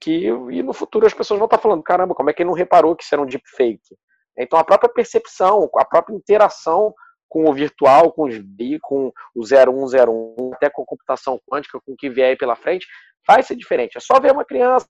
que 0.01 0.26
e 0.26 0.62
no 0.62 0.72
futuro 0.72 1.07
as 1.07 1.12
pessoas 1.12 1.38
vão 1.38 1.45
estar 1.45 1.59
tá 1.59 1.62
falando, 1.62 1.82
caramba, 1.82 2.14
como 2.14 2.30
é 2.30 2.32
que 2.32 2.43
ele 2.43 2.49
não 2.49 2.57
reparou 2.57 2.97
que 2.97 3.05
isso 3.05 3.14
era 3.14 3.22
um 3.22 3.26
deepfake? 3.26 3.95
Então 4.38 4.59
a 4.59 4.64
própria 4.64 4.90
percepção, 4.90 5.68
a 5.76 5.84
própria 5.84 6.14
interação 6.14 6.95
com 7.28 7.49
o 7.49 7.55
virtual, 7.55 8.12
com 8.12 8.24
os 8.24 8.38
bi, 8.38 8.78
com 8.80 9.12
o 9.34 9.43
0101, 9.43 10.53
até 10.55 10.68
com 10.68 10.82
a 10.82 10.86
computação 10.86 11.40
quântica, 11.47 11.78
com 11.84 11.93
o 11.93 11.97
que 11.97 12.11
vier 12.11 12.30
aí 12.30 12.36
pela 12.36 12.57
frente, 12.57 12.86
vai 13.26 13.42
ser 13.42 13.56
diferente. 13.56 13.96
É 13.96 14.00
só 14.00 14.20
ver 14.20 14.32
uma 14.32 14.44
criança 14.44 14.88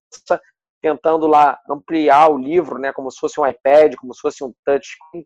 tentando 0.81 1.27
lá 1.27 1.59
ampliar 1.71 2.29
o 2.29 2.39
livro, 2.39 2.79
né, 2.79 2.93
como 2.93 3.11
se 3.11 3.19
fosse 3.19 3.41
um 3.41 3.47
iPad, 3.47 3.95
como 3.95 4.13
se 4.13 4.21
fosse 4.21 4.43
um 4.43 4.53
touchscreen. 4.65 5.25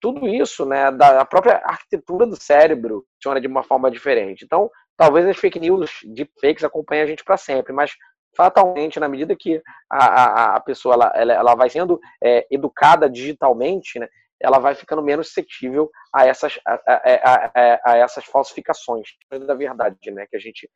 Tudo 0.00 0.26
isso, 0.26 0.64
né, 0.64 0.90
da 0.90 1.24
própria 1.24 1.62
arquitetura 1.64 2.26
do 2.26 2.36
cérebro 2.36 3.04
funciona 3.14 3.40
de 3.40 3.46
uma 3.46 3.62
forma 3.62 3.90
diferente. 3.90 4.44
Então, 4.44 4.70
talvez 4.96 5.26
as 5.26 5.36
fake 5.36 5.60
news, 5.60 5.90
deepfakes 6.04 6.64
acompanhem 6.64 7.04
a 7.04 7.06
gente 7.06 7.24
para 7.24 7.36
sempre, 7.36 7.72
mas 7.72 7.92
fatalmente, 8.36 8.98
na 8.98 9.08
medida 9.08 9.36
que 9.36 9.62
a, 9.90 10.04
a, 10.04 10.56
a 10.56 10.60
pessoa 10.60 10.94
ela, 10.94 11.12
ela, 11.14 11.32
ela 11.34 11.54
vai 11.54 11.70
sendo 11.70 12.00
é, 12.22 12.46
educada 12.50 13.08
digitalmente, 13.08 13.98
né, 13.98 14.08
ela 14.40 14.58
vai 14.58 14.74
ficando 14.74 15.02
menos 15.02 15.28
suscetível 15.28 15.90
a 16.12 16.26
essas, 16.26 16.58
a, 16.66 16.74
a, 16.86 17.82
a, 17.92 17.96
essas 17.98 18.24
falsificações 18.24 19.08
da 19.46 19.54
verdade, 19.54 20.10
né, 20.10 20.26
que 20.28 20.36
a 20.36 20.40
gente 20.40 20.68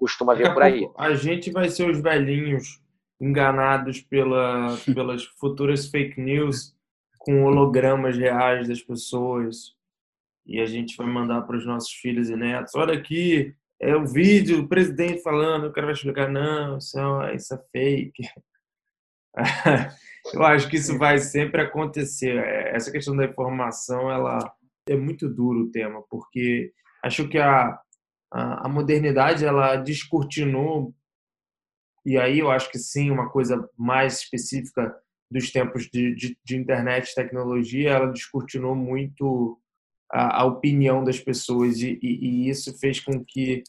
costuma 0.00 0.34
ver 0.34 0.54
por 0.54 0.62
aí. 0.62 0.88
A 0.96 1.12
gente 1.12 1.50
vai 1.50 1.68
ser 1.68 1.88
os 1.88 2.00
velhinhos 2.00 2.80
enganados 3.20 4.00
pela, 4.00 4.78
pelas 4.94 5.24
futuras 5.38 5.88
fake 5.88 6.18
news 6.18 6.74
com 7.18 7.44
hologramas 7.44 8.16
reais 8.16 8.66
das 8.66 8.80
pessoas 8.80 9.74
e 10.46 10.58
a 10.58 10.64
gente 10.64 10.96
vai 10.96 11.06
mandar 11.06 11.42
para 11.42 11.58
os 11.58 11.66
nossos 11.66 11.92
filhos 11.92 12.30
e 12.30 12.34
netos. 12.34 12.74
Olha 12.74 12.94
aqui, 12.94 13.54
é 13.78 13.94
o 13.94 14.06
vídeo 14.06 14.62
do 14.62 14.68
presidente 14.68 15.22
falando, 15.22 15.66
o 15.66 15.72
cara 15.72 15.86
vai 15.86 15.94
explicar, 15.94 16.30
não, 16.30 16.78
isso 16.78 16.98
é, 16.98 17.36
isso 17.36 17.54
é 17.54 17.58
fake. 17.70 18.22
Eu 20.32 20.42
acho 20.42 20.68
que 20.68 20.76
isso 20.76 20.96
vai 20.98 21.18
sempre 21.18 21.60
acontecer. 21.60 22.36
Essa 22.74 22.90
questão 22.90 23.14
da 23.14 23.26
informação, 23.26 24.10
ela 24.10 24.38
é 24.88 24.96
muito 24.96 25.28
duro 25.28 25.64
o 25.64 25.70
tema, 25.70 26.02
porque 26.08 26.72
acho 27.04 27.28
que 27.28 27.38
a, 27.38 27.78
a, 28.30 28.68
modernidade 28.68 29.44
ela 29.44 29.76
descortinou 29.76 30.94
e 32.04 32.16
aí 32.16 32.38
eu 32.38 32.50
acho 32.50 32.70
que 32.70 32.78
sim, 32.78 33.10
uma 33.10 33.28
coisa 33.28 33.68
mais 33.76 34.20
específica 34.20 34.94
dos 35.30 35.50
tempos 35.50 35.88
de, 35.92 36.14
de, 36.14 36.38
de 36.44 36.56
internet, 36.56 37.14
tecnologia, 37.14 37.90
ela 37.90 38.12
descortinou 38.12 38.74
muito 38.74 39.60
a, 40.10 40.40
a 40.42 40.44
opinião 40.44 41.04
das 41.04 41.20
pessoas 41.20 41.78
e, 41.80 41.98
e, 42.02 42.46
e, 42.46 42.48
isso 42.48 42.76
fez 42.78 43.00
com 43.00 43.24
que 43.24 43.62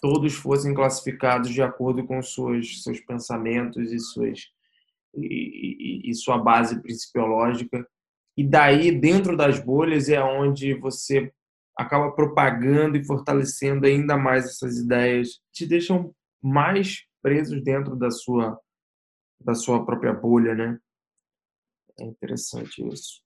todos 0.00 0.32
fossem 0.34 0.74
classificados 0.74 1.50
de 1.50 1.60
acordo 1.60 2.06
com 2.06 2.22
suas, 2.22 2.82
seus 2.82 3.00
pensamentos 3.00 3.92
e 3.92 3.98
suas 3.98 4.40
e, 5.14 6.10
e, 6.10 6.14
sua 6.14 6.38
base 6.38 6.80
principiológica. 6.80 7.86
E 8.34 8.42
daí, 8.42 8.90
dentro 8.90 9.36
das 9.36 9.58
bolhas, 9.58 10.08
é 10.08 10.22
onde 10.22 10.72
você 10.74 11.30
acaba 11.76 12.12
propagando 12.12 12.96
e 12.96 13.04
fortalecendo 13.04 13.86
ainda 13.86 14.16
mais 14.16 14.44
essas 14.46 14.78
ideias, 14.78 15.40
te 15.52 15.66
deixam 15.66 16.14
mais 16.42 17.04
presos 17.22 17.62
dentro 17.62 17.96
da 17.96 18.10
sua 18.10 18.58
da 19.44 19.54
sua 19.54 19.84
própria 19.84 20.12
bolha, 20.12 20.54
né? 20.54 20.78
É 21.98 22.04
interessante 22.04 22.86
isso. 22.86 23.20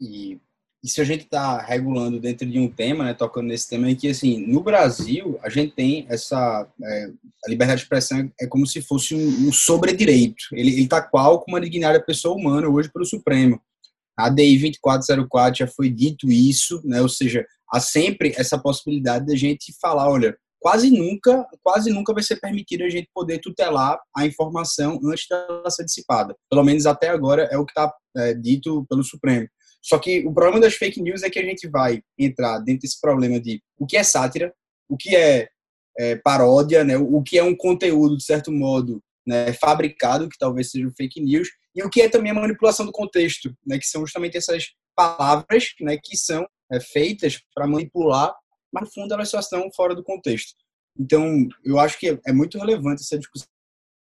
E, 0.00 0.40
se 0.84 1.00
a 1.00 1.04
gente 1.04 1.24
está 1.24 1.60
regulando 1.60 2.20
dentro 2.20 2.46
de 2.48 2.60
um 2.60 2.70
tema, 2.70 3.04
né, 3.04 3.14
tocando 3.14 3.48
nesse 3.48 3.68
tema, 3.68 3.90
é 3.90 3.94
que 3.94 4.08
assim, 4.08 4.46
no 4.46 4.60
Brasil 4.60 5.36
a 5.42 5.48
gente 5.48 5.74
tem 5.74 6.06
essa 6.08 6.68
é, 6.80 7.10
a 7.44 7.50
liberdade 7.50 7.78
de 7.78 7.84
expressão 7.84 8.30
é 8.40 8.46
como 8.46 8.66
se 8.66 8.80
fosse 8.80 9.14
um, 9.14 9.48
um 9.48 9.52
sobredireito. 9.52 10.44
Ele 10.52 10.80
está 10.80 11.02
qual 11.02 11.40
como 11.40 11.56
a 11.56 11.60
da 11.60 12.00
pessoa 12.00 12.36
humana 12.36 12.68
hoje 12.68 12.90
pelo 12.90 13.04
Supremo. 13.04 13.60
A 14.16 14.28
DI 14.28 14.58
2404 14.58 15.58
já 15.58 15.66
foi 15.66 15.90
dito 15.90 16.30
isso, 16.30 16.80
né? 16.84 17.02
Ou 17.02 17.08
seja, 17.08 17.44
há 17.70 17.80
sempre 17.80 18.32
essa 18.36 18.58
possibilidade 18.58 19.26
da 19.26 19.36
gente 19.36 19.74
falar, 19.80 20.08
olha, 20.08 20.36
quase 20.58 20.90
nunca, 20.90 21.46
quase 21.62 21.90
nunca 21.90 22.12
vai 22.12 22.22
ser 22.22 22.36
permitido 22.36 22.84
a 22.84 22.88
gente 22.88 23.08
poder 23.14 23.38
tutelar 23.38 23.98
a 24.16 24.26
informação 24.26 24.98
antes 25.04 25.26
dela 25.28 25.70
ser 25.70 25.84
dissipada. 25.84 26.34
Pelo 26.50 26.64
menos 26.64 26.86
até 26.86 27.08
agora 27.08 27.48
é 27.52 27.58
o 27.58 27.64
que 27.64 27.72
está 27.72 27.92
é, 28.16 28.34
dito 28.34 28.84
pelo 28.88 29.04
Supremo. 29.04 29.46
Só 29.82 29.98
que 29.98 30.26
o 30.26 30.34
problema 30.34 30.60
das 30.60 30.74
fake 30.74 31.00
news 31.00 31.22
é 31.22 31.30
que 31.30 31.38
a 31.38 31.44
gente 31.44 31.68
vai 31.68 32.02
entrar 32.18 32.58
dentro 32.58 32.82
desse 32.82 33.00
problema 33.00 33.38
de 33.38 33.62
o 33.78 33.86
que 33.86 33.96
é 33.96 34.02
sátira, 34.02 34.52
o 34.88 34.96
que 34.96 35.14
é, 35.14 35.48
é 35.98 36.16
paródia, 36.16 36.82
né, 36.82 36.96
o 36.96 37.22
que 37.22 37.38
é 37.38 37.44
um 37.44 37.56
conteúdo, 37.56 38.16
de 38.16 38.24
certo 38.24 38.50
modo, 38.50 39.00
né, 39.24 39.52
fabricado, 39.52 40.28
que 40.28 40.38
talvez 40.38 40.70
seja 40.70 40.90
fake 40.96 41.20
news, 41.20 41.48
e 41.76 41.82
o 41.82 41.90
que 41.90 42.02
é 42.02 42.08
também 42.08 42.32
a 42.32 42.34
manipulação 42.34 42.86
do 42.86 42.92
contexto, 42.92 43.54
né, 43.64 43.78
que 43.78 43.86
são 43.86 44.00
justamente 44.00 44.36
essas 44.36 44.70
palavras 44.96 45.74
né, 45.80 45.96
que 46.02 46.16
são 46.16 46.46
é, 46.72 46.80
feitas 46.80 47.38
para 47.54 47.66
manipular 47.66 48.34
mas 48.72 48.84
no 48.84 48.92
fundo 48.92 49.14
elas 49.14 49.30
só 49.30 49.40
estão 49.40 49.70
fora 49.74 49.94
do 49.94 50.04
contexto. 50.04 50.54
Então, 50.98 51.48
eu 51.64 51.78
acho 51.78 51.98
que 51.98 52.18
é 52.26 52.32
muito 52.32 52.58
relevante 52.58 53.02
essa 53.02 53.18
discussão 53.18 53.48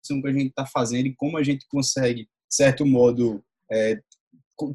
que 0.05 0.27
a 0.27 0.31
gente 0.31 0.49
está 0.49 0.65
fazendo 0.65 1.07
e 1.07 1.15
como 1.15 1.37
a 1.37 1.43
gente 1.43 1.65
consegue, 1.67 2.23
de 2.23 2.55
certo 2.55 2.85
modo, 2.85 3.43
é, 3.71 3.99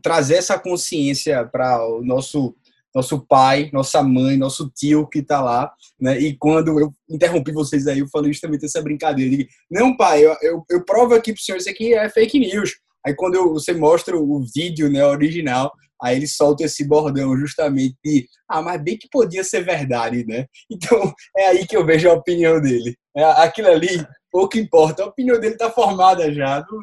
trazer 0.03 0.37
essa 0.37 0.59
consciência 0.59 1.47
para 1.47 1.87
o 1.87 2.03
nosso 2.03 2.55
nosso 2.95 3.25
pai, 3.27 3.71
nossa 3.73 4.03
mãe, 4.03 4.37
nosso 4.37 4.71
tio 4.75 5.07
que 5.07 5.21
está 5.21 5.41
lá, 5.41 5.73
né? 6.01 6.19
E 6.19 6.37
quando 6.37 6.79
eu 6.81 6.95
interrompi 7.09 7.53
vocês 7.53 7.87
aí, 7.87 8.01
eu 8.01 8.09
falei 8.09 8.33
justamente 8.33 8.65
essa 8.65 8.83
brincadeira. 8.83 9.37
de 9.37 9.49
não, 9.71 9.97
pai, 9.97 10.25
eu, 10.25 10.37
eu, 10.43 10.65
eu 10.71 10.85
provo 10.85 11.15
aqui 11.15 11.33
para 11.33 11.41
o 11.41 11.43
senhor, 11.43 11.59
isso 11.59 11.71
aqui 11.71 11.95
é 11.95 12.09
fake 12.09 12.39
news. 12.39 12.73
Aí 13.07 13.15
quando 13.15 13.37
eu, 13.37 13.53
você 13.53 13.73
mostra 13.73 14.17
o 14.17 14.45
vídeo 14.55 14.91
né, 14.91 15.05
original, 15.05 15.73
Aí 16.01 16.17
ele 16.17 16.29
solta 16.29 16.65
esse 16.65 16.87
bordão 16.87 17.37
justamente 17.37 17.97
de, 18.05 18.29
ah, 18.49 18.63
mas 18.63 18.81
bem 18.81 18.97
que 18.97 19.09
podia 19.11 19.43
ser 19.43 19.65
verdade, 19.65 20.25
né? 20.25 20.47
Então 20.71 21.13
é 21.37 21.47
aí 21.49 21.67
que 21.67 21.77
eu 21.77 21.85
vejo 21.85 22.09
a 22.09 22.13
opinião 22.15 22.61
dele. 22.61 22.97
É, 23.17 23.25
aquilo 23.25 23.69
ali, 23.69 24.07
pouco 24.31 24.59
importa, 24.59 25.03
a 25.03 25.07
opinião 25.07 25.39
dele 25.41 25.55
está 25.55 25.71
formada 25.71 26.33
já, 26.33 26.65
não, 26.71 26.79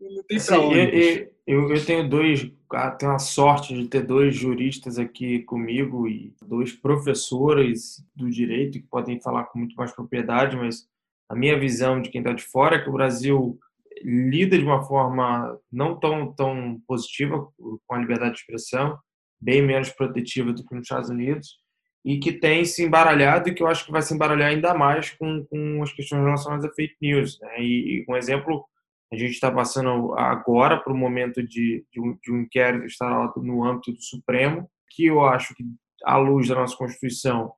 não 0.00 0.22
tem 0.24 0.40
pra 0.40 0.60
onde. 0.60 1.28
Eu, 1.46 1.70
eu, 1.70 1.84
tenho 1.84 2.08
dois, 2.08 2.50
ah, 2.72 2.90
tenho 2.90 3.12
a 3.12 3.18
sorte 3.18 3.74
de 3.74 3.86
ter 3.86 4.02
dois 4.02 4.34
juristas 4.34 4.98
aqui 4.98 5.40
comigo 5.40 6.08
e 6.08 6.34
dois 6.42 6.72
professores 6.72 8.02
do 8.16 8.30
direito 8.30 8.80
que 8.80 8.86
podem 8.86 9.20
falar 9.20 9.44
com 9.44 9.58
muito 9.58 9.76
mais 9.76 9.92
propriedade, 9.92 10.56
mas 10.56 10.86
a 11.28 11.34
minha 11.34 11.58
visão 11.58 12.00
de 12.00 12.08
quem 12.08 12.22
está 12.22 12.32
de 12.32 12.42
fora 12.42 12.76
é 12.76 12.82
que 12.82 12.88
o 12.88 12.94
Brasil 12.94 13.58
lida 14.02 14.58
de 14.58 14.64
uma 14.64 14.82
forma 14.82 15.58
não 15.70 15.98
tão, 15.98 16.32
tão 16.32 16.80
positiva 16.86 17.46
com 17.58 17.94
a 17.94 17.98
liberdade 17.98 18.34
de 18.34 18.40
expressão, 18.40 18.98
bem 19.40 19.62
menos 19.62 19.90
protetiva 19.90 20.52
do 20.52 20.64
que 20.64 20.74
nos 20.74 20.84
Estados 20.84 21.10
Unidos, 21.10 21.58
e 22.04 22.18
que 22.18 22.32
tem 22.32 22.64
se 22.64 22.84
embaralhado 22.84 23.48
e 23.48 23.54
que 23.54 23.62
eu 23.62 23.66
acho 23.66 23.86
que 23.86 23.92
vai 23.92 24.02
se 24.02 24.14
embaralhar 24.14 24.50
ainda 24.50 24.74
mais 24.74 25.10
com, 25.10 25.44
com 25.46 25.82
as 25.82 25.92
questões 25.92 26.22
relacionadas 26.22 26.66
a 26.66 26.74
fake 26.74 26.96
news. 27.00 27.40
Né? 27.40 27.60
E, 27.60 28.04
e 28.04 28.04
um 28.08 28.16
exemplo, 28.16 28.66
a 29.10 29.16
gente 29.16 29.32
está 29.32 29.50
passando 29.50 30.14
agora 30.14 30.78
para 30.78 30.92
o 30.92 30.96
momento 30.96 31.42
de, 31.42 31.84
de, 31.90 32.00
um, 32.00 32.18
de 32.22 32.30
um 32.30 32.40
inquérito 32.42 32.84
está 32.84 33.32
no 33.36 33.64
âmbito 33.64 33.92
do 33.92 34.02
Supremo, 34.02 34.68
que 34.90 35.06
eu 35.06 35.24
acho 35.24 35.54
que, 35.54 35.64
à 36.04 36.18
luz 36.18 36.48
da 36.48 36.56
nossa 36.56 36.76
Constituição, 36.76 37.52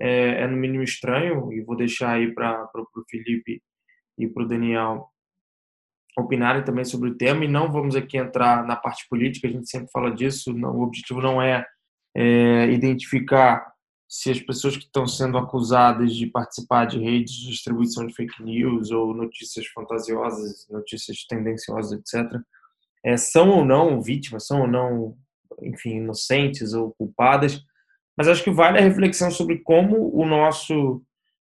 é, 0.00 0.42
é 0.42 0.46
no 0.46 0.56
mínimo 0.56 0.84
estranho, 0.84 1.52
e 1.52 1.60
vou 1.60 1.76
deixar 1.76 2.12
aí 2.12 2.32
para 2.32 2.70
o 2.74 3.04
Felipe 3.10 3.60
e 4.16 4.28
para 4.28 4.44
o 4.44 4.48
Daniel 4.48 5.08
opinarem 6.18 6.64
também 6.64 6.84
sobre 6.84 7.10
o 7.10 7.14
tema 7.16 7.44
e 7.44 7.48
não 7.48 7.70
vamos 7.70 7.96
aqui 7.96 8.18
entrar 8.18 8.64
na 8.66 8.76
parte 8.76 9.06
política, 9.08 9.48
a 9.48 9.50
gente 9.50 9.68
sempre 9.68 9.90
fala 9.92 10.10
disso, 10.10 10.52
não, 10.52 10.76
o 10.76 10.82
objetivo 10.82 11.20
não 11.20 11.40
é, 11.40 11.64
é, 12.16 12.66
identificar 12.66 13.69
se 14.10 14.28
as 14.28 14.40
pessoas 14.40 14.76
que 14.76 14.82
estão 14.82 15.06
sendo 15.06 15.38
acusadas 15.38 16.16
de 16.16 16.26
participar 16.26 16.84
de 16.84 16.98
redes 16.98 17.32
de 17.32 17.46
distribuição 17.46 18.04
de 18.04 18.12
fake 18.12 18.42
news 18.42 18.90
ou 18.90 19.14
notícias 19.14 19.68
fantasiosas, 19.68 20.66
notícias 20.68 21.24
tendenciosas, 21.28 21.92
etc., 21.92 22.28
é, 23.04 23.16
são 23.16 23.50
ou 23.50 23.64
não 23.64 24.02
vítimas, 24.02 24.48
são 24.48 24.62
ou 24.62 24.66
não, 24.66 25.16
enfim, 25.62 25.98
inocentes 25.98 26.74
ou 26.74 26.90
culpadas, 26.94 27.64
mas 28.16 28.26
acho 28.26 28.42
que 28.42 28.50
vale 28.50 28.78
a 28.78 28.82
reflexão 28.82 29.30
sobre 29.30 29.60
como 29.60 30.12
o 30.12 30.26
nosso 30.26 31.00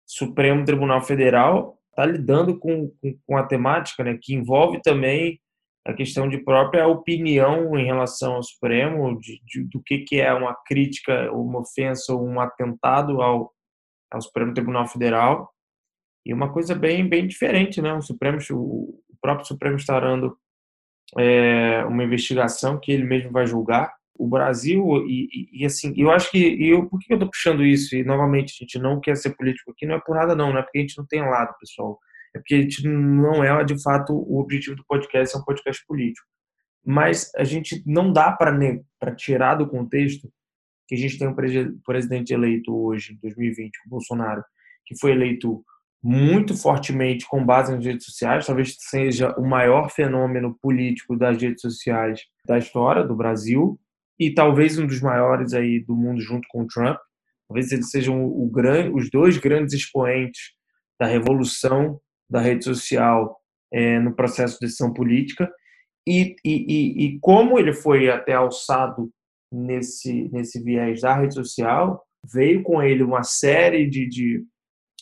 Supremo 0.06 0.66
Tribunal 0.66 1.02
Federal 1.02 1.80
está 1.92 2.06
lidando 2.06 2.60
com, 2.60 2.90
com, 3.02 3.18
com, 3.26 3.38
a 3.38 3.44
temática, 3.44 4.04
né, 4.04 4.20
que 4.22 4.34
envolve 4.34 4.82
também 4.82 5.40
a 5.86 5.94
questão 5.94 6.28
de 6.28 6.38
própria 6.38 6.88
opinião 6.88 7.78
em 7.78 7.86
relação 7.86 8.36
ao 8.36 8.44
Supremo, 8.44 9.18
de, 9.20 9.42
de, 9.46 9.64
do 9.64 9.82
que, 9.82 10.00
que 10.00 10.20
é 10.20 10.34
uma 10.34 10.56
crítica, 10.66 11.32
uma 11.32 11.60
ofensa 11.60 12.14
ou 12.14 12.26
um 12.26 12.40
atentado 12.40 13.22
ao, 13.22 13.52
ao 14.12 14.22
Supremo 14.22 14.54
Tribunal 14.54 14.88
Federal. 14.88 15.50
E 16.26 16.34
uma 16.34 16.52
coisa 16.52 16.76
bem, 16.76 17.08
bem 17.08 17.26
diferente, 17.26 17.82
né? 17.82 17.94
O 17.94 18.02
Supremo, 18.02 18.38
o 18.52 19.02
próprio 19.22 19.48
Supremo 19.48 19.78
está 19.78 20.00
dando 20.00 20.38
é, 21.18 21.84
uma 21.86 22.04
investigação 22.04 22.80
que 22.80 22.92
ele 22.92 23.04
mesmo 23.04 23.32
vai 23.32 23.48
julgar. 23.48 23.94
O 24.16 24.28
Brasil, 24.28 24.86
e, 25.08 25.30
e, 25.32 25.62
e 25.62 25.66
assim, 25.66 25.94
eu 25.96 26.12
acho 26.12 26.30
que, 26.30 26.38
eu, 26.70 26.88
por 26.90 27.00
que 27.00 27.14
eu 27.14 27.16
estou 27.16 27.30
puxando 27.30 27.64
isso? 27.64 27.96
E 27.96 28.04
novamente, 28.04 28.52
a 28.52 28.64
gente 28.64 28.78
não 28.78 29.00
quer 29.00 29.16
ser 29.16 29.34
político 29.36 29.72
aqui, 29.72 29.86
não 29.86 29.96
é 29.96 30.02
por 30.02 30.16
nada 30.16 30.36
não, 30.36 30.52
não 30.52 30.60
é 30.60 30.62
porque 30.62 30.78
a 30.78 30.82
gente 30.82 30.98
não 30.98 31.06
tem 31.06 31.22
lado, 31.22 31.56
pessoal. 31.58 31.98
É 32.36 32.40
porque 32.40 32.56
a 32.56 32.62
gente 32.62 32.88
não 32.88 33.44
é, 33.44 33.64
de 33.64 33.82
fato, 33.82 34.14
o 34.14 34.40
objetivo 34.40 34.76
do 34.76 34.86
podcast 34.86 35.36
é 35.36 35.40
um 35.40 35.44
podcast 35.44 35.84
político. 35.86 36.28
Mas 36.86 37.32
a 37.36 37.44
gente 37.44 37.84
não 37.86 38.12
dá 38.12 38.32
para 38.32 39.16
tirar 39.16 39.56
do 39.56 39.68
contexto 39.68 40.32
que 40.88 40.96
a 40.96 40.98
gente 40.98 41.20
tem 41.20 41.28
um 41.28 41.36
presidente 41.84 42.34
eleito 42.34 42.76
hoje, 42.76 43.14
em 43.14 43.18
2020, 43.18 43.76
o 43.86 43.90
Bolsonaro, 43.90 44.44
que 44.86 44.98
foi 45.00 45.12
eleito 45.12 45.64
muito 46.02 46.58
fortemente 46.58 47.28
com 47.28 47.46
base 47.46 47.76
nas 47.76 47.86
redes 47.86 48.06
sociais, 48.06 48.46
talvez 48.46 48.76
seja 48.80 49.34
o 49.38 49.46
maior 49.46 49.92
fenômeno 49.92 50.58
político 50.62 51.16
das 51.16 51.40
redes 51.42 51.62
sociais 51.62 52.22
da 52.46 52.58
história 52.58 53.04
do 53.04 53.16
Brasil 53.16 53.80
e 54.18 54.34
talvez 54.34 54.80
um 54.80 54.88
dos 54.88 55.02
maiores 55.02 55.54
aí 55.54 55.80
do 55.80 55.96
mundo 55.96 56.22
junto 56.22 56.48
com 56.50 56.64
o 56.64 56.68
Trump. 56.68 56.98
Talvez 57.48 57.72
eles 57.72 57.90
sejam 57.90 58.24
o, 58.24 58.46
o, 58.46 58.96
os 58.96 59.10
dois 59.12 59.38
grandes 59.38 59.74
expoentes 59.74 60.54
da 61.00 61.06
revolução 61.06 62.00
da 62.30 62.40
rede 62.40 62.64
social 62.64 63.40
é, 63.72 64.00
no 64.00 64.14
processo 64.14 64.56
de 64.56 64.68
decisão 64.68 64.94
política 64.94 65.52
e, 66.08 66.36
e, 66.44 67.06
e, 67.06 67.20
como 67.20 67.60
ele 67.60 67.74
foi 67.74 68.10
até 68.10 68.34
alçado 68.34 69.12
nesse, 69.52 70.30
nesse 70.30 70.64
viés 70.64 71.02
da 71.02 71.16
rede 71.16 71.34
social, 71.34 72.04
veio 72.32 72.64
com 72.64 72.82
ele 72.82 73.04
uma 73.04 73.24
série 73.24 73.88
de, 73.88 74.08
de 74.08 74.46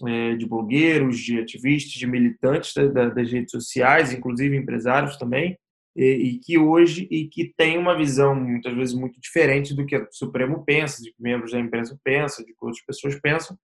é, 0.05 0.35
de 0.35 0.45
blogueiros, 0.45 1.17
de 1.17 1.39
ativistas, 1.39 1.93
de 1.93 2.05
militantes 2.05 2.71
das 2.93 3.31
redes 3.31 3.49
sociais, 3.49 4.13
inclusive 4.13 4.55
empresários 4.55 5.17
também, 5.17 5.57
e, 5.95 6.39
que 6.43 6.59
hoje 6.59 7.07
e 7.09 7.27
que 7.27 7.51
tem 7.57 7.79
uma 7.79 7.97
visão 7.97 8.35
muitas 8.35 8.75
vezes 8.75 8.93
muito 8.93 9.19
diferente 9.19 9.73
do 9.73 9.85
que 9.87 9.97
o 9.97 10.07
Supremo 10.11 10.63
pensa, 10.63 11.01
de 11.01 11.11
que 11.11 11.19
membros 11.19 11.51
da 11.51 11.59
imprensa 11.59 11.99
pensam, 12.03 12.45
de 12.45 12.51
que 12.51 12.57
outras 12.61 12.85
pessoas 12.85 13.19
pensam. 13.19 13.57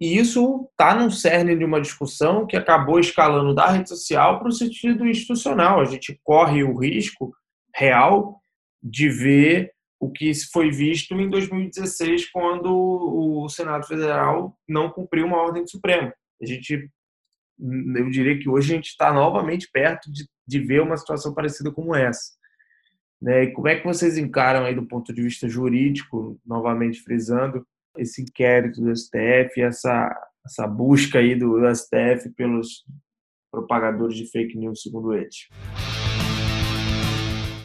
E 0.00 0.18
isso 0.18 0.68
está 0.70 0.94
no 0.94 1.10
cerne 1.10 1.56
de 1.56 1.64
uma 1.64 1.80
discussão 1.80 2.46
que 2.46 2.56
acabou 2.56 3.00
escalando 3.00 3.54
da 3.54 3.70
rede 3.70 3.88
social 3.88 4.38
para 4.38 4.48
o 4.48 4.52
sentido 4.52 5.06
institucional. 5.06 5.80
A 5.80 5.86
gente 5.86 6.20
corre 6.22 6.62
o 6.62 6.78
risco 6.78 7.34
real 7.74 8.40
de 8.82 9.08
ver 9.08 9.72
o 9.98 10.10
que 10.10 10.32
foi 10.52 10.70
visto 10.70 11.14
em 11.14 11.30
2016, 11.30 12.30
quando 12.30 12.70
o 12.70 13.48
Senado 13.48 13.86
Federal 13.86 14.56
não 14.68 14.90
cumpriu 14.90 15.26
uma 15.26 15.38
ordem 15.38 15.64
do 15.64 15.70
Supremo. 15.70 16.12
A 16.40 16.46
gente, 16.46 16.90
eu 17.58 18.10
diria 18.10 18.38
que 18.38 18.48
hoje 18.48 18.72
a 18.72 18.76
gente 18.76 18.88
está 18.88 19.12
novamente 19.12 19.68
perto 19.72 20.12
de, 20.12 20.28
de 20.46 20.60
ver 20.60 20.82
uma 20.82 20.96
situação 20.98 21.32
parecida 21.32 21.72
como 21.72 21.94
essa. 21.94 22.32
Né? 23.20 23.44
E 23.44 23.52
como 23.52 23.68
é 23.68 23.76
que 23.76 23.86
vocês 23.86 24.18
encaram 24.18 24.66
aí 24.66 24.74
do 24.74 24.86
ponto 24.86 25.12
de 25.14 25.22
vista 25.22 25.48
jurídico, 25.48 26.38
novamente 26.44 27.00
frisando, 27.00 27.66
esse 27.98 28.22
inquérito 28.22 28.80
do 28.80 28.94
STF, 28.94 29.60
essa, 29.60 30.10
essa 30.44 30.66
busca 30.66 31.18
aí 31.18 31.34
do, 31.34 31.60
do 31.60 31.74
STF 31.74 32.30
pelos 32.36 32.84
propagadores 33.50 34.16
de 34.16 34.26
fake 34.26 34.56
news, 34.56 34.82
segundo 34.82 35.14
eles? 35.14 35.48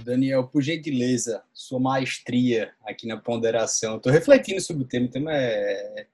Daniel, 0.03 0.47
por 0.47 0.61
gentileza, 0.61 1.43
sua 1.53 1.79
maestria 1.79 2.73
aqui 2.85 3.07
na 3.07 3.17
ponderação. 3.17 3.97
Estou 3.97 4.11
refletindo 4.11 4.59
sobre 4.59 4.83
o 4.83 4.87
tema. 4.87 5.05
O 5.05 5.09
tema 5.09 5.31
é, 5.33 6.07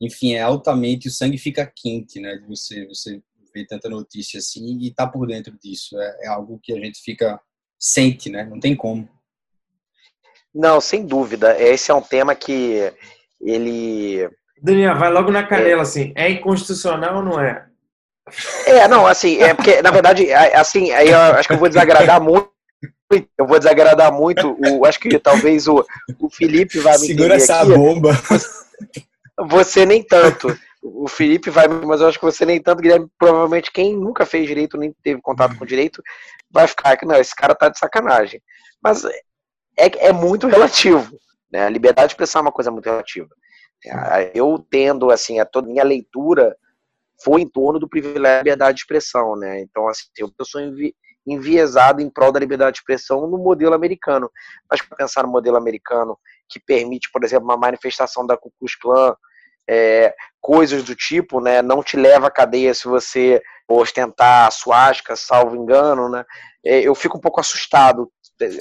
enfim, 0.00 0.34
é 0.34 0.40
altamente. 0.40 1.08
O 1.08 1.10
sangue 1.10 1.38
fica 1.38 1.66
quente, 1.66 2.20
né? 2.20 2.36
De 2.36 2.46
você, 2.46 2.86
você 2.86 3.20
ver 3.54 3.66
tanta 3.66 3.88
notícia 3.88 4.38
assim 4.38 4.78
e 4.80 4.90
tá 4.90 5.06
por 5.06 5.26
dentro 5.26 5.56
disso. 5.58 5.98
É, 6.00 6.18
é, 6.22 6.28
algo 6.28 6.58
que 6.62 6.72
a 6.72 6.78
gente 6.78 7.00
fica 7.00 7.40
sente, 7.78 8.30
né? 8.30 8.44
Não 8.44 8.60
tem 8.60 8.74
como. 8.74 9.08
Não, 10.54 10.80
sem 10.80 11.04
dúvida. 11.04 11.60
Esse 11.60 11.90
é 11.90 11.94
um 11.94 12.02
tema 12.02 12.34
que 12.34 12.92
ele. 13.42 14.28
Daniel, 14.62 14.96
vai 14.96 15.10
logo 15.10 15.30
na 15.30 15.42
canela 15.42 15.80
é... 15.80 15.82
assim. 15.82 16.12
É 16.14 16.30
inconstitucional 16.30 17.16
ou 17.16 17.22
não 17.22 17.40
é? 17.40 17.66
É, 18.66 18.86
não, 18.86 19.06
assim, 19.06 19.42
é 19.42 19.52
porque, 19.52 19.82
na 19.82 19.90
verdade, 19.90 20.30
é, 20.30 20.56
assim, 20.56 20.92
aí 20.92 21.10
eu 21.10 21.18
acho 21.18 21.48
que 21.48 21.54
eu 21.54 21.58
vou 21.58 21.68
desagradar 21.68 22.22
muito 22.22 22.52
eu 23.36 23.46
vou 23.46 23.58
desagradar 23.58 24.12
muito. 24.12 24.56
O, 24.58 24.86
acho 24.86 24.98
que 24.98 25.18
talvez 25.18 25.68
o, 25.68 25.84
o 26.18 26.30
Felipe 26.30 26.78
vai 26.78 26.94
me 26.98 27.06
Segura 27.06 27.34
essa 27.34 27.60
aqui. 27.60 27.74
bomba. 27.74 28.10
Você 29.48 29.84
nem 29.84 30.02
tanto. 30.02 30.56
O 30.82 31.06
Felipe 31.08 31.50
vai, 31.50 31.68
mas 31.68 32.00
eu 32.00 32.08
acho 32.08 32.18
que 32.18 32.24
você 32.24 32.44
nem 32.44 32.60
tanto, 32.60 32.80
Guilherme. 32.80 33.08
Provavelmente 33.18 33.70
quem 33.70 33.96
nunca 33.96 34.26
fez 34.26 34.46
direito, 34.46 34.76
nem 34.76 34.94
teve 35.02 35.20
contato 35.20 35.56
com 35.56 35.66
direito, 35.66 36.02
vai 36.50 36.66
ficar 36.66 36.96
que 36.96 37.06
não, 37.06 37.16
esse 37.16 37.34
cara 37.34 37.54
tá 37.54 37.68
de 37.68 37.78
sacanagem. 37.78 38.40
Mas 38.82 39.04
é, 39.78 40.08
é 40.08 40.12
muito 40.12 40.48
relativo. 40.48 41.16
Né? 41.52 41.64
A 41.64 41.68
liberdade 41.68 42.08
de 42.08 42.12
expressão 42.14 42.40
é 42.40 42.42
uma 42.42 42.52
coisa 42.52 42.70
muito 42.70 42.86
relativa. 42.86 43.28
Eu 44.34 44.64
tendo, 44.70 45.10
assim, 45.10 45.38
a 45.40 45.44
toda 45.44 45.68
minha 45.68 45.84
leitura 45.84 46.56
foi 47.22 47.42
em 47.42 47.48
torno 47.48 47.78
do 47.78 47.88
privilégio 47.88 48.22
da 48.22 48.38
liberdade 48.38 48.76
de 48.76 48.82
expressão, 48.82 49.36
né? 49.36 49.60
Então, 49.60 49.88
assim, 49.88 50.06
eu 50.16 50.30
sou 50.44 50.60
enviesado 51.26 52.00
em 52.00 52.10
prol 52.10 52.32
da 52.32 52.40
liberdade 52.40 52.74
de 52.74 52.78
expressão 52.80 53.26
no 53.26 53.38
modelo 53.38 53.74
americano. 53.74 54.30
Mas 54.70 54.82
para 54.82 54.96
pensar 54.96 55.22
no 55.22 55.28
modelo 55.30 55.56
americano, 55.56 56.18
que 56.48 56.60
permite, 56.60 57.10
por 57.12 57.22
exemplo, 57.24 57.44
uma 57.44 57.56
manifestação 57.56 58.26
da 58.26 58.36
Ku 58.36 58.52
Klux 58.58 58.76
Klan, 58.76 59.14
é, 59.68 60.14
coisas 60.40 60.82
do 60.82 60.94
tipo, 60.94 61.40
né, 61.40 61.62
não 61.62 61.82
te 61.82 61.96
leva 61.96 62.26
à 62.26 62.30
cadeia 62.30 62.74
se 62.74 62.88
você 62.88 63.40
ostentar 63.68 64.48
a 64.48 64.50
suástica, 64.50 65.14
salvo 65.14 65.56
engano, 65.56 66.08
né, 66.08 66.24
é, 66.64 66.80
eu 66.80 66.94
fico 66.94 67.16
um 67.16 67.20
pouco 67.20 67.40
assustado. 67.40 68.10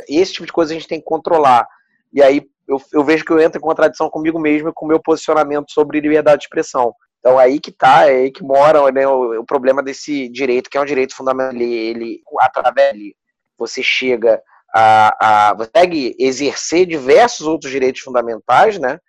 Esse 0.07 0.33
tipo 0.33 0.45
de 0.45 0.53
coisa 0.53 0.71
a 0.71 0.75
gente 0.75 0.87
tem 0.87 0.99
que 0.99 1.05
controlar. 1.05 1.67
E 2.13 2.21
aí 2.21 2.41
eu, 2.67 2.81
eu 2.93 3.03
vejo 3.03 3.25
que 3.25 3.31
eu 3.31 3.39
entro 3.39 3.57
em 3.57 3.61
contradição 3.61 4.09
comigo 4.09 4.39
mesmo 4.39 4.69
e 4.69 4.73
com 4.73 4.85
o 4.85 4.87
meu 4.87 4.99
posicionamento 4.99 5.71
sobre 5.71 5.99
liberdade 5.99 6.39
de 6.39 6.45
expressão. 6.45 6.93
Então 7.19 7.37
aí 7.37 7.59
que 7.59 7.71
tá, 7.71 8.07
é 8.07 8.23
aí 8.23 8.31
que 8.31 8.43
mora 8.43 8.91
né, 8.91 9.07
o, 9.07 9.41
o, 9.41 9.45
problema 9.45 9.83
desse 9.83 10.27
direito, 10.29 10.69
que 10.69 10.77
é 10.77 10.81
um 10.81 10.85
direito 10.85 11.15
fundamental. 11.15 11.53
Ele, 11.53 11.73
ele 11.73 12.21
através 12.39 12.93
dele, 12.93 13.15
você 13.57 13.83
chega 13.83 14.41
a, 14.73 15.49
a 15.49 15.53
você 15.53 15.69
consegue 15.71 16.15
exercer 16.17 16.85
diversos 16.85 17.45
outros 17.45 17.71
direitos 17.71 18.01
fundamentais, 18.01 18.79
né? 18.79 18.99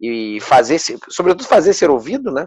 E 0.00 0.38
fazer, 0.40 0.78
sobretudo 1.08 1.48
fazer 1.48 1.72
ser 1.72 1.90
ouvido, 1.90 2.30
né? 2.30 2.46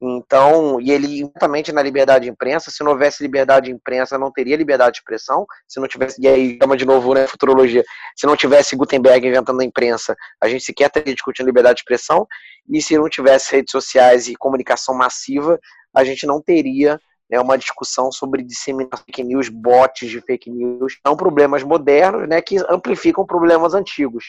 Então, 0.00 0.80
e 0.80 0.92
ele 0.92 1.22
exatamente 1.22 1.72
na 1.72 1.82
liberdade 1.82 2.24
de 2.24 2.30
imprensa, 2.30 2.70
se 2.70 2.84
não 2.84 2.92
houvesse 2.92 3.20
liberdade 3.20 3.66
de 3.66 3.72
imprensa, 3.72 4.16
não 4.16 4.30
teria 4.30 4.56
liberdade 4.56 4.92
de 4.92 4.98
expressão, 4.98 5.44
se 5.66 5.80
não 5.80 5.88
tivesse, 5.88 6.22
e 6.22 6.28
aí 6.28 6.56
chama 6.62 6.76
de 6.76 6.84
novo, 6.84 7.14
né, 7.14 7.26
futurologia, 7.26 7.84
se 8.16 8.24
não 8.24 8.36
tivesse 8.36 8.76
Gutenberg 8.76 9.26
inventando 9.26 9.60
a 9.60 9.64
imprensa, 9.64 10.14
a 10.40 10.48
gente 10.48 10.64
sequer 10.64 10.86
estaria 10.86 11.12
discutindo 11.12 11.46
liberdade 11.46 11.76
de 11.76 11.80
expressão, 11.80 12.28
e 12.70 12.80
se 12.80 12.96
não 12.96 13.08
tivesse 13.08 13.56
redes 13.56 13.72
sociais 13.72 14.28
e 14.28 14.36
comunicação 14.36 14.94
massiva, 14.94 15.58
a 15.92 16.04
gente 16.04 16.26
não 16.26 16.40
teria 16.40 17.00
né, 17.28 17.40
uma 17.40 17.58
discussão 17.58 18.12
sobre 18.12 18.44
disseminação 18.44 19.04
de 19.04 19.12
fake 19.12 19.24
news, 19.24 19.48
bots 19.48 20.08
de 20.08 20.20
fake 20.20 20.48
news, 20.48 20.96
são 21.04 21.16
problemas 21.16 21.64
modernos, 21.64 22.28
né, 22.28 22.40
que 22.40 22.56
amplificam 22.68 23.26
problemas 23.26 23.74
antigos. 23.74 24.26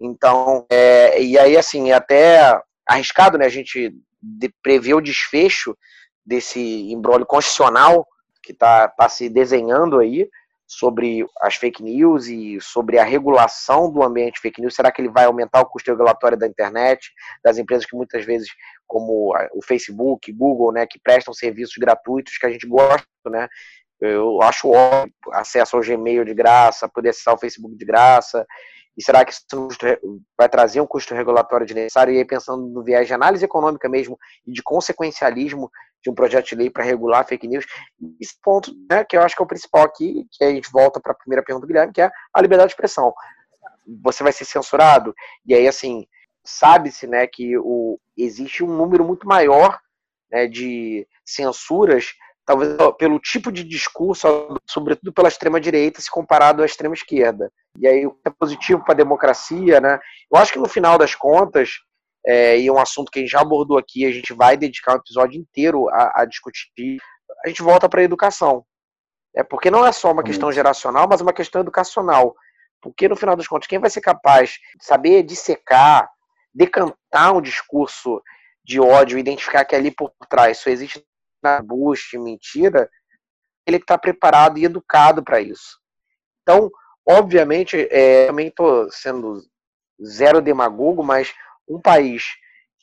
Então, 0.00 0.66
é, 0.70 1.22
e 1.22 1.38
aí, 1.38 1.56
assim, 1.58 1.90
é 1.90 1.94
até 1.94 2.58
arriscado, 2.88 3.36
né, 3.36 3.44
a 3.44 3.50
gente 3.50 3.94
de 4.24 4.48
prever 4.62 4.94
o 4.94 5.00
desfecho 5.00 5.76
desse 6.24 6.90
embrólio 6.90 7.26
constitucional 7.26 8.06
que 8.42 8.52
está 8.52 8.88
tá 8.88 9.08
se 9.08 9.28
desenhando 9.28 9.98
aí 9.98 10.28
sobre 10.66 11.26
as 11.40 11.56
fake 11.56 11.82
news 11.82 12.26
e 12.26 12.58
sobre 12.60 12.98
a 12.98 13.04
regulação 13.04 13.90
do 13.90 14.02
ambiente 14.02 14.40
fake 14.40 14.60
news. 14.60 14.74
Será 14.74 14.90
que 14.90 15.02
ele 15.02 15.10
vai 15.10 15.26
aumentar 15.26 15.60
o 15.60 15.66
custo 15.66 15.90
regulatório 15.90 16.38
da 16.38 16.46
internet, 16.46 17.12
das 17.42 17.58
empresas 17.58 17.86
que 17.86 17.96
muitas 17.96 18.24
vezes, 18.24 18.48
como 18.86 19.34
o 19.52 19.62
Facebook, 19.62 20.32
Google, 20.32 20.72
né, 20.72 20.86
que 20.86 20.98
prestam 20.98 21.34
serviços 21.34 21.76
gratuitos 21.78 22.38
que 22.38 22.46
a 22.46 22.50
gente 22.50 22.66
gosta, 22.66 23.06
né? 23.26 23.48
Eu 24.00 24.42
acho 24.42 24.70
óbvio 24.70 25.12
acesso 25.32 25.76
ao 25.76 25.82
Gmail 25.82 26.24
de 26.24 26.34
graça, 26.34 26.88
poder 26.88 27.10
acessar 27.10 27.34
o 27.34 27.38
Facebook 27.38 27.76
de 27.76 27.84
graça, 27.84 28.44
E 28.96 29.02
será 29.02 29.24
que 29.24 29.32
isso 29.32 29.44
vai 30.38 30.48
trazer 30.48 30.80
um 30.80 30.86
custo 30.86 31.14
regulatório 31.14 31.66
desnecessário? 31.66 32.14
E 32.14 32.18
aí, 32.18 32.24
pensando 32.24 32.66
no 32.66 32.82
viés 32.82 33.06
de 33.06 33.14
análise 33.14 33.44
econômica 33.44 33.88
mesmo 33.88 34.18
e 34.46 34.52
de 34.52 34.62
consequencialismo 34.62 35.70
de 36.02 36.10
um 36.10 36.14
projeto 36.14 36.46
de 36.48 36.54
lei 36.54 36.70
para 36.70 36.84
regular 36.84 37.26
fake 37.26 37.48
news, 37.48 37.64
esse 38.20 38.34
ponto, 38.42 38.72
né, 38.90 39.04
que 39.04 39.16
eu 39.16 39.22
acho 39.22 39.34
que 39.34 39.42
é 39.42 39.44
o 39.44 39.48
principal 39.48 39.82
aqui, 39.82 40.26
que 40.30 40.44
a 40.44 40.50
gente 40.50 40.70
volta 40.70 41.00
para 41.00 41.12
a 41.12 41.16
primeira 41.16 41.42
pergunta 41.42 41.66
do 41.66 41.68
Guilherme, 41.68 41.92
que 41.92 42.02
é 42.02 42.10
a 42.32 42.42
liberdade 42.42 42.68
de 42.68 42.74
expressão. 42.74 43.12
Você 44.02 44.22
vai 44.22 44.32
ser 44.32 44.44
censurado? 44.44 45.14
E 45.46 45.54
aí, 45.54 45.66
assim, 45.66 46.06
sabe-se 46.44 47.06
né, 47.06 47.26
que 47.26 47.56
o, 47.58 47.98
existe 48.16 48.62
um 48.62 48.76
número 48.76 49.04
muito 49.04 49.26
maior 49.26 49.78
né, 50.30 50.46
de 50.46 51.06
censuras 51.24 52.12
talvez 52.44 52.76
pelo 52.98 53.18
tipo 53.18 53.50
de 53.50 53.64
discurso, 53.64 54.58
sobretudo 54.68 55.12
pela 55.12 55.28
extrema-direita, 55.28 56.00
se 56.00 56.10
comparado 56.10 56.62
à 56.62 56.66
extrema-esquerda. 56.66 57.50
E 57.78 57.86
aí, 57.86 58.06
o 58.06 58.12
que 58.12 58.28
é 58.28 58.30
positivo 58.30 58.84
para 58.84 58.94
a 58.94 58.96
democracia, 58.96 59.80
né? 59.80 59.98
Eu 60.30 60.38
acho 60.38 60.52
que 60.52 60.58
no 60.58 60.68
final 60.68 60.98
das 60.98 61.14
contas, 61.14 61.70
é, 62.26 62.58
e 62.58 62.66
é 62.66 62.72
um 62.72 62.78
assunto 62.78 63.10
que 63.10 63.18
a 63.18 63.22
gente 63.22 63.30
já 63.30 63.40
abordou 63.40 63.78
aqui, 63.78 64.04
a 64.04 64.12
gente 64.12 64.32
vai 64.32 64.56
dedicar 64.56 64.94
um 64.94 64.98
episódio 64.98 65.40
inteiro 65.40 65.88
a, 65.88 66.22
a 66.22 66.24
discutir, 66.24 66.98
a 67.44 67.48
gente 67.48 67.62
volta 67.62 67.88
para 67.88 68.00
a 68.00 68.04
educação. 68.04 68.64
É 69.34 69.42
porque 69.42 69.70
não 69.70 69.84
é 69.84 69.90
só 69.90 70.12
uma 70.12 70.22
questão 70.22 70.52
geracional, 70.52 71.08
mas 71.08 71.20
uma 71.20 71.32
questão 71.32 71.60
educacional. 71.60 72.34
Porque, 72.80 73.08
no 73.08 73.16
final 73.16 73.34
das 73.34 73.48
contas, 73.48 73.66
quem 73.66 73.80
vai 73.80 73.90
ser 73.90 74.00
capaz 74.00 74.50
de 74.78 74.84
saber 74.84 75.22
dissecar, 75.22 76.08
decantar 76.54 77.34
um 77.34 77.40
discurso 77.40 78.22
de 78.64 78.78
ódio, 78.78 79.18
identificar 79.18 79.64
que 79.64 79.74
ali 79.74 79.90
por 79.90 80.12
trás 80.28 80.58
só 80.58 80.70
existe 80.70 81.04
na 81.44 81.62
buste, 81.62 82.18
mentira, 82.18 82.90
ele 83.66 83.76
está 83.76 83.96
preparado 83.96 84.58
e 84.58 84.64
educado 84.64 85.22
para 85.22 85.40
isso. 85.40 85.78
Então, 86.42 86.70
obviamente, 87.06 87.86
é, 87.90 88.26
também 88.26 88.48
estou 88.48 88.90
sendo 88.90 89.42
zero 90.04 90.40
demagogo, 90.40 91.02
mas 91.02 91.32
um 91.68 91.80
país 91.80 92.24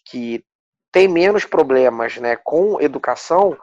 que 0.06 0.44
tem 0.92 1.08
menos 1.08 1.46
problemas 1.46 2.18
né, 2.18 2.36
com 2.36 2.82
educação, 2.82 3.58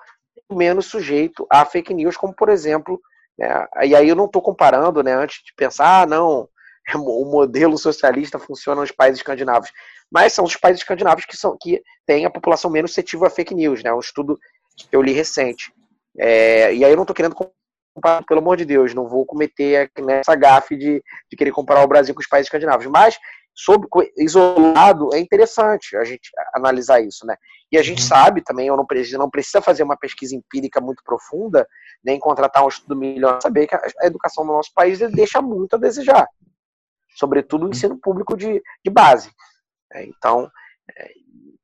menos 0.50 0.86
sujeito 0.86 1.46
a 1.50 1.64
fake 1.64 1.92
news, 1.92 2.16
como 2.16 2.34
por 2.34 2.48
exemplo, 2.48 3.00
né, 3.38 3.66
e 3.84 3.94
aí 3.94 4.08
eu 4.08 4.16
não 4.16 4.24
estou 4.24 4.40
comparando, 4.40 5.02
né, 5.02 5.12
antes 5.12 5.42
de 5.44 5.52
pensar, 5.54 6.02
ah, 6.02 6.06
não, 6.06 6.48
o 6.94 7.24
modelo 7.26 7.76
socialista 7.76 8.38
funciona 8.38 8.80
nos 8.80 8.90
países 8.90 9.18
escandinavos, 9.18 9.70
mas 10.10 10.32
são 10.32 10.44
os 10.44 10.56
países 10.56 10.80
escandinavos 10.80 11.26
que 11.26 11.36
são 11.36 11.56
que 11.60 11.82
têm 12.06 12.24
a 12.24 12.30
população 12.30 12.70
menos 12.70 12.92
suscetível 12.92 13.26
a 13.26 13.30
fake 13.30 13.54
news, 13.54 13.82
né, 13.82 13.92
um 13.92 14.00
estudo 14.00 14.38
que 14.86 14.96
eu 14.96 15.02
li 15.02 15.12
recente. 15.12 15.72
É, 16.18 16.74
e 16.74 16.84
aí 16.84 16.90
eu 16.90 16.96
não 16.96 17.04
estou 17.04 17.14
querendo 17.14 17.34
comparar, 17.34 18.24
pelo 18.24 18.40
amor 18.40 18.56
de 18.56 18.64
Deus, 18.64 18.94
não 18.94 19.08
vou 19.08 19.24
cometer 19.24 19.90
essa 20.08 20.34
gafe 20.34 20.76
de, 20.76 21.02
de 21.30 21.36
querer 21.36 21.52
comparar 21.52 21.82
o 21.82 21.88
Brasil 21.88 22.14
com 22.14 22.20
os 22.20 22.28
países 22.28 22.46
escandinavos. 22.46 22.86
Mas, 22.86 23.18
sobre, 23.54 23.88
isolado, 24.16 25.14
é 25.14 25.18
interessante 25.18 25.96
a 25.96 26.04
gente 26.04 26.30
analisar 26.54 27.00
isso, 27.00 27.26
né? 27.26 27.36
E 27.70 27.76
a 27.76 27.82
gente 27.82 28.02
uhum. 28.02 28.08
sabe 28.08 28.42
também, 28.42 28.68
eu 28.68 28.76
não 28.76 28.86
precisa, 28.86 29.18
não 29.18 29.28
precisa 29.28 29.60
fazer 29.60 29.82
uma 29.82 29.96
pesquisa 29.96 30.34
empírica 30.34 30.80
muito 30.80 31.02
profunda, 31.04 31.66
nem 32.02 32.18
contratar 32.18 32.64
um 32.64 32.68
estudo 32.68 32.96
milhões, 32.96 33.42
saber 33.42 33.66
que 33.66 33.74
a, 33.74 33.80
a 34.00 34.06
educação 34.06 34.44
no 34.44 34.54
nosso 34.54 34.72
país 34.74 34.98
deixa 35.12 35.42
muito 35.42 35.74
a 35.74 35.78
desejar. 35.78 36.26
Sobretudo 37.16 37.62
o 37.62 37.64
uhum. 37.64 37.70
ensino 37.70 37.98
público 37.98 38.36
de, 38.36 38.62
de 38.84 38.90
base. 38.90 39.30
É, 39.92 40.04
então, 40.04 40.50
é, 40.96 41.10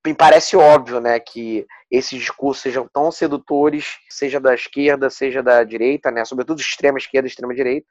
me 0.04 0.14
parece 0.14 0.56
óbvio, 0.56 1.00
né, 1.00 1.18
que 1.18 1.66
esses 1.90 2.18
discursos 2.18 2.62
sejam 2.62 2.86
tão 2.92 3.10
sedutores, 3.10 3.96
seja 4.10 4.38
da 4.38 4.54
esquerda, 4.54 5.08
seja 5.08 5.42
da 5.42 5.64
direita, 5.64 6.10
né, 6.10 6.24
sobretudo 6.24 6.60
extrema 6.60 6.98
esquerda 6.98 7.26
e 7.26 7.30
extrema 7.30 7.54
direita. 7.54 7.88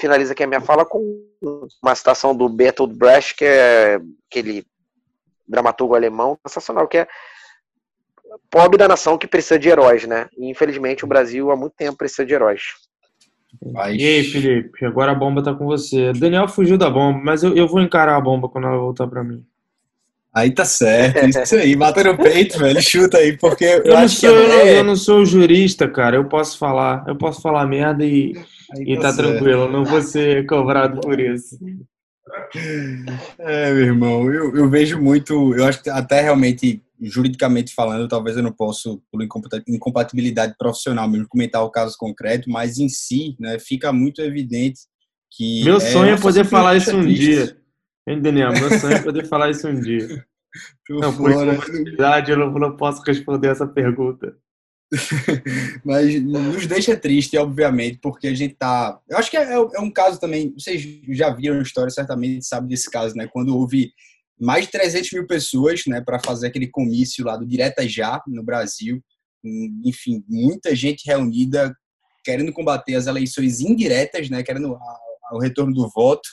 Finaliza 0.00 0.32
aqui 0.32 0.42
a 0.42 0.46
minha 0.46 0.60
fala 0.60 0.84
com 0.84 1.00
uma 1.82 1.94
citação 1.94 2.34
do 2.34 2.48
Bertolt 2.48 2.92
Brecht, 2.92 3.34
que 3.34 3.44
é 3.44 4.00
aquele 4.30 4.66
dramaturgo 5.46 5.94
alemão 5.94 6.38
sensacional, 6.46 6.88
que 6.88 6.98
é 6.98 7.08
pobre 8.50 8.78
da 8.78 8.88
nação 8.88 9.18
que 9.18 9.26
precisa 9.26 9.58
de 9.58 9.68
heróis, 9.68 10.04
né? 10.06 10.28
E 10.36 10.50
infelizmente 10.50 11.04
o 11.04 11.06
Brasil 11.06 11.50
há 11.50 11.56
muito 11.56 11.74
tempo 11.76 11.98
precisa 11.98 12.26
de 12.26 12.34
heróis. 12.34 12.62
Mas... 13.72 13.96
E 13.96 14.04
aí, 14.04 14.24
Felipe, 14.24 14.84
agora 14.84 15.12
a 15.12 15.14
bomba 15.14 15.44
tá 15.44 15.54
com 15.54 15.66
você. 15.66 16.12
Daniel 16.12 16.48
fugiu 16.48 16.76
da 16.76 16.90
bomba, 16.90 17.20
mas 17.22 17.44
eu, 17.44 17.54
eu 17.54 17.68
vou 17.68 17.80
encarar 17.80 18.16
a 18.16 18.20
bomba 18.20 18.48
quando 18.48 18.66
ela 18.66 18.76
voltar 18.76 19.06
para 19.06 19.22
mim. 19.22 19.46
Aí 20.34 20.50
tá 20.50 20.64
certo, 20.64 21.24
isso 21.28 21.54
aí, 21.54 21.76
mata 21.76 22.02
no 22.02 22.18
peito, 22.18 22.58
velho, 22.58 22.82
chuta 22.82 23.18
aí, 23.18 23.36
porque 23.36 23.64
eu, 23.64 23.84
eu 23.84 23.96
acho 23.96 24.16
sou, 24.16 24.34
que 24.34 24.52
é... 24.52 24.78
eu 24.80 24.84
não 24.84 24.96
sou 24.96 25.24
jurista, 25.24 25.88
cara, 25.88 26.16
eu 26.16 26.24
posso 26.24 26.58
falar, 26.58 27.04
eu 27.06 27.14
posso 27.14 27.40
falar 27.40 27.64
merda 27.66 28.04
e, 28.04 28.32
e 28.84 28.96
tá, 28.96 29.12
tá 29.12 29.18
tranquilo, 29.18 29.70
não 29.70 29.84
vou 29.84 30.02
ser 30.02 30.44
cobrado 30.46 31.00
por 31.00 31.20
isso. 31.20 31.56
É, 33.38 33.72
meu 33.72 33.84
irmão, 33.84 34.28
eu, 34.28 34.56
eu 34.56 34.68
vejo 34.68 35.00
muito, 35.00 35.54
eu 35.54 35.64
acho 35.66 35.80
que 35.80 35.88
até 35.88 36.22
realmente, 36.22 36.82
juridicamente 37.00 37.72
falando, 37.72 38.08
talvez 38.08 38.36
eu 38.36 38.42
não 38.42 38.52
possa, 38.52 38.90
por 39.12 39.22
incompatibilidade 39.68 40.56
profissional 40.58 41.08
mesmo, 41.08 41.28
comentar 41.28 41.62
o 41.62 41.70
caso 41.70 41.96
concreto, 41.96 42.50
mas 42.50 42.78
em 42.78 42.88
si, 42.88 43.36
né, 43.38 43.56
fica 43.60 43.92
muito 43.92 44.20
evidente 44.20 44.80
que... 45.30 45.62
Meu 45.62 45.78
sonho 45.78 46.10
é, 46.10 46.14
é 46.14 46.20
poder 46.20 46.44
falar 46.44 46.76
isso 46.76 46.96
um 46.96 47.06
dia. 47.06 47.56
Hein, 48.06 48.20
Daniel? 48.20 48.52
Meu 48.52 48.78
sonho 48.78 48.96
é 48.96 49.02
poder 49.02 49.26
falar 49.26 49.50
isso 49.50 49.66
um 49.68 49.80
dia. 49.80 50.24
Tô 50.86 51.00
não, 51.00 51.16
por 51.16 51.30
verdade, 51.32 52.30
eu 52.30 52.38
não, 52.38 52.52
não 52.52 52.76
posso 52.76 53.02
responder 53.02 53.48
essa 53.48 53.66
pergunta. 53.66 54.36
Mas 55.84 56.22
nos 56.22 56.66
deixa 56.66 56.96
triste, 56.96 57.36
obviamente, 57.36 57.98
porque 58.00 58.28
a 58.28 58.34
gente 58.34 58.54
tá. 58.54 59.00
Eu 59.08 59.18
acho 59.18 59.30
que 59.30 59.36
é, 59.36 59.52
é, 59.52 59.80
um 59.80 59.90
caso 59.90 60.20
também. 60.20 60.52
Vocês 60.52 60.82
já 61.08 61.30
viram 61.30 61.58
a 61.58 61.62
história, 61.62 61.90
certamente 61.90 62.46
sabe 62.46 62.68
desse 62.68 62.88
caso, 62.90 63.16
né? 63.16 63.26
Quando 63.32 63.56
houve 63.56 63.92
mais 64.38 64.66
de 64.66 64.72
300 64.72 65.12
mil 65.12 65.26
pessoas, 65.26 65.82
né, 65.86 66.00
para 66.00 66.18
fazer 66.18 66.48
aquele 66.48 66.68
comício 66.68 67.24
lá 67.24 67.36
do 67.36 67.46
Direta 67.46 67.88
Já 67.88 68.20
no 68.26 68.42
Brasil. 68.42 69.02
Enfim, 69.84 70.24
muita 70.28 70.74
gente 70.74 71.06
reunida 71.06 71.74
querendo 72.24 72.52
combater 72.52 72.94
as 72.94 73.06
eleições 73.06 73.60
indiretas, 73.60 74.30
né, 74.30 74.42
querendo 74.42 74.76
o 75.36 75.40
retorno 75.40 75.72
do 75.72 75.88
voto. 75.94 76.28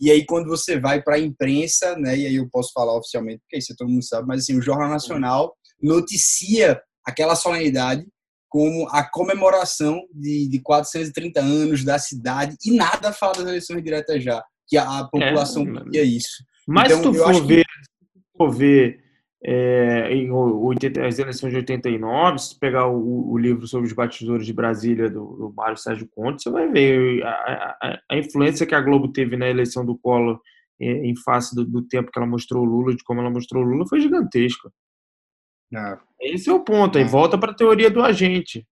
E 0.00 0.10
aí, 0.10 0.24
quando 0.24 0.48
você 0.48 0.78
vai 0.78 1.02
para 1.02 1.16
a 1.16 1.20
imprensa, 1.20 1.96
né, 1.96 2.16
e 2.16 2.26
aí 2.26 2.36
eu 2.36 2.48
posso 2.50 2.72
falar 2.72 2.96
oficialmente, 2.96 3.40
porque 3.40 3.58
isso 3.58 3.74
todo 3.76 3.88
mundo 3.88 4.04
sabe, 4.04 4.26
mas 4.26 4.42
assim, 4.42 4.56
o 4.56 4.62
Jornal 4.62 4.88
Nacional 4.88 5.54
noticia 5.80 6.80
aquela 7.04 7.36
solenidade 7.36 8.06
como 8.48 8.88
a 8.88 9.04
comemoração 9.04 10.00
de, 10.12 10.48
de 10.48 10.60
430 10.60 11.40
anos 11.40 11.84
da 11.84 11.98
cidade 11.98 12.56
e 12.64 12.70
nada 12.70 13.12
fala 13.12 13.34
das 13.34 13.46
eleições 13.46 13.82
diretas 13.82 14.22
já, 14.22 14.42
que 14.66 14.76
a, 14.76 15.00
a 15.00 15.04
população 15.04 15.64
é, 15.94 16.02
isso. 16.02 16.44
Mas 16.66 16.90
então, 16.90 17.12
se 17.12 17.18
tu 17.18 17.24
for 17.24 17.46
ver, 17.46 17.64
que... 17.64 18.38
for 18.38 18.50
ver 18.50 19.05
é, 19.48 20.12
em 20.12 20.28
80, 20.28 21.06
as 21.06 21.20
eleições 21.20 21.50
de 21.50 21.58
89, 21.58 22.36
se 22.36 22.58
pegar 22.58 22.88
o, 22.88 23.30
o, 23.30 23.38
livro 23.38 23.64
sobre 23.68 23.86
os 23.86 23.92
batizadores 23.92 24.44
de 24.44 24.52
Brasília, 24.52 25.08
do, 25.08 25.24
do 25.24 25.54
Mário 25.54 25.76
Sérgio 25.76 26.08
Conte, 26.08 26.42
você 26.42 26.50
vai 26.50 26.68
ver 26.68 27.22
a, 27.22 27.28
a, 27.30 27.98
a, 28.10 28.18
influência 28.18 28.66
que 28.66 28.74
a 28.74 28.80
Globo 28.80 29.12
teve 29.12 29.36
na 29.36 29.48
eleição 29.48 29.86
do 29.86 29.96
Collor 29.96 30.40
é, 30.80 30.86
em 30.86 31.14
face 31.18 31.54
do, 31.54 31.64
do, 31.64 31.80
tempo 31.80 32.10
que 32.10 32.18
ela 32.18 32.26
mostrou 32.26 32.64
o 32.64 32.66
Lula, 32.66 32.96
de 32.96 33.04
como 33.04 33.20
ela 33.20 33.30
mostrou 33.30 33.62
o 33.62 33.66
Lula, 33.66 33.86
foi 33.86 34.00
gigantesca. 34.00 34.68
É. 35.72 35.98
Esse 36.22 36.50
é 36.50 36.52
o 36.52 36.64
ponto, 36.64 36.98
aí 36.98 37.04
volta 37.04 37.38
para 37.38 37.52
a 37.52 37.56
teoria 37.56 37.88
do 37.88 38.02
agente. 38.02 38.66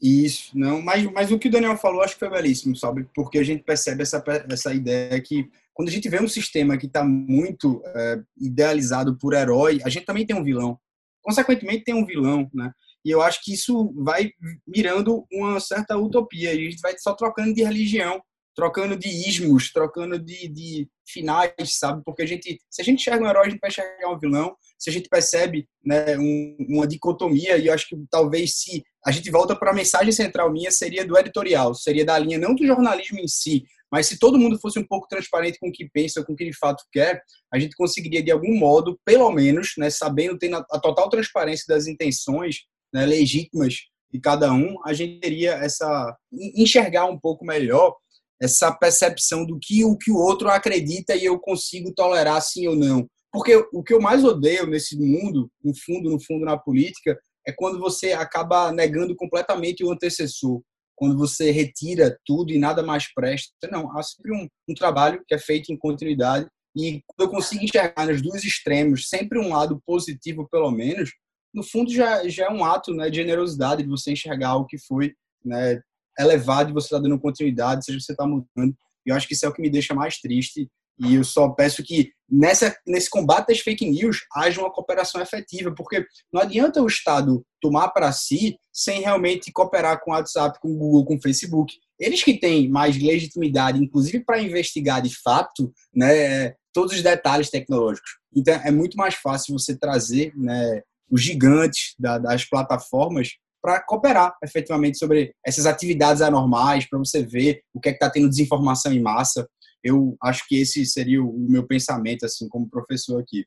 Isso, 0.00 0.58
não, 0.58 0.80
mas, 0.80 1.04
mas 1.12 1.30
o 1.30 1.38
que 1.38 1.48
o 1.48 1.50
Daniel 1.50 1.76
falou 1.76 2.00
acho 2.00 2.14
que 2.14 2.20
foi 2.20 2.30
belíssimo, 2.30 2.74
sabe? 2.74 3.06
Porque 3.14 3.38
a 3.38 3.44
gente 3.44 3.62
percebe 3.62 4.00
essa, 4.00 4.24
essa 4.50 4.72
ideia 4.72 5.20
que 5.20 5.50
quando 5.74 5.88
a 5.88 5.92
gente 5.92 6.08
vê 6.08 6.20
um 6.20 6.28
sistema 6.28 6.76
que 6.76 6.86
está 6.86 7.04
muito 7.04 7.82
é, 7.86 8.20
idealizado 8.36 9.16
por 9.18 9.34
herói, 9.34 9.80
a 9.84 9.88
gente 9.88 10.06
também 10.06 10.26
tem 10.26 10.36
um 10.36 10.44
vilão. 10.44 10.78
Consequentemente, 11.22 11.84
tem 11.84 11.94
um 11.94 12.04
vilão, 12.04 12.50
né? 12.52 12.72
E 13.04 13.10
eu 13.10 13.22
acho 13.22 13.42
que 13.42 13.52
isso 13.52 13.92
vai 13.96 14.30
mirando 14.66 15.26
uma 15.32 15.58
certa 15.58 15.96
utopia. 15.96 16.52
E 16.52 16.66
a 16.66 16.70
gente 16.70 16.80
vai 16.80 16.96
só 16.98 17.14
trocando 17.14 17.54
de 17.54 17.62
religião, 17.62 18.22
trocando 18.54 18.96
de 18.96 19.08
ismos, 19.08 19.72
trocando 19.72 20.18
de, 20.18 20.48
de 20.48 20.88
finais, 21.08 21.52
sabe? 21.78 22.02
Porque 22.04 22.22
a 22.22 22.26
gente, 22.26 22.58
se 22.68 22.82
a 22.82 22.84
gente 22.84 23.00
enxerga 23.00 23.24
um 23.24 23.28
herói, 23.28 23.46
a 23.46 23.50
gente 23.50 23.60
vai 23.60 23.70
enxergar 23.70 24.10
um 24.10 24.18
vilão. 24.18 24.54
Se 24.78 24.90
a 24.90 24.92
gente 24.92 25.08
percebe 25.08 25.66
né, 25.84 26.18
um, 26.18 26.56
uma 26.68 26.86
dicotomia, 26.86 27.56
e 27.56 27.68
eu 27.68 27.74
acho 27.74 27.88
que 27.88 27.96
talvez 28.10 28.58
se 28.58 28.82
a 29.04 29.10
gente 29.10 29.30
volta 29.30 29.56
para 29.56 29.70
a 29.70 29.74
mensagem 29.74 30.12
central 30.12 30.52
minha, 30.52 30.70
seria 30.70 31.06
do 31.06 31.18
editorial, 31.18 31.74
seria 31.74 32.04
da 32.04 32.18
linha 32.18 32.38
não 32.38 32.54
do 32.54 32.66
jornalismo 32.66 33.18
em 33.18 33.28
si, 33.28 33.64
mas 33.90 34.06
se 34.06 34.18
todo 34.18 34.38
mundo 34.38 34.58
fosse 34.58 34.78
um 34.78 34.86
pouco 34.86 35.08
transparente 35.08 35.58
com 35.58 35.68
o 35.68 35.72
que 35.72 35.88
pensa, 35.92 36.24
com 36.24 36.32
o 36.32 36.36
que 36.36 36.44
de 36.44 36.56
fato 36.56 36.84
quer, 36.92 37.22
a 37.52 37.58
gente 37.58 37.74
conseguiria, 37.76 38.22
de 38.22 38.30
algum 38.30 38.56
modo, 38.56 38.98
pelo 39.04 39.30
menos, 39.30 39.72
né, 39.76 39.90
sabendo, 39.90 40.38
tendo 40.38 40.56
a 40.56 40.78
total 40.78 41.08
transparência 41.08 41.64
das 41.68 41.86
intenções 41.86 42.60
né, 42.92 43.04
legítimas 43.04 43.74
de 44.12 44.20
cada 44.20 44.52
um, 44.52 44.76
a 44.84 44.92
gente 44.92 45.20
teria 45.20 45.52
essa. 45.54 46.16
enxergar 46.32 47.06
um 47.06 47.18
pouco 47.18 47.44
melhor 47.44 47.94
essa 48.40 48.72
percepção 48.72 49.44
do 49.44 49.58
que 49.60 49.84
o 49.84 49.96
que 49.96 50.10
o 50.10 50.16
outro 50.16 50.48
acredita 50.48 51.14
e 51.14 51.24
eu 51.24 51.38
consigo 51.38 51.92
tolerar 51.92 52.40
sim 52.40 52.66
ou 52.66 52.74
não. 52.74 53.06
Porque 53.32 53.54
o 53.72 53.82
que 53.82 53.94
eu 53.94 54.00
mais 54.00 54.24
odeio 54.24 54.66
nesse 54.66 54.96
mundo, 54.98 55.48
no 55.62 55.72
fundo, 55.84 56.10
no 56.10 56.20
fundo, 56.20 56.44
na 56.44 56.56
política, 56.56 57.16
é 57.46 57.52
quando 57.52 57.78
você 57.78 58.12
acaba 58.12 58.72
negando 58.72 59.14
completamente 59.14 59.84
o 59.84 59.92
antecessor 59.92 60.60
quando 61.00 61.16
você 61.16 61.50
retira 61.50 62.14
tudo 62.26 62.52
e 62.52 62.58
nada 62.58 62.82
mais 62.82 63.10
presta. 63.14 63.50
Não, 63.72 63.90
há 63.96 64.02
sempre 64.02 64.32
um, 64.34 64.46
um 64.68 64.74
trabalho 64.74 65.24
que 65.26 65.34
é 65.34 65.38
feito 65.38 65.72
em 65.72 65.76
continuidade 65.78 66.46
e 66.76 67.02
quando 67.06 67.26
eu 67.26 67.34
consigo 67.34 67.64
enxergar 67.64 68.06
nos 68.06 68.20
dois 68.20 68.44
extremos 68.44 69.08
sempre 69.08 69.38
um 69.38 69.48
lado 69.48 69.82
positivo, 69.86 70.46
pelo 70.50 70.70
menos, 70.70 71.10
no 71.54 71.62
fundo 71.62 71.90
já, 71.90 72.28
já 72.28 72.44
é 72.46 72.50
um 72.50 72.62
ato 72.62 72.92
né, 72.92 73.08
de 73.08 73.16
generosidade 73.16 73.82
de 73.82 73.88
você 73.88 74.12
enxergar 74.12 74.56
o 74.56 74.66
que 74.66 74.76
foi 74.78 75.14
né, 75.42 75.80
elevado 76.18 76.68
e 76.68 76.74
você 76.74 76.88
está 76.88 76.98
dando 76.98 77.18
continuidade, 77.18 77.82
seja 77.82 77.98
você 77.98 78.12
está 78.12 78.26
mudando. 78.26 78.76
E 79.06 79.10
eu 79.10 79.16
acho 79.16 79.26
que 79.26 79.32
isso 79.32 79.46
é 79.46 79.48
o 79.48 79.54
que 79.54 79.62
me 79.62 79.70
deixa 79.70 79.94
mais 79.94 80.18
triste. 80.18 80.68
E 80.98 81.14
eu 81.14 81.24
só 81.24 81.48
peço 81.48 81.82
que 81.82 82.12
nessa, 82.30 82.76
nesse 82.86 83.10
combate 83.10 83.52
às 83.52 83.60
fake 83.60 83.88
news 83.88 84.20
haja 84.34 84.60
uma 84.60 84.72
cooperação 84.72 85.20
efetiva, 85.20 85.74
porque 85.74 86.04
não 86.32 86.40
adianta 86.40 86.82
o 86.82 86.86
Estado 86.86 87.44
tomar 87.60 87.88
para 87.88 88.12
si 88.12 88.56
sem 88.72 89.00
realmente 89.00 89.52
cooperar 89.52 90.00
com 90.00 90.10
o 90.10 90.14
WhatsApp, 90.14 90.58
com 90.60 90.68
o 90.68 90.76
Google, 90.76 91.04
com 91.04 91.16
o 91.16 91.20
Facebook. 91.20 91.74
Eles 91.98 92.22
que 92.22 92.38
têm 92.38 92.68
mais 92.68 92.96
legitimidade, 92.96 93.82
inclusive 93.82 94.24
para 94.24 94.40
investigar 94.40 95.02
de 95.02 95.14
fato, 95.22 95.72
né, 95.94 96.54
todos 96.72 96.94
os 96.94 97.02
detalhes 97.02 97.50
tecnológicos. 97.50 98.18
Então 98.34 98.54
é 98.54 98.70
muito 98.70 98.96
mais 98.96 99.14
fácil 99.14 99.58
você 99.58 99.76
trazer 99.76 100.32
né, 100.36 100.82
os 101.10 101.20
gigantes 101.20 101.94
da, 101.98 102.18
das 102.18 102.44
plataformas 102.44 103.30
para 103.62 103.80
cooperar 103.80 104.34
efetivamente 104.42 104.96
sobre 104.96 105.34
essas 105.44 105.66
atividades 105.66 106.22
anormais, 106.22 106.88
para 106.88 106.98
você 106.98 107.22
ver 107.22 107.60
o 107.74 107.80
que 107.80 107.90
é 107.90 107.92
que 107.92 107.96
está 107.96 108.08
tendo 108.08 108.28
desinformação 108.28 108.92
em 108.92 109.00
massa. 109.00 109.46
Eu 109.82 110.16
acho 110.22 110.46
que 110.46 110.60
esse 110.60 110.84
seria 110.84 111.22
o 111.22 111.32
meu 111.38 111.66
pensamento, 111.66 112.24
assim, 112.24 112.48
como 112.48 112.68
professor 112.68 113.20
aqui. 113.20 113.44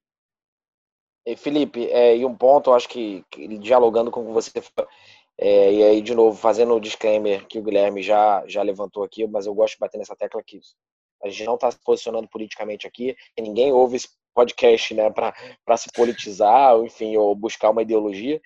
E 1.26 1.38
Felipe, 1.38 1.86
é, 1.88 2.18
e 2.18 2.26
um 2.26 2.36
ponto, 2.36 2.70
eu 2.70 2.74
acho 2.74 2.90
que, 2.90 3.24
que 3.32 3.58
dialogando 3.58 4.12
com 4.12 4.34
você, 4.34 4.52
é, 5.38 5.74
e 5.74 5.84
aí, 5.84 6.02
de 6.02 6.14
novo, 6.14 6.38
fazendo 6.38 6.74
o 6.74 6.80
disclaimer 6.80 7.48
que 7.48 7.60
o 7.60 7.64
Guilherme 7.64 8.04
já, 8.04 8.44
já 8.48 8.62
levantou 8.62 9.04
aqui, 9.04 9.26
mas 9.26 9.46
eu 9.46 9.54
gosto 9.54 9.76
de 9.76 9.80
bater 9.80 9.98
nessa 9.98 10.16
tecla 10.16 10.42
aqui. 10.42 10.60
A 11.24 11.30
gente 11.30 11.46
não 11.46 11.56
está 11.56 11.72
se 11.72 11.80
posicionando 11.84 12.28
politicamente 12.28 12.86
aqui, 12.86 13.16
ninguém 13.40 13.72
ouve 13.72 13.96
esse 13.96 14.10
podcast 14.34 14.94
né, 14.94 15.10
para 15.12 15.78
se 15.78 15.90
politizar, 15.94 16.76
ou, 16.76 16.86
enfim, 16.86 17.16
ou 17.16 17.34
buscar 17.36 17.70
uma 17.70 17.82
ideologia. 17.82 18.42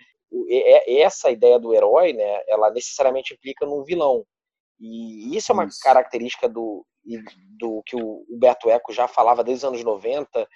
Essa 0.88 1.32
ideia 1.32 1.58
do 1.58 1.74
herói, 1.74 2.14
né, 2.14 2.42
ela 2.48 2.70
necessariamente 2.70 3.34
implica 3.34 3.66
num 3.66 3.84
vilão. 3.84 4.24
E 4.80 5.36
isso 5.36 5.52
é 5.52 5.54
uma 5.54 5.66
isso. 5.66 5.80
característica 5.82 6.48
do, 6.48 6.86
do 7.60 7.82
que 7.86 7.96
o 7.96 8.26
Beto 8.40 8.70
Eco 8.70 8.92
já 8.92 9.08
falava 9.08 9.44
desde 9.44 9.66
os 9.66 9.70
anos 9.70 9.84
90, 9.84 10.48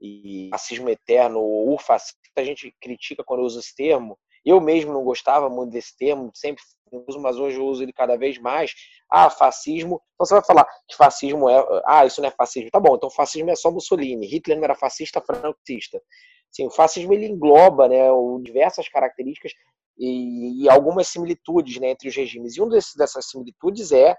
e 0.00 0.48
racismo 0.52 0.88
eterno, 0.88 1.40
ou 1.40 1.78
fascista, 1.78 2.18
a 2.36 2.44
gente 2.44 2.74
critica 2.80 3.24
quando 3.24 3.42
usa 3.42 3.60
esse 3.60 3.74
termo, 3.74 4.16
eu 4.44 4.60
mesmo 4.60 4.92
não 4.92 5.02
gostava 5.02 5.50
muito 5.50 5.72
desse 5.72 5.96
termo, 5.96 6.30
sempre 6.34 6.62
uso, 6.90 7.20
mas 7.20 7.38
hoje 7.38 7.58
eu 7.58 7.66
uso 7.66 7.82
ele 7.82 7.92
cada 7.92 8.16
vez 8.16 8.38
mais. 8.38 8.72
Ah, 9.10 9.28
fascismo. 9.28 10.00
Então 10.14 10.26
você 10.26 10.34
vai 10.34 10.44
falar 10.44 10.64
que 10.88 10.96
fascismo 10.96 11.48
é. 11.48 11.82
Ah, 11.84 12.06
isso 12.06 12.20
não 12.20 12.28
é 12.28 12.32
fascismo. 12.32 12.70
Tá 12.70 12.80
bom, 12.80 12.94
então 12.96 13.10
fascismo 13.10 13.50
é 13.50 13.56
só 13.56 13.70
Mussolini. 13.70 14.26
Hitler 14.26 14.56
não 14.56 14.64
era 14.64 14.74
fascista, 14.74 15.20
franquista. 15.20 16.00
Sim, 16.50 16.66
o 16.66 16.70
fascismo 16.70 17.12
ele 17.12 17.26
engloba 17.26 17.88
né, 17.88 18.08
diversas 18.42 18.88
características 18.88 19.52
e, 19.98 20.64
e, 20.64 20.70
algumas 20.70 21.08
similitudes 21.08 21.78
né, 21.78 21.90
entre 21.90 22.08
os 22.08 22.16
regimes. 22.16 22.56
E 22.56 22.60
uma 22.60 22.70
dessas 22.70 23.28
similitudes 23.28 23.92
é 23.92 24.16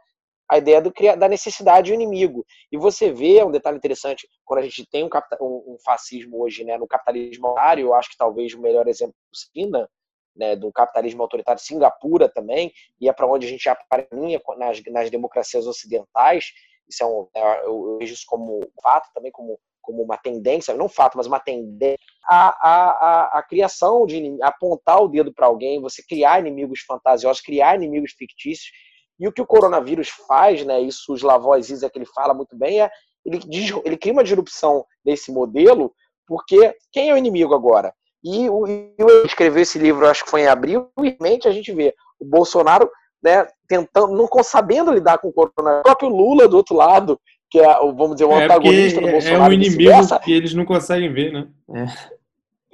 a 0.49 0.57
ideia 0.57 0.81
do, 0.81 0.91
da 1.17 1.29
necessidade 1.29 1.91
do 1.91 1.93
inimigo. 1.93 2.43
E 2.71 2.77
você 2.77 3.11
vê, 3.11 3.43
um 3.43 3.51
detalhe 3.51 3.77
interessante, 3.77 4.27
quando 4.43 4.61
a 4.61 4.63
gente 4.63 4.85
tem 4.89 5.03
um, 5.03 5.09
um, 5.39 5.73
um 5.73 5.77
fascismo 5.85 6.41
hoje 6.41 6.63
né, 6.63 6.77
no 6.77 6.87
capitalismo 6.87 7.49
horário, 7.49 7.87
eu 7.87 7.93
acho 7.93 8.09
que 8.09 8.17
talvez 8.17 8.53
o 8.55 8.61
melhor 8.61 8.87
exemplo 8.87 9.13
China, 9.53 9.87
né, 10.35 10.55
do 10.55 10.71
capitalismo 10.71 11.21
autoritário, 11.21 11.61
Singapura 11.61 12.27
também, 12.27 12.71
e 12.99 13.07
é 13.07 13.13
para 13.13 13.27
onde 13.27 13.45
a 13.45 13.49
gente 13.49 13.69
aparelha 13.69 14.41
nas, 14.57 14.81
nas 14.85 15.09
democracias 15.11 15.67
ocidentais. 15.67 16.45
Isso 16.89 17.03
é 17.03 17.05
um, 17.05 17.27
é, 17.35 17.65
eu 17.65 17.97
vejo 17.99 18.13
isso 18.13 18.25
como 18.27 18.59
fato 18.81 19.09
também, 19.13 19.31
como, 19.31 19.59
como 19.81 20.01
uma 20.01 20.17
tendência, 20.17 20.73
não 20.73 20.89
fato, 20.89 21.15
mas 21.17 21.27
uma 21.27 21.39
tendência, 21.39 21.99
a, 22.27 22.47
a, 22.47 22.89
a, 22.89 23.39
a 23.39 23.43
criação 23.43 24.07
de 24.07 24.37
apontar 24.41 24.99
o 25.01 25.07
dedo 25.07 25.31
para 25.31 25.45
alguém, 25.45 25.79
você 25.79 26.01
criar 26.01 26.39
inimigos 26.39 26.79
fantasiosos, 26.81 27.41
criar 27.41 27.75
inimigos 27.75 28.13
fictícios. 28.13 28.71
E 29.19 29.27
o 29.27 29.31
que 29.31 29.41
o 29.41 29.45
coronavírus 29.45 30.09
faz, 30.09 30.63
né, 30.65 30.79
isso 30.79 31.11
o 31.11 31.15
Slavoj 31.15 31.61
Zizek 31.61 31.97
ele 31.97 32.05
fala 32.05 32.33
muito 32.33 32.55
bem, 32.55 32.81
é 32.81 32.89
ele, 33.25 33.39
ele 33.83 33.97
cria 33.97 34.13
uma 34.13 34.23
disrupção 34.23 34.85
desse 35.03 35.31
modelo, 35.31 35.91
porque 36.27 36.73
quem 36.91 37.09
é 37.09 37.13
o 37.13 37.17
inimigo 37.17 37.53
agora? 37.53 37.93
E 38.23 38.49
o 38.49 38.65
eu 38.97 39.25
escreveu 39.25 39.61
esse 39.61 39.77
livro, 39.77 40.07
acho 40.07 40.23
que 40.23 40.29
foi 40.29 40.41
em 40.41 40.47
abril, 40.47 40.89
e 40.99 41.09
realmente 41.09 41.47
a 41.47 41.51
gente 41.51 41.73
vê 41.73 41.93
o 42.19 42.25
Bolsonaro 42.25 42.89
né, 43.21 43.45
tentando, 43.67 44.15
não 44.15 44.27
sabendo 44.43 44.91
lidar 44.91 45.17
com 45.17 45.29
o 45.29 45.33
coronavírus. 45.33 45.81
O 45.81 45.83
próprio 45.83 46.09
Lula 46.09 46.47
do 46.47 46.57
outro 46.57 46.75
lado, 46.75 47.19
que 47.49 47.59
é, 47.59 47.65
vamos 47.79 48.15
dizer, 48.15 48.25
o 48.25 48.31
é 48.31 48.45
antagonista 48.45 49.01
do 49.01 49.07
Bolsonaro. 49.07 49.43
É 49.43 49.47
um 49.47 49.53
inimigo 49.53 50.19
que 50.23 50.33
eles 50.33 50.53
não 50.53 50.65
conseguem 50.65 51.11
ver, 51.11 51.31
né? 51.31 51.47
É. 51.75 52.18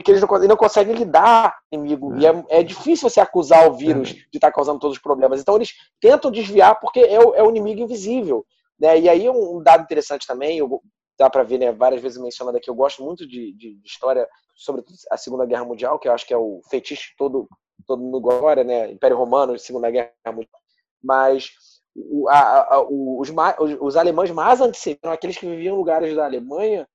Que 0.04 0.12
eles 0.12 0.22
não, 0.22 0.28
não 0.28 0.58
conseguem 0.58 0.94
lidar 0.94 1.58
inimigo. 1.72 2.14
É. 2.16 2.20
E 2.20 2.26
é, 2.26 2.46
é, 2.50 2.64
difícil 2.64 3.10
você 3.10 3.20
acusar 3.20 3.70
o 3.70 3.74
vírus 3.74 4.12
é. 4.12 4.14
de 4.14 4.28
estar 4.38 4.52
causando 4.52 4.80
todos 4.80 4.98
os 4.98 5.02
problemas. 5.02 5.40
Então 5.40 5.56
eles 5.56 5.74
tentam 6.02 6.30
desviar 6.30 6.80
porque 6.80 7.00
é 7.00 7.20
o, 7.20 7.34
é 7.34 7.42
o 7.42 7.50
inimigo 7.50 7.82
invisível. 7.82 8.46
Né? 8.80 9.00
E 9.00 9.10
aí 9.10 9.30
um 9.30 9.62
dado 9.64 9.84
interessante 9.84 10.28
também, 10.28 10.58
eu, 10.58 10.82
dá 11.18 11.30
para 11.30 11.44
ver 11.44 11.58
né, 11.58 11.72
várias 11.72 12.02
vezes 12.02 12.18
mencionado 12.18 12.58
aqui, 12.58 12.70
eu 12.70 12.76
gosto 12.76 13.04
muito 13.04 13.26
de, 13.26 13.54
de, 13.54 13.76
de 13.76 13.88
história 13.88 14.28
sobre 14.56 14.84
a 15.10 15.18
Segunda 15.18 15.46
Guerra 15.46 15.66
Mundial, 15.66 16.00
que 16.00 16.08
eu 16.08 16.14
acho 16.14 16.26
que 16.26 16.34
é 16.34 16.38
o 16.38 16.62
fetiche 16.70 17.14
todo, 17.18 17.48
todo 17.86 18.02
mundo 18.02 18.18
agora, 18.18 18.64
né? 18.64 18.92
Império 18.92 19.18
Romano, 19.18 19.58
Segunda 19.60 19.90
Guerra 19.90 20.12
Mundial. 20.28 20.60
Mas 21.04 21.52
o, 21.96 22.28
a, 22.30 22.76
a, 22.76 22.82
os, 22.82 23.30
os, 23.30 23.78
os, 23.80 23.96
alemães 23.96 24.32
mais 24.32 24.60
antissemitas 24.60 25.04
eram 25.04 25.14
aqueles 25.14 25.38
que 25.38 25.46
viviam 25.46 25.76
em 25.76 25.78
lugares 25.78 26.16
da 26.16 26.26
Alemanha 26.26 26.88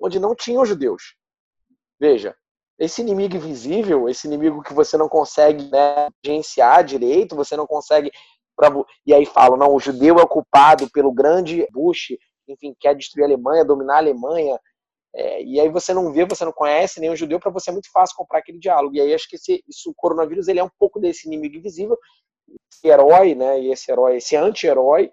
onde 0.00 0.18
não 0.18 0.34
tinham 0.34 0.64
judeus. 0.64 1.16
Veja, 1.98 2.36
esse 2.78 3.00
inimigo 3.00 3.36
invisível, 3.36 4.08
esse 4.08 4.26
inimigo 4.26 4.62
que 4.62 4.72
você 4.72 4.96
não 4.96 5.08
consegue 5.08 5.68
né, 5.70 6.08
gerenciar 6.24 6.84
direito, 6.84 7.36
você 7.36 7.56
não 7.56 7.66
consegue. 7.66 8.10
E 9.06 9.14
aí 9.14 9.24
falam, 9.26 9.56
não, 9.56 9.74
o 9.74 9.80
judeu 9.80 10.18
é 10.18 10.22
ocupado 10.22 10.90
pelo 10.90 11.12
grande 11.12 11.66
Bush, 11.72 12.08
enfim, 12.48 12.74
quer 12.78 12.94
destruir 12.94 13.24
a 13.24 13.26
Alemanha, 13.26 13.64
dominar 13.64 13.94
a 13.94 13.98
Alemanha, 13.98 14.58
é, 15.14 15.42
e 15.42 15.58
aí 15.58 15.68
você 15.68 15.94
não 15.94 16.12
vê, 16.12 16.24
você 16.24 16.44
não 16.44 16.52
conhece 16.52 17.00
nenhum 17.00 17.16
judeu, 17.16 17.40
para 17.40 17.50
você 17.50 17.70
é 17.70 17.72
muito 17.72 17.90
fácil 17.90 18.16
comprar 18.16 18.38
aquele 18.38 18.58
diálogo. 18.58 18.94
E 18.94 19.00
aí 19.00 19.14
acho 19.14 19.28
que 19.28 19.36
esse, 19.36 19.62
isso, 19.66 19.90
o 19.90 19.94
coronavírus 19.94 20.48
ele 20.48 20.60
é 20.60 20.64
um 20.64 20.70
pouco 20.78 21.00
desse 21.00 21.26
inimigo 21.26 21.56
invisível, 21.56 21.98
esse 22.72 22.86
herói, 22.86 23.34
né? 23.34 23.60
E 23.60 23.72
esse 23.72 23.90
herói, 23.90 24.16
esse 24.16 24.36
anti-herói 24.36 25.10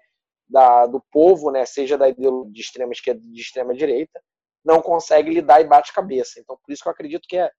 do 0.90 1.02
povo, 1.10 1.50
né? 1.50 1.64
Seja 1.66 1.98
da 1.98 2.08
ideologia 2.08 2.52
de 2.52 2.60
extrema 2.60 2.92
esquerda, 2.92 3.20
de 3.20 3.40
extrema 3.40 3.74
direita, 3.74 4.20
não 4.66 4.82
consegue 4.82 5.30
lidar 5.30 5.60
e 5.60 5.64
bate 5.64 5.92
cabeça. 5.92 6.40
Então 6.40 6.58
por 6.62 6.72
isso 6.72 6.82
que 6.82 6.88
eu 6.88 6.92
acredito 6.92 7.26
que 7.28 7.38
é, 7.38 7.50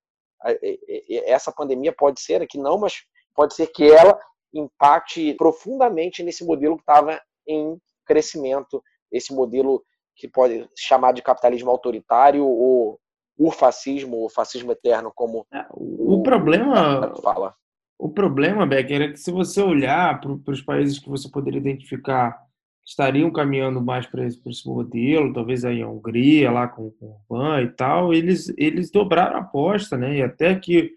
essa 1.25 1.51
pandemia 1.51 1.93
pode 1.93 2.21
ser 2.21 2.41
aqui 2.41 2.57
não, 2.57 2.77
mas 2.77 2.93
pode 3.33 3.55
ser 3.55 3.67
que 3.67 3.89
ela 3.89 4.19
impacte 4.53 5.33
profundamente 5.35 6.21
nesse 6.21 6.45
modelo 6.45 6.75
que 6.75 6.81
estava 6.81 7.19
em 7.47 7.79
crescimento, 8.05 8.83
esse 9.11 9.33
modelo 9.33 9.83
que 10.15 10.27
pode 10.27 10.67
chamar 10.75 11.13
de 11.13 11.21
capitalismo 11.21 11.69
autoritário 11.69 12.45
ou 12.45 12.99
o 13.37 13.51
fascismo, 13.51 14.25
o 14.25 14.29
fascismo 14.29 14.71
eterno, 14.71 15.11
como 15.13 15.45
é, 15.53 15.65
o, 15.71 16.15
o, 16.15 16.23
problema 16.23 17.13
fala. 17.21 17.53
O 17.99 18.09
problema, 18.09 18.65
Becker, 18.65 19.01
é 19.01 19.07
que 19.09 19.17
se 19.17 19.31
você 19.31 19.61
olhar 19.61 20.19
para 20.19 20.51
os 20.51 20.61
países 20.61 20.97
que 20.97 21.09
você 21.09 21.29
poderia 21.29 21.59
identificar 21.59 22.31
que 22.31 22.46
estariam 22.87 23.29
caminhando 23.29 23.81
mais 23.81 24.07
para 24.07 24.25
esse, 24.25 24.41
esse, 24.47 24.65
modelo, 24.65 25.33
talvez 25.33 25.65
aí 25.65 25.81
a 25.81 25.89
Hungria, 25.89 26.49
lá 26.49 26.69
com, 26.69 26.89
com 26.91 27.05
o 27.05 27.17
Orbán 27.29 27.61
e 27.63 27.67
tal, 27.67 28.13
eles, 28.13 28.51
eles 28.57 28.89
dobraram 28.89 29.35
a 29.35 29.39
aposta, 29.41 29.97
né? 29.97 30.17
E 30.17 30.21
até 30.23 30.55
que 30.55 30.93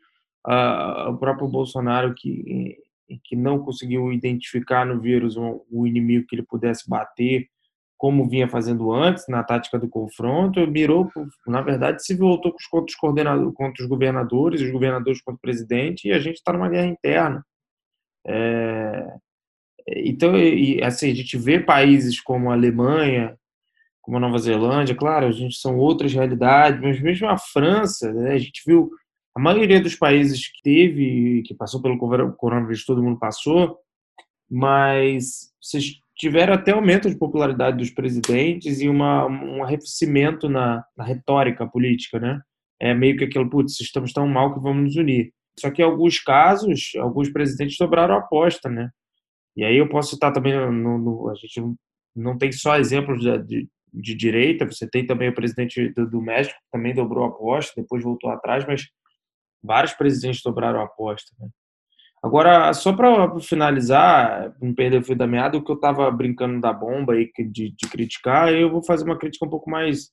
uh, 0.47 1.11
o 1.11 1.19
próprio 1.19 1.49
Bolsonaro, 1.49 2.15
que, 2.15 2.79
que 3.25 3.35
não 3.35 3.59
conseguiu 3.59 4.13
identificar 4.13 4.87
no 4.87 5.01
vírus 5.01 5.37
um, 5.37 5.61
um 5.71 5.85
inimigo 5.85 6.27
que 6.29 6.37
ele 6.37 6.45
pudesse 6.45 6.89
bater, 6.89 7.49
como 7.99 8.29
vinha 8.29 8.49
fazendo 8.49 8.93
antes, 8.93 9.27
na 9.29 9.43
tática 9.43 9.79
do 9.79 9.89
confronto, 9.89 10.65
mirou, 10.69 11.11
na 11.47 11.61
verdade, 11.61 12.05
se 12.05 12.15
voltou 12.15 12.55
contra 12.71 12.87
os, 12.87 12.95
coordenadores, 12.95 13.55
contra 13.55 13.83
os 13.83 13.89
governadores, 13.89 14.63
os 14.63 14.71
governadores 14.71 15.21
contra 15.21 15.37
o 15.37 15.43
presidente, 15.43 16.07
e 16.07 16.13
a 16.13 16.21
gente 16.21 16.37
está 16.37 16.53
numa 16.53 16.69
guerra 16.69 16.87
interna. 16.87 17.45
É, 18.25 19.07
então, 19.89 20.37
e, 20.37 20.83
assim, 20.83 21.11
a 21.11 21.15
gente 21.15 21.37
vê 21.37 21.61
países 21.61 22.21
como 22.21 22.51
a 22.51 22.55
Alemanha, 22.55 23.37
como 24.01 24.17
a 24.17 24.21
Nova 24.21 24.39
Zelândia, 24.39 24.95
claro, 24.95 25.27
a 25.27 25.33
gente 25.33 25.57
são 25.57 25.77
outras 25.77 26.13
realidades, 26.13 26.81
mas 26.81 27.01
mesmo 27.01 27.29
a 27.29 27.39
França, 27.39 28.13
né, 28.13 28.33
a 28.33 28.39
gente 28.39 28.63
viu 28.67 28.91
a 29.35 29.41
maioria 29.41 29.81
dos 29.81 29.95
países 29.95 30.49
que 30.49 30.63
teve, 30.63 31.43
que 31.47 31.55
passou 31.55 31.81
pelo 31.81 31.99
coronavírus, 31.99 32.85
todo 32.85 33.03
mundo 33.03 33.19
passou, 33.19 33.79
mas 34.51 35.53
vocês 35.63 36.01
tiveram 36.17 36.55
até 36.55 36.73
aumento 36.73 37.09
de 37.09 37.17
popularidade 37.17 37.79
dos 37.79 37.91
presidentes 37.91 38.81
e 38.81 38.89
uma, 38.89 39.27
um 39.27 39.63
arrefecimento 39.63 40.49
na, 40.49 40.85
na 40.97 41.05
retórica 41.05 41.67
política, 41.67 42.19
né? 42.19 42.41
É 42.81 42.93
meio 42.93 43.17
que 43.17 43.25
aquilo, 43.25 43.49
putz, 43.49 43.81
estamos 43.81 44.13
tão 44.13 44.27
mal 44.27 44.53
que 44.53 44.61
vamos 44.61 44.83
nos 44.83 44.97
unir. 44.97 45.33
Só 45.59 45.71
que 45.71 45.83
em 45.83 45.85
alguns 45.85 46.19
casos, 46.19 46.93
alguns 46.99 47.31
presidentes 47.31 47.77
dobraram 47.79 48.15
a 48.15 48.19
aposta, 48.19 48.69
né? 48.69 48.91
E 49.57 49.65
aí 49.65 49.77
eu 49.77 49.89
posso 49.89 50.11
citar 50.11 50.33
também, 50.33 50.55
no, 50.55 50.99
no, 50.99 51.31
a 51.31 51.35
gente 51.35 51.61
não 52.15 52.39
tem 52.39 52.53
só 52.53 52.79
exemplos 52.79 53.21
de, 53.21 53.39
de, 53.43 53.69
de, 53.93 54.15
direita, 54.15 54.67
você 54.67 54.89
tem 54.89 55.07
também 55.07 55.29
o 55.29 55.35
presidente 55.35 55.89
do, 55.91 56.09
do 56.09 56.21
México, 56.21 56.57
que 56.59 56.71
também 56.71 56.95
dobrou 56.95 57.25
a 57.25 57.29
aposta, 57.29 57.81
depois 57.81 58.03
voltou 58.03 58.31
atrás, 58.31 58.65
mas 58.67 58.87
vários 59.63 59.93
presidentes 59.93 60.43
dobraram 60.43 60.81
a 60.81 60.85
aposta. 60.85 61.35
Né? 61.39 61.49
Agora, 62.23 62.73
só 62.75 62.93
para 62.93 63.39
finalizar, 63.41 64.55
não 64.61 64.75
perder 64.75 65.01
o 65.01 65.05
fio 65.05 65.17
da 65.17 65.27
meada, 65.27 65.57
o 65.57 65.65
que 65.65 65.71
eu 65.71 65.77
estava 65.77 66.11
brincando 66.11 66.61
da 66.61 66.73
bomba 66.73 67.15
aí 67.15 67.31
de, 67.51 67.71
de 67.71 67.89
criticar, 67.89 68.53
eu 68.53 68.71
vou 68.71 68.85
fazer 68.85 69.05
uma 69.05 69.19
crítica 69.19 69.47
um 69.47 69.51
pouco 69.51 69.71
mais 69.71 70.11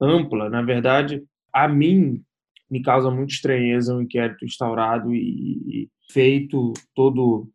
ampla. 0.00 0.48
Na 0.48 0.62
verdade, 0.62 1.22
a 1.52 1.68
mim 1.68 2.22
me 2.70 2.82
causa 2.82 3.10
muita 3.10 3.34
estranheza 3.34 3.94
um 3.94 4.00
inquérito 4.00 4.46
instaurado 4.46 5.14
e, 5.14 5.84
e 5.84 5.90
feito 6.10 6.72
todo 6.94 7.50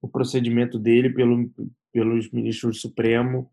o 0.00 0.08
procedimento 0.08 0.78
dele 0.78 1.10
pelo, 1.10 1.50
pelos 1.92 2.30
ministros 2.30 2.76
do 2.76 2.80
Supremo, 2.80 3.50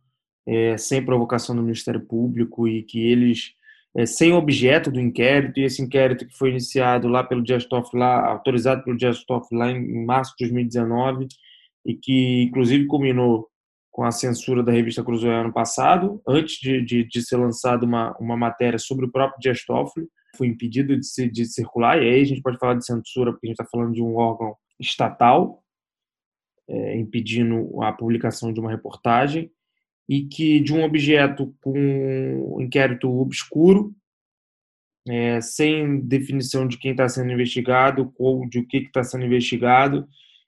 é, 0.47 0.77
sem 0.77 1.03
provocação 1.03 1.55
do 1.55 1.61
Ministério 1.61 2.01
Público 2.01 2.67
e 2.67 2.83
que 2.83 2.99
eles 2.99 3.57
é, 3.97 4.05
sem 4.05 4.31
objeto 4.31 4.91
do 4.91 4.99
inquérito, 4.99 5.59
e 5.59 5.63
esse 5.63 5.81
inquérito 5.81 6.27
que 6.27 6.37
foi 6.37 6.51
iniciado 6.51 7.07
lá 7.07 7.23
pelo 7.23 7.41
Dias 7.43 7.65
Toffoli, 7.65 7.99
lá, 7.99 8.27
autorizado 8.27 8.83
pelo 8.83 8.95
Dias 8.95 9.23
Toffoli 9.25 9.59
lá 9.59 9.71
em, 9.71 10.05
março 10.05 10.35
de 10.37 10.45
2019, 10.45 11.27
e 11.83 11.95
que 11.95 12.43
inclusive 12.43 12.85
culminou 12.85 13.47
com 13.91 14.03
a 14.03 14.11
censura 14.11 14.61
da 14.61 14.71
revista 14.71 15.03
Cruzoé 15.03 15.33
ano 15.33 15.51
passado, 15.51 16.21
antes 16.27 16.59
de, 16.59 16.79
de, 16.85 17.03
de, 17.07 17.21
ser 17.25 17.37
lançada 17.37 17.85
uma, 17.85 18.15
uma 18.19 18.37
matéria 18.37 18.77
sobre 18.77 19.05
o 19.05 19.11
próprio 19.11 19.39
Dias 19.39 19.65
Toffoli, 19.65 20.07
foi 20.37 20.45
impedido 20.45 20.95
de, 20.95 21.05
se, 21.05 21.27
de 21.27 21.45
circular, 21.45 21.97
e 21.97 22.07
aí 22.07 22.21
a 22.21 22.25
gente 22.25 22.41
pode 22.43 22.59
falar 22.59 22.75
de 22.75 22.85
censura, 22.85 23.31
porque 23.31 23.47
a 23.47 23.49
gente 23.49 23.59
está 23.59 23.65
falando 23.71 23.93
de 23.93 24.03
um 24.03 24.15
órgão 24.17 24.55
estatal, 24.79 25.63
é, 26.67 26.97
impedindo 26.97 27.81
a 27.81 27.91
publicação 27.91 28.51
de 28.51 28.59
uma 28.59 28.71
reportagem, 28.71 29.51
e 30.09 30.25
que 30.25 30.59
de 30.59 30.73
um 30.73 30.83
objeto 30.83 31.53
com 31.61 31.77
um 31.77 32.61
inquérito 32.61 33.09
obscuro, 33.09 33.93
é, 35.07 35.39
sem 35.41 35.99
definição 35.99 36.67
de 36.67 36.77
quem 36.77 36.91
está 36.91 37.07
sendo 37.07 37.31
investigado 37.31 38.13
ou 38.17 38.47
de 38.47 38.59
o 38.59 38.67
que 38.67 38.77
está 38.77 39.03
sendo 39.03 39.25
investigado 39.25 40.07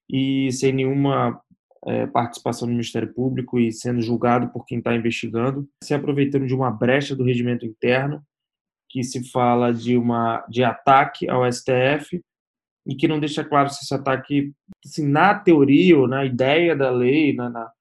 e 0.10 0.52
sem 0.52 0.74
nenhuma 0.74 1.42
é, 1.86 2.08
participação 2.08 2.68
do 2.68 2.72
Ministério 2.72 3.14
Público 3.14 3.60
e 3.60 3.72
sendo 3.72 4.02
julgado 4.02 4.50
por 4.50 4.66
quem 4.66 4.80
está 4.80 4.94
investigando, 4.96 5.68
se 5.84 5.94
aproveitando 5.94 6.46
de 6.46 6.54
uma 6.54 6.72
brecha 6.72 7.16
do 7.16 7.24
regimento 7.24 7.66
interno 7.66 8.22
que 8.90 9.04
se 9.04 9.30
fala 9.30 9.74
de 9.74 9.96
uma 9.96 10.46
de 10.50 10.64
ataque 10.64 11.30
ao 11.30 11.50
STF 11.52 12.22
e 12.90 12.96
que 12.96 13.08
não 13.08 13.20
deixa 13.20 13.44
claro 13.44 13.70
se 13.70 13.84
esse 13.84 13.94
ataque, 13.94 14.52
assim, 14.84 15.08
na 15.08 15.36
teoria 15.36 15.98
ou 15.98 16.08
na 16.08 16.26
ideia 16.26 16.76
da 16.76 16.90
lei, 16.90 17.34
na, 17.34 17.50
na 17.50 17.72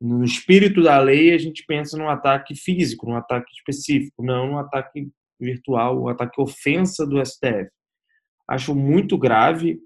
no 0.00 0.24
espírito 0.24 0.82
da 0.82 0.98
lei, 0.98 1.32
a 1.32 1.38
gente 1.38 1.64
pensa 1.66 1.96
num 1.96 2.08
ataque 2.08 2.54
físico, 2.54 3.06
num 3.06 3.16
ataque 3.16 3.50
específico, 3.52 4.22
não 4.22 4.48
num 4.48 4.58
ataque 4.58 5.08
virtual, 5.40 6.02
um 6.02 6.08
ataque 6.08 6.40
ofensa 6.40 7.06
do 7.06 7.24
STF. 7.24 7.70
Acho 8.46 8.74
muito 8.74 9.16
grave, 9.16 9.78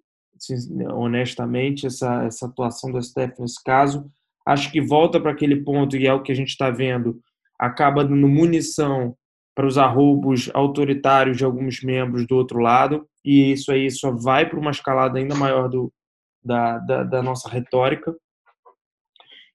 honestamente, 0.92 1.86
essa, 1.86 2.24
essa 2.24 2.46
atuação 2.46 2.90
do 2.90 3.00
STF 3.00 3.40
nesse 3.40 3.62
caso. 3.62 4.10
Acho 4.46 4.72
que 4.72 4.80
volta 4.80 5.20
para 5.20 5.30
aquele 5.30 5.62
ponto, 5.62 5.96
e 5.96 6.06
é 6.06 6.12
o 6.12 6.22
que 6.22 6.32
a 6.32 6.34
gente 6.34 6.48
está 6.48 6.70
vendo, 6.70 7.20
acaba 7.58 8.04
dando 8.04 8.26
munição 8.26 9.16
para 9.58 9.66
os 9.66 9.76
arroubos 9.76 10.48
autoritários 10.54 11.36
de 11.36 11.44
alguns 11.44 11.82
membros 11.82 12.24
do 12.28 12.36
outro 12.36 12.60
lado, 12.60 13.08
e 13.24 13.50
isso 13.50 13.72
aí 13.72 13.90
só 13.90 14.12
vai 14.12 14.48
para 14.48 14.56
uma 14.56 14.70
escalada 14.70 15.18
ainda 15.18 15.34
maior 15.34 15.68
do, 15.68 15.92
da, 16.40 16.78
da, 16.78 17.02
da 17.02 17.22
nossa 17.24 17.48
retórica. 17.50 18.14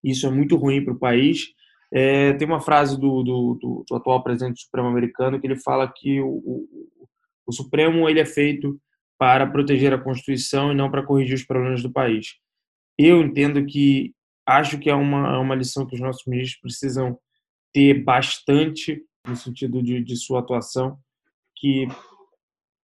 Isso 0.04 0.28
é 0.28 0.30
muito 0.30 0.58
ruim 0.58 0.84
para 0.84 0.92
o 0.92 1.00
país. 1.00 1.54
É, 1.90 2.34
tem 2.34 2.46
uma 2.46 2.60
frase 2.60 3.00
do, 3.00 3.24
do, 3.24 3.58
do, 3.62 3.86
do, 3.88 3.96
atual 3.96 4.22
presidente 4.22 4.56
do 4.56 4.60
Supremo 4.60 4.90
americano 4.90 5.40
que 5.40 5.48
ele 5.48 5.56
fala 5.56 5.90
que 5.90 6.20
o, 6.20 6.28
o, 6.28 6.68
o 7.48 7.54
Supremo 7.54 8.10
ele 8.10 8.20
é 8.20 8.26
feito 8.26 8.78
para 9.18 9.48
proteger 9.48 9.94
a 9.94 10.04
Constituição 10.04 10.70
e 10.74 10.76
não 10.76 10.92
para 10.92 11.04
corrigir 11.04 11.36
os 11.36 11.46
problemas 11.46 11.82
do 11.82 11.94
país. 11.94 12.34
Eu 12.98 13.22
entendo 13.22 13.66
que 13.66 14.14
acho 14.46 14.78
que 14.80 14.90
é 14.90 14.96
uma, 14.96 15.40
uma 15.40 15.56
lição 15.56 15.88
que 15.88 15.96
os 15.96 16.02
nossos 16.02 16.26
ministros 16.28 16.60
precisam 16.60 17.18
ter 17.72 18.04
bastante 18.04 19.02
no 19.28 19.36
sentido 19.36 19.82
de, 19.82 20.04
de 20.04 20.16
sua 20.16 20.40
atuação, 20.40 20.98
que 21.56 21.88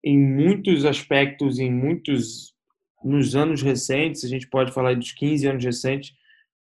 em 0.04 0.18
muitos 0.18 0.84
aspectos, 0.84 1.58
em 1.58 1.72
muitos 1.72 2.54
nos 3.02 3.34
anos 3.36 3.62
recentes, 3.62 4.24
a 4.24 4.28
gente 4.28 4.48
pode 4.48 4.72
falar 4.72 4.94
dos 4.94 5.12
15 5.12 5.46
anos 5.46 5.64
recentes, 5.64 6.14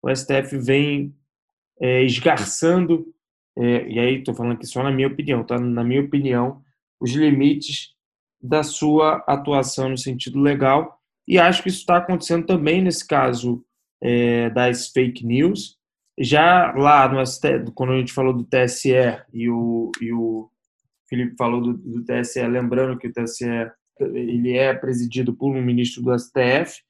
o 0.01 0.13
STF 0.13 0.57
vem 0.57 1.15
é, 1.79 2.03
esgarçando, 2.03 3.13
é, 3.57 3.87
e 3.87 3.99
aí 3.99 4.15
estou 4.19 4.33
falando 4.33 4.53
aqui 4.53 4.65
só 4.65 4.83
na 4.83 4.91
minha 4.91 5.07
opinião, 5.07 5.43
tá? 5.43 5.59
Na 5.59 5.83
minha 5.83 6.01
opinião, 6.01 6.61
os 6.99 7.11
limites 7.11 7.93
da 8.41 8.63
sua 8.63 9.23
atuação 9.27 9.89
no 9.89 9.97
sentido 9.97 10.39
legal, 10.39 10.99
e 11.27 11.37
acho 11.37 11.61
que 11.61 11.69
isso 11.69 11.79
está 11.79 11.97
acontecendo 11.97 12.45
também 12.45 12.81
nesse 12.81 13.05
caso 13.05 13.63
é, 14.01 14.49
das 14.49 14.89
fake 14.89 15.25
news. 15.25 15.77
Já 16.19 16.73
lá 16.73 17.07
no 17.07 17.25
STF, 17.25 17.71
quando 17.73 17.93
a 17.93 17.97
gente 17.97 18.13
falou 18.13 18.33
do 18.33 18.43
TSE 18.43 18.91
e 19.33 19.49
o, 19.49 19.91
e 20.01 20.11
o 20.11 20.49
Felipe 21.07 21.35
falou 21.37 21.61
do, 21.61 21.73
do 21.73 22.05
TSE, 22.05 22.41
lembrando 22.47 22.97
que 22.97 23.07
o 23.07 23.13
TSE 23.13 23.45
ele 23.99 24.57
é 24.57 24.73
presidido 24.73 25.33
por 25.33 25.55
um 25.55 25.61
ministro 25.61 26.01
do 26.01 26.17
STF, 26.17 26.81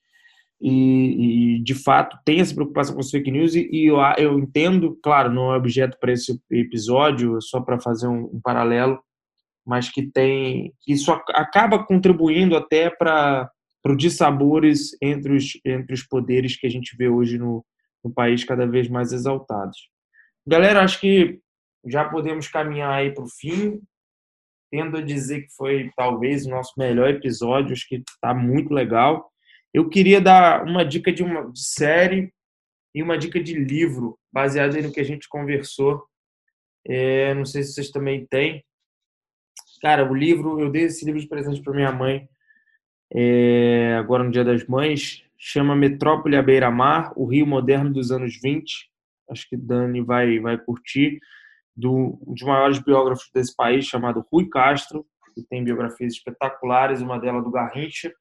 e, 0.62 1.56
e, 1.56 1.64
de 1.64 1.74
fato 1.74 2.16
tem 2.24 2.40
essa 2.40 2.54
preocupação 2.54 2.94
com 2.94 3.02
as 3.02 3.10
fake 3.10 3.32
news 3.32 3.56
e, 3.56 3.68
e 3.72 3.88
eu, 3.88 3.98
eu, 4.20 4.38
entendo, 4.38 4.96
claro, 5.02 5.34
não 5.34 5.52
é 5.52 5.58
objeto 5.58 5.98
para 6.00 6.12
esse 6.12 6.40
episódio, 6.52 7.42
só 7.42 7.60
para 7.60 7.80
fazer 7.80 8.08
um, 8.08 8.30
um, 8.32 8.40
paralelo, 8.40 9.00
mas 9.66 9.90
que 9.90 10.04
tem 10.04 10.72
isso 10.88 11.12
acaba 11.30 11.84
contribuindo 11.84 12.56
até 12.56 12.92
para 12.92 13.50
o 13.88 13.96
dissabores 13.96 14.96
entre 15.02 15.36
os, 15.36 15.60
entre 15.66 15.96
os 15.96 16.04
poderes 16.04 16.56
que 16.56 16.68
a 16.68 16.70
gente 16.70 16.96
vê 16.96 17.10
hoje 17.10 17.40
no, 17.40 17.66
no 18.04 18.14
país 18.14 18.44
cada 18.44 18.66
vez 18.66 18.90
mais 18.90 19.12
exaltados. 19.12 19.90
Galera, 20.46 20.84
acho 20.84 21.00
que 21.00 21.40
já 21.86 22.08
podemos 22.08 22.48
caminhar 22.48 22.94
aí 22.94 23.14
para 23.14 23.24
o 23.24 23.30
fim. 23.30 23.82
Tendo 24.72 24.98
a 24.98 25.02
dizer 25.02 25.42
que 25.42 25.54
foi 25.56 25.92
talvez 25.98 26.46
o 26.46 26.50
nosso 26.50 26.74
melhor 26.78 27.10
episódio, 27.10 27.74
acho 27.74 27.88
que 27.88 27.96
está 27.96 28.34
muito 28.34 28.74
legal. 28.74 29.30
Eu 29.74 29.90
queria 29.90 30.22
dar 30.22 30.64
uma 30.64 30.86
dica 30.86 31.12
de 31.12 31.24
uma 31.24 31.52
de 31.52 31.62
série 31.62 32.34
e 32.96 33.04
uma 33.04 33.18
dica 33.18 33.42
de 33.42 33.54
livro, 33.54 34.18
baseado 34.32 34.82
no 34.82 34.92
que 34.92 35.00
a 35.00 35.04
gente 35.06 35.28
conversou. 35.28 36.06
É, 36.88 37.34
não 37.34 37.46
sei 37.46 37.64
se 37.64 37.74
vocês 37.74 37.92
também 37.92 38.26
têm. 38.26 38.64
Cara, 39.82 40.10
o 40.10 40.14
livro, 40.14 40.60
eu 40.60 40.70
dei 40.70 40.84
esse 40.84 41.04
livro 41.04 41.20
de 41.20 41.28
presente 41.28 41.62
para 41.62 41.74
minha 41.74 41.92
mãe, 41.92 42.30
é, 43.14 43.96
agora 43.98 44.24
no 44.24 44.32
Dia 44.32 44.44
das 44.44 44.66
Mães, 44.68 45.26
chama 45.44 45.76
Metrópole 45.76 46.36
à 46.36 46.42
Beira-Mar, 46.44 47.12
o 47.16 47.26
Rio 47.26 47.48
Moderno 47.48 47.92
dos 47.92 48.12
anos 48.12 48.40
20. 48.42 48.90
Acho 49.30 49.50
que 49.50 49.58
Dani 49.58 50.02
vai, 50.02 50.40
vai 50.40 50.58
curtir. 50.58 51.20
Do, 51.76 52.20
um 52.28 52.34
dos 52.34 52.44
maiores 52.44 52.80
biógrafos 52.80 53.30
desse 53.34 53.56
país, 53.56 53.86
chamado 53.86 54.26
Rui 54.32 54.48
Castro, 54.50 55.06
que 55.34 55.42
tem 55.42 55.64
biografias 55.64 56.14
espetaculares, 56.14 57.02
uma 57.02 57.18
delas 57.18 57.44
do 57.44 57.50
Garrincha 57.50 58.14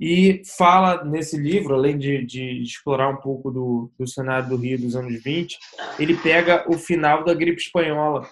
e 0.00 0.40
fala 0.56 1.04
nesse 1.04 1.36
livro, 1.36 1.74
além 1.74 1.98
de, 1.98 2.24
de 2.24 2.62
explorar 2.62 3.10
um 3.10 3.20
pouco 3.20 3.50
do, 3.50 3.92
do, 3.98 4.06
cenário 4.06 4.48
do 4.48 4.56
Rio 4.56 4.80
dos 4.80 4.96
anos 4.96 5.22
20, 5.22 5.58
ele 5.98 6.16
pega 6.16 6.64
o 6.66 6.78
final 6.78 7.22
da 7.22 7.34
gripe 7.34 7.60
espanhola. 7.60 8.26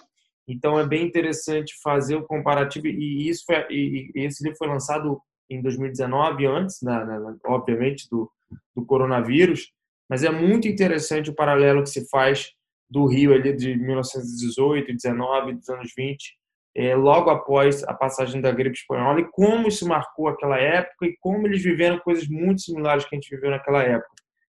Então 0.47 0.79
é 0.79 0.87
bem 0.87 1.05
interessante 1.05 1.75
fazer 1.83 2.15
o 2.15 2.25
comparativo 2.25 2.87
e 2.87 3.29
isso 3.29 3.43
foi, 3.45 3.67
e, 3.69 4.11
e 4.15 4.25
esse 4.25 4.43
livro 4.43 4.57
foi 4.57 4.67
lançado 4.67 5.21
em 5.49 5.61
2019 5.61 6.45
antes, 6.45 6.81
na, 6.81 7.05
na, 7.05 7.35
obviamente 7.45 8.07
do, 8.09 8.31
do 8.75 8.85
coronavírus, 8.85 9.71
mas 10.09 10.23
é 10.23 10.29
muito 10.29 10.67
interessante 10.67 11.29
o 11.29 11.35
paralelo 11.35 11.83
que 11.83 11.89
se 11.89 12.09
faz 12.09 12.51
do 12.89 13.05
Rio 13.05 13.33
ali 13.33 13.55
de 13.55 13.75
1918, 13.75 14.93
19, 14.93 15.53
dos 15.53 15.69
anos 15.69 15.91
20 15.95 16.39
é, 16.75 16.95
logo 16.95 17.29
após 17.29 17.83
a 17.83 17.93
passagem 17.93 18.41
da 18.41 18.51
gripe 18.51 18.77
espanhola 18.77 19.19
e 19.19 19.29
como 19.31 19.67
isso 19.67 19.87
marcou 19.87 20.27
aquela 20.27 20.57
época 20.57 21.05
e 21.05 21.17
como 21.19 21.47
eles 21.47 21.61
viveram 21.61 21.99
coisas 21.99 22.27
muito 22.27 22.61
similares 22.61 23.05
que 23.05 23.15
a 23.15 23.19
gente 23.19 23.29
viveu 23.29 23.49
naquela 23.49 23.83
época. 23.83 24.09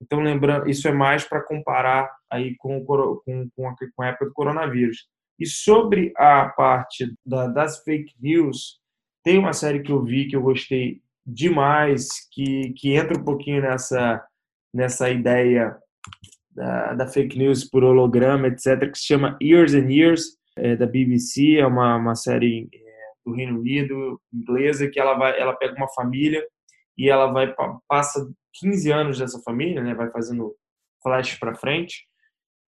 Então, 0.02 0.20
lembrando, 0.20 0.68
isso 0.68 0.88
é 0.88 0.92
mais 0.92 1.24
para 1.24 1.42
comparar 1.42 2.10
aí 2.30 2.56
com, 2.58 2.84
com, 2.84 3.22
com, 3.54 3.68
a, 3.68 3.74
com 3.94 4.02
a 4.02 4.06
época 4.08 4.26
do 4.26 4.32
coronavírus. 4.32 5.06
E 5.38 5.46
sobre 5.46 6.12
a 6.16 6.48
parte 6.48 7.14
da, 7.24 7.46
das 7.46 7.82
fake 7.82 8.14
news, 8.20 8.80
tem 9.22 9.38
uma 9.38 9.52
série 9.52 9.82
que 9.82 9.92
eu 9.92 10.02
vi 10.02 10.26
que 10.26 10.36
eu 10.36 10.42
gostei 10.42 11.00
demais, 11.26 12.08
que, 12.32 12.72
que 12.76 12.94
entra 12.94 13.18
um 13.18 13.24
pouquinho 13.24 13.62
nessa, 13.62 14.24
nessa 14.72 15.10
ideia 15.10 15.76
da, 16.50 16.94
da 16.94 17.06
fake 17.06 17.38
news 17.38 17.64
por 17.68 17.84
holograma, 17.84 18.48
etc., 18.48 18.90
que 18.90 18.98
se 18.98 19.06
chama 19.06 19.36
Years 19.40 19.74
and 19.74 19.90
Years, 19.90 20.38
é, 20.56 20.76
da 20.76 20.86
BBC, 20.86 21.56
é 21.58 21.66
uma, 21.66 21.96
uma 21.96 22.14
série 22.14 22.68
é, 22.72 22.78
do 23.24 23.32
Reino 23.34 23.58
Unido, 23.58 24.20
inglesa, 24.32 24.88
que 24.88 24.98
ela 24.98 25.14
vai, 25.14 25.38
ela 25.38 25.54
pega 25.54 25.74
uma 25.74 25.88
família 25.88 26.44
e 26.98 27.08
ela 27.08 27.32
vai 27.32 27.54
passa 27.88 28.28
15 28.54 28.92
anos 28.92 29.18
dessa 29.18 29.40
família, 29.42 29.82
né? 29.82 29.94
Vai 29.94 30.10
fazendo 30.10 30.54
flash 31.02 31.38
para 31.38 31.54
frente. 31.54 32.06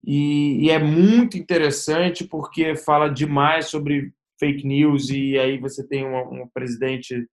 E, 0.03 0.65
e, 0.65 0.69
é 0.69 0.79
muito 0.79 1.37
interessante 1.37 2.23
porque 2.23 2.75
fala 2.75 3.09
demais 3.09 3.67
sobre 3.67 4.13
fake 4.39 4.65
news 4.65 5.09
e 5.09 5.37
aí 5.37 5.57
você 5.59 5.87
tem 5.87 6.05
um, 6.05 6.43
um 6.43 6.47
presidente, 6.53 7.27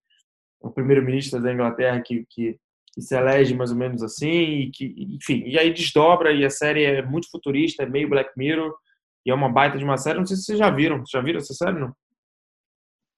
um 0.63 0.71
primeiro-ministro 0.71 1.41
da 1.41 1.53
Inglaterra 1.53 2.01
que, 2.01 2.25
que, 2.31 2.57
que, 2.93 3.03
se 3.03 3.17
elege 3.17 3.55
mais 3.55 3.71
ou 3.71 3.77
menos 3.77 4.03
assim 4.03 4.27
e 4.29 4.71
que, 4.71 4.95
enfim, 5.15 5.43
e 5.47 5.59
aí 5.59 5.73
desdobra 5.73 6.33
e 6.33 6.45
a 6.45 6.51
série 6.51 6.85
é 6.85 7.03
muito 7.03 7.31
futurista, 7.31 7.83
é 7.83 7.87
meio 7.87 8.09
Black 8.09 8.31
Mirror 8.37 8.73
e 9.25 9.31
é 9.31 9.35
uma 9.35 9.49
baita 9.49 9.79
de 9.79 9.85
uma 9.85 9.97
série. 9.97 10.19
Não 10.19 10.27
sei 10.27 10.37
se 10.37 10.45
vocês 10.45 10.59
já 10.59 10.71
viram. 10.71 11.03
Já 11.07 11.21
viram 11.21 11.39
essa 11.39 11.55
série, 11.55 11.79
não? 11.79 11.95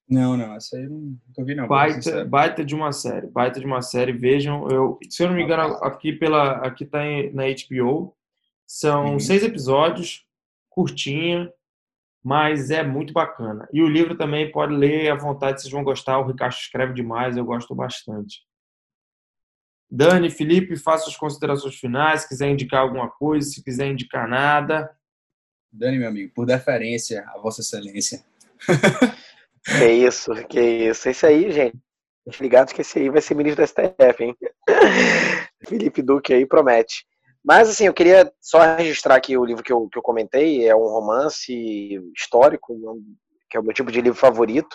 Não, 0.07 0.37
não, 0.37 0.55
essa 0.55 0.77
aí 0.77 0.87
não 0.87 1.45
vi 1.45 1.55
não. 1.55 1.67
Baita, 1.67 2.27
baita 2.27 2.63
de 2.63 2.75
uma 2.75 2.93
série, 2.93 3.27
baita 3.27 3.59
de 3.59 3.65
uma 3.65 3.81
série. 3.81 4.13
Vejam, 4.13 4.69
eu, 4.69 4.99
se 5.09 5.23
eu 5.23 5.29
não 5.29 5.35
me 5.35 5.43
engano, 5.43 5.63
aqui 5.83 6.13
pela, 6.13 6.59
aqui 6.59 6.85
tá 6.85 6.99
na 7.33 7.45
HBO. 7.45 8.15
São 8.67 9.13
uhum. 9.13 9.19
seis 9.19 9.43
episódios, 9.43 10.27
curtinha, 10.69 11.51
mas 12.25 12.71
é 12.71 12.83
muito 12.83 13.13
bacana. 13.13 13.69
E 13.71 13.83
o 13.83 13.87
livro 13.87 14.17
também 14.17 14.51
pode 14.51 14.75
ler 14.75 15.11
à 15.13 15.15
vontade, 15.15 15.61
vocês 15.61 15.71
vão 15.71 15.85
gostar. 15.85 16.19
O 16.19 16.27
Ricardo 16.27 16.55
escreve 16.55 16.95
demais, 16.95 17.37
eu 17.37 17.45
gosto 17.45 17.75
bastante. 17.75 18.43
Dani, 19.91 20.31
Felipe, 20.31 20.75
faça 20.77 21.11
as 21.11 21.17
considerações 21.17 21.77
finais. 21.77 22.23
Se 22.23 22.29
quiser 22.29 22.49
indicar 22.49 22.81
alguma 22.81 23.11
coisa, 23.11 23.47
se 23.47 23.63
quiser 23.63 23.89
indicar 23.89 24.27
nada. 24.27 24.91
Dani, 25.71 25.99
meu 25.99 26.09
amigo, 26.09 26.33
por 26.35 26.47
deferência 26.47 27.25
a 27.29 27.39
Vossa 27.39 27.61
Excelência. 27.61 28.25
Que 29.67 29.89
isso, 29.89 30.31
que 30.47 30.61
isso. 30.61 31.09
Esse 31.09 31.25
aí, 31.25 31.51
gente, 31.51 31.79
ligados 32.39 32.71
que 32.75 32.83
esse 32.83 32.99
aí 32.99 33.09
vai 33.09 33.23
ser 33.23 33.35
ministro 33.35 33.63
da 33.63 33.67
STF, 33.67 34.23
hein? 34.23 34.37
Felipe 35.67 36.03
Duque 36.03 36.35
aí 36.35 36.45
promete. 36.45 37.07
Mas, 37.45 37.69
assim, 37.69 37.87
eu 37.87 37.93
queria 37.93 38.33
só 38.41 38.75
registrar 38.77 39.17
aqui 39.17 39.37
o 39.37 39.45
livro 39.45 39.63
que 39.63 39.73
eu, 39.73 39.87
que 39.89 39.99
eu 39.99 40.03
comentei, 40.03 40.67
é 40.67 40.75
um 40.75 40.89
romance 40.89 42.01
histórico, 42.17 42.75
que 43.51 43.57
é 43.57 43.61
o 43.61 43.63
meu 43.63 43.75
tipo 43.75 43.93
de 43.93 44.01
livro 44.01 44.19
favorito, 44.19 44.75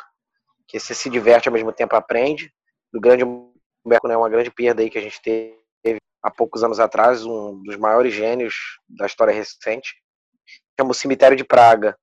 que 0.67 0.79
você 0.79 0.93
se 0.93 1.09
diverte 1.09 1.49
ao 1.49 1.53
mesmo 1.53 1.73
tempo 1.73 1.95
aprende, 1.95 2.53
do 2.93 3.01
grande 3.01 3.23
Humberto, 3.23 4.07
né, 4.07 4.15
uma 4.15 4.29
grande 4.29 4.51
perda 4.51 4.83
aí 4.83 4.89
que 4.89 4.99
a 4.99 5.01
gente 5.01 5.19
teve 5.19 5.97
há 6.21 6.29
poucos 6.29 6.63
anos 6.63 6.79
atrás, 6.79 7.25
um 7.25 7.61
dos 7.63 7.75
maiores 7.77 8.13
gênios 8.13 8.53
da 8.87 9.07
história 9.07 9.33
recente, 9.33 9.95
chama 10.79 10.91
O 10.91 10.93
Cemitério 10.93 11.35
de 11.35 11.43
Praga, 11.43 11.97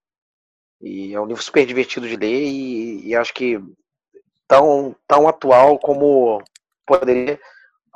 e 0.81 1.15
é 1.15 1.21
um 1.21 1.27
livro 1.27 1.43
super 1.43 1.65
divertido 1.65 2.09
de 2.09 2.17
ler 2.17 2.43
e, 2.43 3.09
e 3.09 3.15
acho 3.15 3.33
que 3.33 3.61
tão, 4.49 4.97
tão 5.07 5.29
atual 5.29 5.79
como 5.79 6.43
poderia 6.85 7.39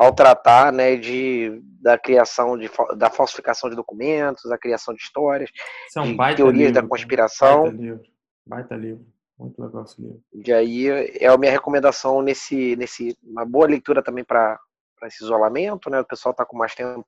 ao 0.01 0.15
tratar 0.15 0.73
né, 0.73 0.97
de, 0.97 1.61
da 1.79 1.99
criação 1.99 2.57
de, 2.57 2.71
da 2.97 3.11
falsificação 3.11 3.69
de 3.69 3.77
documentos, 3.77 4.49
da 4.49 4.57
criação 4.57 4.95
de 4.95 5.03
histórias, 5.03 5.51
é 5.95 6.01
um 6.01 6.17
de 6.17 6.37
teorias 6.37 6.69
livro, 6.69 6.73
da 6.73 6.89
conspiração. 6.89 7.65
Baita 7.65 7.77
livro, 7.77 8.03
baita 8.47 8.77
livro. 8.77 9.07
Muito 9.39 9.63
legal 9.63 9.85
esse 9.85 10.01
livro. 10.01 10.23
E 10.33 10.51
aí 10.51 10.89
é 10.89 11.27
a 11.27 11.37
minha 11.37 11.53
recomendação 11.53 12.23
nesse, 12.23 12.77
nesse 12.77 13.15
uma 13.23 13.45
boa 13.45 13.67
leitura 13.67 14.03
também 14.03 14.25
para 14.25 14.59
esse 15.03 15.23
isolamento, 15.23 15.91
né? 15.91 16.01
O 16.01 16.07
pessoal 16.07 16.31
está 16.31 16.47
com 16.47 16.57
mais 16.57 16.75
tempo. 16.75 17.07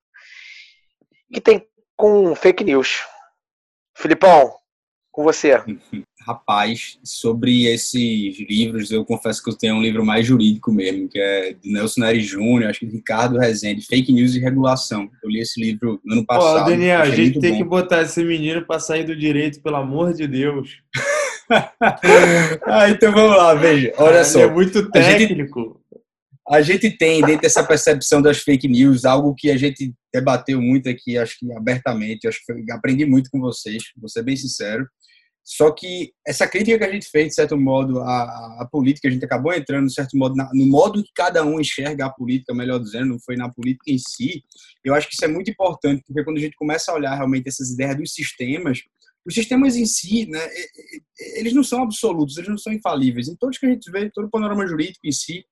E 1.30 1.40
tem 1.40 1.66
com 1.96 2.34
fake 2.34 2.62
news. 2.62 3.06
Filipão, 3.96 4.54
com 5.12 5.22
você. 5.22 5.52
Rapaz, 6.26 6.98
sobre 7.02 7.66
esses 7.66 8.38
livros, 8.48 8.92
eu 8.92 9.04
confesso 9.04 9.42
que 9.42 9.50
eu 9.50 9.56
tenho 9.56 9.74
um 9.74 9.82
livro 9.82 10.04
mais 10.04 10.24
jurídico 10.24 10.72
mesmo, 10.72 11.08
que 11.08 11.18
é 11.18 11.52
do 11.52 11.70
Nelson 11.70 12.00
Neri 12.00 12.20
Júnior, 12.20 12.70
acho 12.70 12.80
que 12.80 12.86
Ricardo 12.86 13.38
Rezende, 13.38 13.84
Fake 13.84 14.12
News 14.12 14.34
e 14.34 14.38
Regulação. 14.38 15.10
Eu 15.22 15.28
li 15.28 15.40
esse 15.40 15.60
livro 15.60 16.00
no 16.04 16.14
ano 16.14 16.24
passado. 16.24 16.66
Ó, 16.66 16.70
Daniel, 16.70 17.00
a 17.00 17.10
gente 17.10 17.40
tem 17.40 17.52
bom. 17.52 17.58
que 17.58 17.64
botar 17.64 18.02
esse 18.02 18.22
menino 18.22 18.64
para 18.64 18.78
sair 18.78 19.04
do 19.04 19.16
direito, 19.16 19.60
pelo 19.60 19.76
amor 19.76 20.14
de 20.14 20.28
Deus. 20.28 20.78
ah, 22.64 22.88
então 22.88 23.12
vamos 23.12 23.36
lá, 23.36 23.54
veja. 23.54 23.92
Olha 23.98 24.24
só. 24.24 24.42
é 24.42 24.50
muito 24.50 24.90
técnico. 24.90 25.80
A 26.48 26.62
gente, 26.62 26.86
a 26.86 26.86
gente 26.86 26.96
tem 26.96 27.20
dentro 27.20 27.42
dessa 27.42 27.64
percepção 27.64 28.22
das 28.22 28.38
fake 28.38 28.68
news 28.68 29.04
algo 29.04 29.34
que 29.34 29.50
a 29.50 29.56
gente 29.56 29.92
debateu 30.14 30.60
muito 30.60 30.88
aqui, 30.88 31.18
acho 31.18 31.36
que 31.38 31.52
abertamente, 31.52 32.28
acho 32.28 32.40
que 32.44 32.70
aprendi 32.70 33.06
muito 33.06 33.30
com 33.30 33.40
vocês, 33.40 33.82
vou 33.96 34.08
ser 34.08 34.22
bem 34.22 34.36
sincero. 34.36 34.86
Só 35.44 35.72
que 35.72 36.12
essa 36.26 36.46
crítica 36.46 36.78
que 36.78 36.84
a 36.84 36.92
gente 36.92 37.08
fez, 37.08 37.28
de 37.28 37.34
certo 37.34 37.56
modo, 37.56 38.00
à, 38.00 38.62
à 38.62 38.68
política, 38.70 39.08
a 39.08 39.10
gente 39.10 39.24
acabou 39.24 39.52
entrando, 39.52 39.88
de 39.88 39.94
certo 39.94 40.16
modo, 40.16 40.36
na, 40.36 40.48
no 40.54 40.66
modo 40.66 41.02
que 41.02 41.10
cada 41.14 41.44
um 41.44 41.60
enxerga 41.60 42.06
a 42.06 42.10
política, 42.10 42.54
melhor 42.54 42.78
dizendo, 42.78 43.06
não 43.06 43.20
foi 43.20 43.36
na 43.36 43.50
política 43.50 43.90
em 43.90 43.98
si. 43.98 44.44
Eu 44.84 44.94
acho 44.94 45.08
que 45.08 45.14
isso 45.14 45.24
é 45.24 45.28
muito 45.28 45.50
importante, 45.50 46.02
porque 46.06 46.22
quando 46.22 46.38
a 46.38 46.40
gente 46.40 46.56
começa 46.56 46.92
a 46.92 46.94
olhar 46.94 47.14
realmente 47.14 47.48
essas 47.48 47.70
ideias 47.70 47.96
dos 47.96 48.12
sistemas, 48.12 48.80
os 49.24 49.34
sistemas 49.34 49.76
em 49.76 49.86
si, 49.86 50.26
né, 50.26 50.40
eles 51.36 51.52
não 51.52 51.62
são 51.62 51.82
absolutos, 51.82 52.36
eles 52.36 52.48
não 52.48 52.58
são 52.58 52.72
infalíveis. 52.72 53.28
Em 53.28 53.36
todos 53.36 53.58
que 53.58 53.66
a 53.66 53.70
gente 53.70 53.90
vê, 53.90 54.10
todo 54.10 54.26
o 54.26 54.30
panorama 54.30 54.66
jurídico 54.66 55.06
em 55.06 55.12
si. 55.12 55.44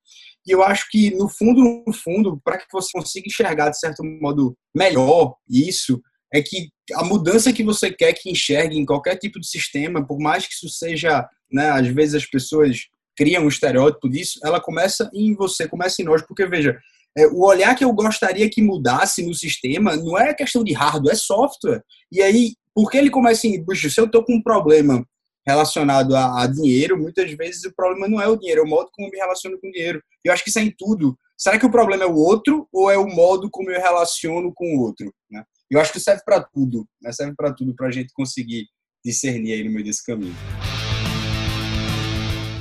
E 0.46 0.50
eu 0.50 0.62
acho 0.62 0.88
que, 0.90 1.10
no 1.14 1.28
fundo, 1.28 1.84
no 1.86 1.92
fundo, 1.92 2.40
para 2.44 2.58
que 2.58 2.66
você 2.72 2.90
consiga 2.92 3.28
enxergar, 3.28 3.70
de 3.70 3.78
certo 3.78 4.02
modo, 4.04 4.56
melhor 4.74 5.36
isso, 5.48 6.00
é 6.32 6.40
que 6.42 6.68
a 6.94 7.04
mudança 7.04 7.52
que 7.52 7.62
você 7.62 7.90
quer 7.90 8.12
que 8.12 8.30
enxergue 8.30 8.78
em 8.78 8.86
qualquer 8.86 9.16
tipo 9.16 9.40
de 9.40 9.48
sistema, 9.48 10.06
por 10.06 10.18
mais 10.18 10.46
que 10.46 10.54
isso 10.54 10.68
seja, 10.68 11.26
né, 11.50 11.70
às 11.70 11.86
vezes 11.88 12.14
as 12.14 12.26
pessoas 12.26 12.78
criam 13.16 13.44
um 13.44 13.48
estereótipo 13.48 14.08
disso, 14.08 14.38
ela 14.42 14.60
começa 14.60 15.10
em 15.12 15.34
você, 15.34 15.68
começa 15.68 16.00
em 16.00 16.04
nós, 16.04 16.22
porque 16.22 16.46
veja, 16.46 16.78
é, 17.16 17.26
o 17.26 17.44
olhar 17.44 17.74
que 17.74 17.84
eu 17.84 17.92
gostaria 17.92 18.48
que 18.48 18.62
mudasse 18.62 19.24
no 19.26 19.34
sistema 19.34 19.96
não 19.96 20.18
é 20.18 20.32
questão 20.32 20.62
de 20.62 20.72
hardware, 20.72 21.12
é 21.12 21.16
software. 21.16 21.82
E 22.10 22.22
aí, 22.22 22.54
porque 22.74 22.96
ele 22.96 23.10
começa 23.10 23.46
em, 23.46 23.64
puxa, 23.64 23.90
se 23.90 24.00
eu 24.00 24.06
estou 24.06 24.24
com 24.24 24.34
um 24.34 24.42
problema 24.42 25.04
relacionado 25.46 26.14
a, 26.14 26.42
a, 26.42 26.46
dinheiro, 26.46 26.98
muitas 26.98 27.30
vezes 27.32 27.64
o 27.64 27.74
problema 27.74 28.06
não 28.06 28.20
é 28.20 28.28
o 28.28 28.36
dinheiro, 28.36 28.60
é 28.60 28.64
o 28.64 28.68
modo 28.68 28.90
como 28.92 29.08
eu 29.08 29.10
me 29.10 29.18
relaciono 29.18 29.58
com 29.60 29.68
o 29.68 29.72
dinheiro. 29.72 30.00
Eu 30.24 30.32
acho 30.32 30.44
que 30.44 30.50
isso 30.50 30.58
é 30.58 30.62
em 30.62 30.74
tudo. 30.76 31.16
Será 31.36 31.58
que 31.58 31.66
o 31.66 31.70
problema 31.70 32.04
é 32.04 32.06
o 32.06 32.14
outro 32.14 32.68
ou 32.72 32.90
é 32.90 32.98
o 32.98 33.08
modo 33.08 33.48
como 33.50 33.70
eu 33.70 33.80
relaciono 33.80 34.52
com 34.54 34.76
o 34.76 34.80
outro? 34.80 35.12
Né? 35.30 35.42
Eu 35.70 35.80
acho 35.80 35.92
que 35.92 36.00
serve 36.00 36.22
para 36.24 36.42
tudo, 36.42 36.84
né? 37.00 37.12
serve 37.12 37.32
para 37.36 37.52
tudo 37.52 37.72
para 37.76 37.86
a 37.86 37.90
gente 37.92 38.12
conseguir 38.12 38.66
discernir 39.04 39.52
aí 39.52 39.62
no 39.62 39.70
meio 39.70 39.84
desse 39.84 40.04
caminho. 40.04 40.34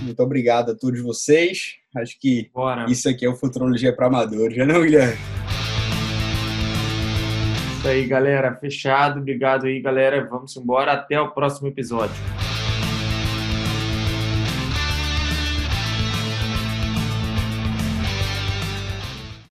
Muito 0.03 0.21
obrigado 0.21 0.71
a 0.71 0.75
todos 0.75 1.01
vocês. 1.01 1.77
Acho 1.95 2.19
que 2.19 2.51
Bora. 2.53 2.85
isso 2.87 3.09
aqui 3.09 3.25
é 3.25 3.29
o 3.29 3.35
Futurologia 3.35 3.95
para 3.95 4.05
Amadores, 4.05 4.55
já 4.55 4.63
não, 4.63 4.83
Guilherme? 4.83 5.17
Isso 7.79 7.87
aí, 7.87 8.05
galera. 8.05 8.55
Fechado. 8.55 9.19
Obrigado 9.19 9.65
aí, 9.65 9.81
galera. 9.81 10.27
Vamos 10.29 10.55
embora. 10.55 10.93
Até 10.93 11.19
o 11.19 11.31
próximo 11.31 11.67
episódio. 11.67 12.15